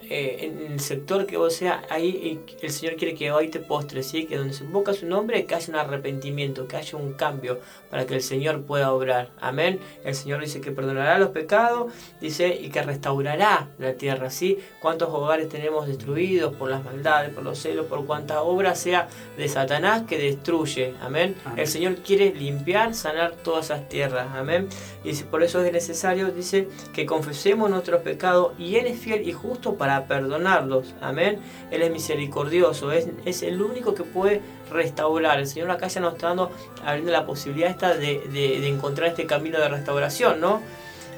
eh, 0.08 0.38
en 0.40 0.72
el 0.72 0.80
sector 0.80 1.26
que 1.26 1.36
vos 1.36 1.54
seas, 1.54 1.84
ahí 1.90 2.40
el 2.60 2.70
Señor 2.70 2.96
quiere 2.96 3.14
que 3.14 3.30
ahí 3.30 3.48
te 3.48 3.60
postres, 3.60 4.06
¿sí? 4.06 4.24
Que 4.26 4.36
donde 4.36 4.54
se 4.54 4.64
invoca 4.64 4.92
su 4.94 5.06
nombre, 5.06 5.44
que 5.44 5.54
haya 5.54 5.68
un 5.68 5.76
arrepentimiento, 5.76 6.66
que 6.66 6.76
haya 6.76 6.96
un 6.98 7.12
cambio 7.14 7.60
para 7.90 8.06
que 8.06 8.14
el 8.14 8.22
Señor 8.22 8.62
pueda 8.62 8.92
obrar. 8.92 9.30
Amén. 9.40 9.80
El 10.04 10.14
Señor 10.14 10.40
dice 10.40 10.60
que 10.60 10.70
perdonará 10.70 11.18
los 11.18 11.30
pecados, 11.30 11.92
dice, 12.20 12.58
y 12.60 12.70
que 12.70 12.82
restaurará 12.82 13.68
la 13.78 13.94
tierra, 13.94 14.30
¿sí? 14.30 14.58
Cuántos 14.80 15.10
hogares 15.10 15.48
tenemos 15.48 15.86
destruidos 15.86 16.54
por 16.54 16.70
las 16.70 16.84
maldades, 16.84 17.34
por 17.34 17.44
los 17.44 17.58
celos, 17.58 17.86
por 17.86 18.06
cuánta 18.06 18.42
obra 18.42 18.74
sea 18.74 19.08
de 19.36 19.48
Satanás 19.48 20.02
que 20.08 20.18
destruye. 20.18 20.94
Amén. 21.00 21.36
Amén. 21.44 21.58
El 21.58 21.66
Señor 21.66 21.96
quiere 21.96 22.32
limpiar, 22.34 22.94
sanar 22.94 23.32
todas 23.32 23.66
esas 23.66 23.88
tierras. 23.88 24.28
Amén. 24.34 24.68
Y 25.04 25.12
por 25.24 25.42
eso 25.42 25.62
es 25.62 25.72
necesario, 25.72 26.30
dice, 26.30 26.68
que 26.94 27.01
confesemos 27.06 27.70
nuestros 27.70 28.02
pecados 28.02 28.52
y 28.58 28.76
Él 28.76 28.86
es 28.86 28.98
fiel 28.98 29.28
y 29.28 29.32
justo 29.32 29.74
para 29.74 30.06
perdonarlos. 30.06 30.94
Amén. 31.00 31.38
Él 31.70 31.82
es 31.82 31.90
misericordioso, 31.90 32.92
es, 32.92 33.08
es 33.24 33.42
el 33.42 33.60
único 33.62 33.94
que 33.94 34.02
puede 34.04 34.40
restaurar. 34.70 35.38
El 35.38 35.46
Señor 35.46 35.70
acá 35.70 35.88
ya 35.88 36.00
nos 36.00 36.14
está 36.14 36.28
dando, 36.28 36.50
abriendo 36.84 37.12
la 37.12 37.26
posibilidad 37.26 37.70
esta 37.70 37.94
de, 37.94 38.20
de- 38.32 38.60
de 38.60 38.68
encontrar 38.68 39.08
este 39.08 39.26
camino 39.26 39.58
de 39.58 39.68
restauración, 39.68 40.40
¿no? 40.40 40.60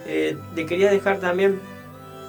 Eh, 0.07 0.37
te 0.55 0.67
quería 0.67 0.91
dejar 0.91 1.19
también 1.19 1.61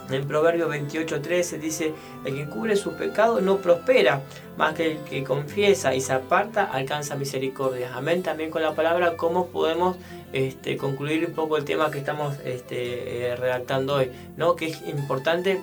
en 0.09 0.27
Proverbio 0.27 0.69
28:13 0.69 1.59
dice, 1.59 1.93
el 2.25 2.35
que 2.35 2.45
cubre 2.45 2.75
sus 2.75 2.93
pecados 2.93 3.41
no 3.41 3.57
prospera, 3.57 4.21
más 4.57 4.73
que 4.75 4.91
el 4.93 4.97
que 4.99 5.23
confiesa 5.23 5.95
y 5.95 6.01
se 6.01 6.13
aparta 6.13 6.63
alcanza 6.65 7.15
misericordia. 7.15 7.91
Amén. 7.95 8.21
También 8.23 8.51
con 8.51 8.61
la 8.61 8.73
palabra, 8.75 9.17
¿cómo 9.17 9.47
podemos 9.47 9.97
este, 10.33 10.77
concluir 10.77 11.25
un 11.25 11.33
poco 11.33 11.57
el 11.57 11.65
tema 11.65 11.89
que 11.91 11.99
estamos 11.99 12.35
este, 12.45 13.27
eh, 13.31 13.35
redactando 13.35 13.95
hoy? 13.95 14.11
¿no? 14.37 14.55
Que 14.55 14.67
es 14.67 14.81
importante 14.87 15.61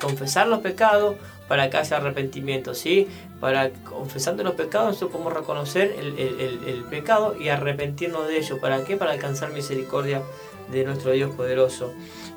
confesar 0.00 0.48
los 0.48 0.58
pecados 0.60 1.16
para 1.48 1.70
que 1.70 1.76
haya 1.76 1.98
arrepentimiento, 1.98 2.74
¿sí? 2.74 3.06
Para 3.38 3.70
confesando 3.70 4.42
los 4.42 4.54
pecados 4.54 4.88
nosotros 4.88 5.12
podemos 5.12 5.34
reconocer 5.34 5.94
el- 5.98 6.18
el 6.18 6.84
pecado 6.84 7.36
y 7.38 7.48
arrepentirnos 7.50 8.26
de 8.26 8.38
ello. 8.38 8.58
¿Para 8.60 8.82
qué? 8.84 8.96
Para 8.96 9.12
alcanzar 9.12 9.52
misericordia 9.52 10.22
de 10.72 10.84
nuestro 10.84 11.12
Dios 11.12 11.34
poderoso. 11.34 11.92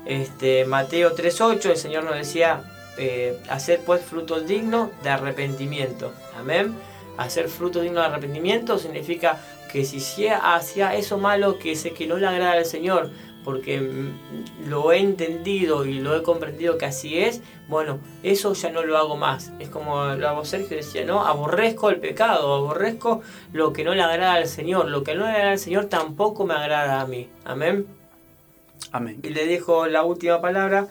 Este, 0.08 0.64
Mateo 0.64 1.14
3.8, 1.14 1.70
el 1.70 1.76
Señor 1.76 2.02
nos 2.02 2.14
decía, 2.16 2.62
eh, 2.96 3.38
hacer 3.50 3.80
pues 3.84 4.02
frutos 4.02 4.46
dignos 4.46 4.88
de 5.02 5.10
arrepentimiento. 5.10 6.12
Amén. 6.34 6.74
Hacer 7.18 7.48
frutos 7.48 7.82
dignos 7.82 8.02
de 8.02 8.08
arrepentimiento 8.08 8.78
significa 8.78 9.38
que 9.70 9.84
si 9.84 10.26
hacía 10.28 10.94
eso 10.94 11.18
malo 11.18 11.58
que 11.58 11.76
sé 11.76 11.92
que 11.92 12.06
no 12.06 12.16
le 12.16 12.26
agrada 12.26 12.52
al 12.52 12.64
Señor, 12.64 13.10
porque 13.44 13.82
mm, 13.82 14.68
lo 14.70 14.92
he 14.92 14.98
entendido 14.98 15.84
y 15.84 16.00
lo 16.00 16.16
he 16.16 16.22
comprendido 16.22 16.78
que 16.78 16.86
así 16.86 17.18
es, 17.18 17.42
bueno, 17.68 17.98
eso 18.22 18.54
ya 18.54 18.70
no 18.70 18.82
lo 18.82 18.96
hago 18.96 19.18
más. 19.18 19.52
Es 19.58 19.68
como 19.68 20.06
lo 20.14 20.26
hago 20.26 20.46
Sergio 20.46 20.78
decía, 20.78 21.04
¿no? 21.04 21.26
Aborrezco 21.26 21.90
el 21.90 22.00
pecado, 22.00 22.54
aborrezco 22.54 23.20
lo 23.52 23.74
que 23.74 23.84
no 23.84 23.94
le 23.94 24.00
agrada 24.00 24.34
al 24.34 24.48
Señor. 24.48 24.88
Lo 24.88 25.04
que 25.04 25.14
no 25.14 25.24
le 25.24 25.32
agrada 25.32 25.52
al 25.52 25.58
Señor 25.58 25.84
tampoco 25.84 26.46
me 26.46 26.54
agrada 26.54 27.02
a 27.02 27.06
mí. 27.06 27.28
Amén. 27.44 27.97
Amén. 28.92 29.20
Y 29.22 29.30
le 29.30 29.46
dejo 29.46 29.86
la 29.86 30.02
última 30.04 30.40
palabra 30.40 30.88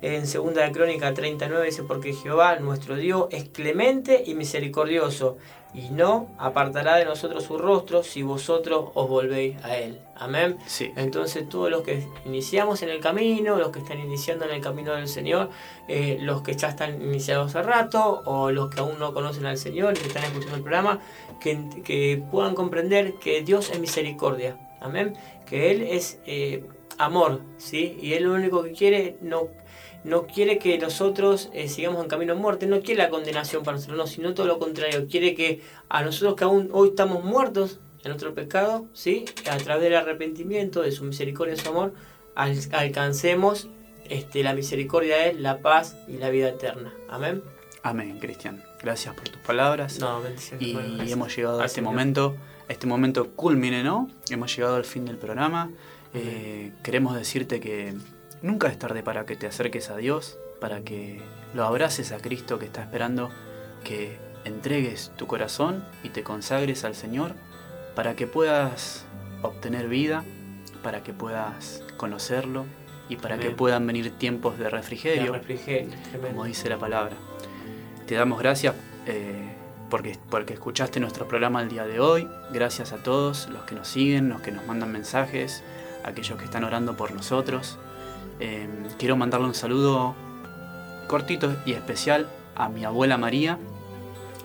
en 0.00 0.28
segunda 0.28 0.62
de 0.62 0.70
Crónica 0.70 1.12
39 1.12 1.66
dice 1.66 1.82
porque 1.82 2.12
Jehová 2.12 2.56
nuestro 2.60 2.94
Dios 2.94 3.26
es 3.32 3.48
clemente 3.48 4.22
y 4.24 4.34
misericordioso 4.34 5.38
y 5.74 5.90
no 5.90 6.28
apartará 6.38 6.96
de 6.96 7.04
nosotros 7.04 7.42
su 7.44 7.58
rostro 7.58 8.04
si 8.04 8.22
vosotros 8.22 8.90
os 8.94 9.08
volvéis 9.08 9.62
a 9.64 9.76
él. 9.76 10.00
Amén. 10.14 10.56
Sí. 10.66 10.92
Entonces 10.96 11.48
todos 11.48 11.68
los 11.68 11.82
que 11.82 12.06
iniciamos 12.24 12.82
en 12.82 12.90
el 12.90 13.00
camino, 13.00 13.58
los 13.58 13.70
que 13.70 13.80
están 13.80 13.98
iniciando 13.98 14.44
en 14.44 14.52
el 14.52 14.60
camino 14.60 14.94
del 14.94 15.08
Señor, 15.08 15.50
eh, 15.88 16.16
los 16.20 16.42
que 16.42 16.54
ya 16.54 16.68
están 16.68 17.02
iniciados 17.02 17.54
hace 17.54 17.62
rato 17.62 18.22
o 18.24 18.52
los 18.52 18.72
que 18.72 18.80
aún 18.80 19.00
no 19.00 19.12
conocen 19.12 19.46
al 19.46 19.58
Señor 19.58 19.94
y 19.96 20.00
que 20.00 20.06
están 20.06 20.24
escuchando 20.24 20.56
el 20.56 20.62
programa, 20.62 21.00
que, 21.40 21.58
que 21.84 22.22
puedan 22.30 22.54
comprender 22.54 23.14
que 23.14 23.42
Dios 23.42 23.70
es 23.70 23.80
misericordia. 23.80 24.56
Amén. 24.80 25.14
Que 25.44 25.72
Él 25.72 25.82
es 25.82 26.20
eh, 26.24 26.64
amor, 26.98 27.40
¿sí? 27.56 27.96
Y 28.00 28.12
Él 28.14 28.24
lo 28.24 28.34
único 28.34 28.62
que 28.62 28.72
quiere, 28.72 29.16
no, 29.22 29.48
no 30.04 30.26
quiere 30.26 30.58
que 30.58 30.78
nosotros 30.78 31.48
eh, 31.52 31.68
sigamos 31.68 32.02
en 32.02 32.08
camino 32.08 32.32
a 32.34 32.36
muerte, 32.36 32.66
no 32.66 32.80
quiere 32.80 33.02
la 33.02 33.08
condenación 33.10 33.62
para 33.62 33.76
nosotros, 33.76 33.96
no, 33.98 34.06
sino 34.06 34.34
todo 34.34 34.46
lo 34.46 34.58
contrario, 34.58 35.06
quiere 35.10 35.34
que 35.34 35.60
a 35.88 36.02
nosotros 36.02 36.34
que 36.36 36.44
aún 36.44 36.68
hoy 36.72 36.88
estamos 36.90 37.24
muertos 37.24 37.80
en 38.04 38.10
nuestro 38.10 38.34
pecado, 38.34 38.86
¿sí? 38.92 39.24
A 39.50 39.56
través 39.58 39.82
del 39.84 39.96
arrepentimiento, 39.96 40.82
de 40.82 40.92
su 40.92 41.04
misericordia 41.04 41.54
y 41.54 41.58
su 41.58 41.68
amor, 41.68 41.92
al- 42.34 42.56
alcancemos 42.72 43.68
este, 44.08 44.42
la 44.42 44.54
misericordia 44.54 45.16
de 45.18 45.30
Él, 45.30 45.42
la 45.42 45.58
paz 45.58 45.96
y 46.08 46.12
la 46.18 46.30
vida 46.30 46.48
eterna. 46.48 46.92
Amén. 47.08 47.42
Amén, 47.82 48.18
Cristian. 48.20 48.62
Gracias 48.82 49.14
por 49.14 49.28
tus 49.28 49.40
palabras. 49.42 49.98
No, 49.98 50.20
bendiciones. 50.22 50.66
y 50.66 50.72
gracias. 50.72 51.10
hemos 51.12 51.36
llegado 51.36 51.60
a 51.60 51.66
este 51.66 51.82
momento, 51.82 52.36
a 52.68 52.72
este 52.72 52.86
momento 52.86 53.30
culmine, 53.30 53.82
¿no? 53.82 54.08
Hemos 54.30 54.54
llegado 54.56 54.76
al 54.76 54.84
fin 54.84 55.04
del 55.04 55.16
programa. 55.16 55.70
Eh, 56.14 56.72
queremos 56.82 57.14
decirte 57.14 57.60
que 57.60 57.94
nunca 58.42 58.68
es 58.68 58.78
tarde 58.78 59.02
para 59.02 59.26
que 59.26 59.36
te 59.36 59.46
acerques 59.46 59.90
a 59.90 59.96
Dios, 59.96 60.38
para 60.60 60.80
que 60.80 61.20
lo 61.54 61.64
abraces 61.64 62.12
a 62.12 62.18
Cristo 62.18 62.58
que 62.58 62.66
está 62.66 62.82
esperando 62.82 63.30
que 63.84 64.18
entregues 64.44 65.12
tu 65.16 65.26
corazón 65.26 65.84
y 66.02 66.08
te 66.10 66.22
consagres 66.22 66.84
al 66.84 66.94
Señor 66.94 67.34
para 67.94 68.14
que 68.16 68.26
puedas 68.26 69.04
obtener 69.42 69.88
vida, 69.88 70.24
para 70.82 71.02
que 71.02 71.12
puedas 71.12 71.82
conocerlo 71.96 72.64
y 73.08 73.16
para 73.16 73.38
que 73.38 73.50
puedan 73.50 73.86
venir 73.86 74.10
tiempos 74.18 74.58
de 74.58 74.68
refrigerio, 74.70 75.40
como 76.22 76.44
dice 76.44 76.68
la 76.68 76.78
palabra. 76.78 77.16
Te 78.06 78.14
damos 78.14 78.38
gracias 78.38 78.74
eh, 79.06 79.48
porque, 79.90 80.16
porque 80.30 80.54
escuchaste 80.54 81.00
nuestro 81.00 81.26
programa 81.26 81.62
el 81.62 81.68
día 81.68 81.86
de 81.86 82.00
hoy. 82.00 82.28
Gracias 82.52 82.92
a 82.92 83.02
todos 83.02 83.48
los 83.48 83.62
que 83.62 83.74
nos 83.74 83.88
siguen, 83.88 84.28
los 84.28 84.40
que 84.40 84.52
nos 84.52 84.66
mandan 84.66 84.92
mensajes, 84.92 85.62
aquellos 86.08 86.38
que 86.38 86.44
están 86.44 86.64
orando 86.64 86.96
por 86.96 87.12
nosotros. 87.12 87.78
Eh, 88.40 88.68
quiero 88.98 89.16
mandarle 89.16 89.46
un 89.46 89.54
saludo 89.54 90.14
cortito 91.06 91.56
y 91.64 91.72
especial 91.72 92.28
a 92.54 92.68
mi 92.68 92.84
abuela 92.84 93.18
María. 93.18 93.58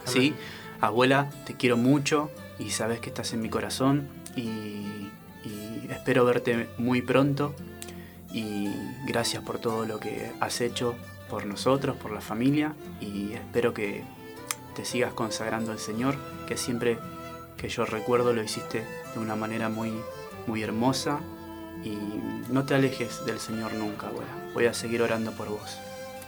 Sí, 0.05 0.34
abuela, 0.82 1.30
te 1.45 1.55
quiero 1.55 1.78
mucho 1.78 2.30
y 2.59 2.72
sabes 2.72 2.99
que 2.99 3.09
estás 3.09 3.34
en 3.34 3.41
mi 3.41 3.49
corazón 3.49 4.07
y, 4.36 5.09
y 5.45 5.88
espero 5.89 6.26
verte 6.26 6.70
muy 6.78 7.01
pronto 7.01 7.55
y 8.32 8.70
gracias 9.05 9.43
por 9.43 9.59
todo 9.59 9.86
lo 9.86 9.99
que 9.99 10.32
has 10.39 10.59
hecho 10.59 10.95
por 11.30 11.45
nosotros, 11.45 11.95
por 11.95 12.11
la 12.11 12.22
familia 12.22 12.74
y 12.99 13.34
espero 13.34 13.74
que 13.74 14.03
te 14.76 14.86
sigas 14.86 15.14
consagrando 15.14 15.72
al 15.72 15.80
Señor, 15.80 16.16
que 16.47 16.57
siempre 16.57 16.97
que 17.57 17.70
yo 17.70 17.86
recuerdo 17.86 18.34
lo 18.34 18.43
hiciste 18.43 18.84
de 19.14 19.20
una 19.20 19.36
manera 19.36 19.70
muy, 19.70 19.93
muy 20.47 20.64
hermosa 20.64 21.20
y 21.84 21.98
no 22.52 22.66
te 22.66 22.76
alejes 22.76 23.26
del 23.26 23.40
Señor 23.40 23.74
nunca, 23.74 24.08
abuela. 24.08 24.32
Voy 24.54 24.66
a 24.66 24.74
seguir 24.74 25.02
orando 25.02 25.32
por 25.32 25.50
vos. 25.50 25.78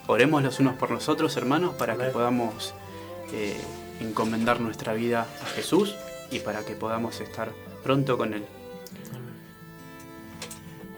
Oremos 0.08 0.44
los 0.44 0.60
unos 0.60 0.76
por 0.76 0.92
los 0.92 1.10
otros, 1.10 1.36
hermanos, 1.38 1.76
para 1.76 1.96
que 1.96 2.06
podamos 2.06 2.74
eh, 3.34 3.60
encomendar 4.00 4.60
nuestra 4.60 4.94
vida 4.94 5.28
a 5.42 5.46
Jesús 5.48 5.96
y 6.32 6.40
para 6.40 6.64
que 6.64 6.76
podamos 6.76 7.20
estar 7.22 7.52
pronto 7.84 8.18
con 8.18 8.34
Él. 8.34 8.46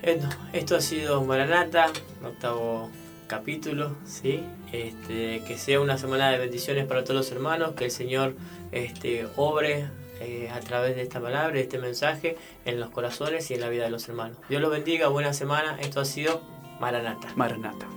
Esto, 0.02 0.28
esto 0.54 0.76
ha 0.76 0.82
sido 0.82 1.24
Maranata, 1.24 1.88
octavo 2.24 2.90
capítulo, 3.28 3.96
¿sí? 4.06 4.44
Este, 4.72 5.44
que 5.46 5.58
sea 5.58 5.80
una 5.82 5.98
semana 5.98 6.30
de 6.32 6.38
bendiciones 6.38 6.86
para 6.86 7.04
todos 7.04 7.16
los 7.16 7.32
hermanos, 7.32 7.74
que 7.74 7.86
el 7.86 7.92
Señor 7.92 8.36
este, 8.72 9.28
obre 9.36 9.88
eh, 10.20 10.50
a 10.54 10.60
través 10.60 10.96
de 10.96 11.04
esta 11.04 11.20
palabra, 11.20 11.54
de 11.54 11.62
este 11.62 11.78
mensaje, 11.78 12.38
en 12.66 12.80
los 12.80 12.90
corazones 12.90 13.50
y 13.52 13.56
en 13.56 13.62
la 13.62 13.70
vida 13.70 13.84
de 13.84 13.92
los 13.92 14.08
hermanos. 14.10 14.38
Dios 14.50 14.62
los 14.62 14.72
bendiga, 14.72 15.08
buena 15.08 15.34
semana, 15.34 15.78
esto 15.80 16.00
ha 16.00 16.06
sido 16.06 16.42
Maranata. 16.80 17.28
Maranata. 17.36 17.88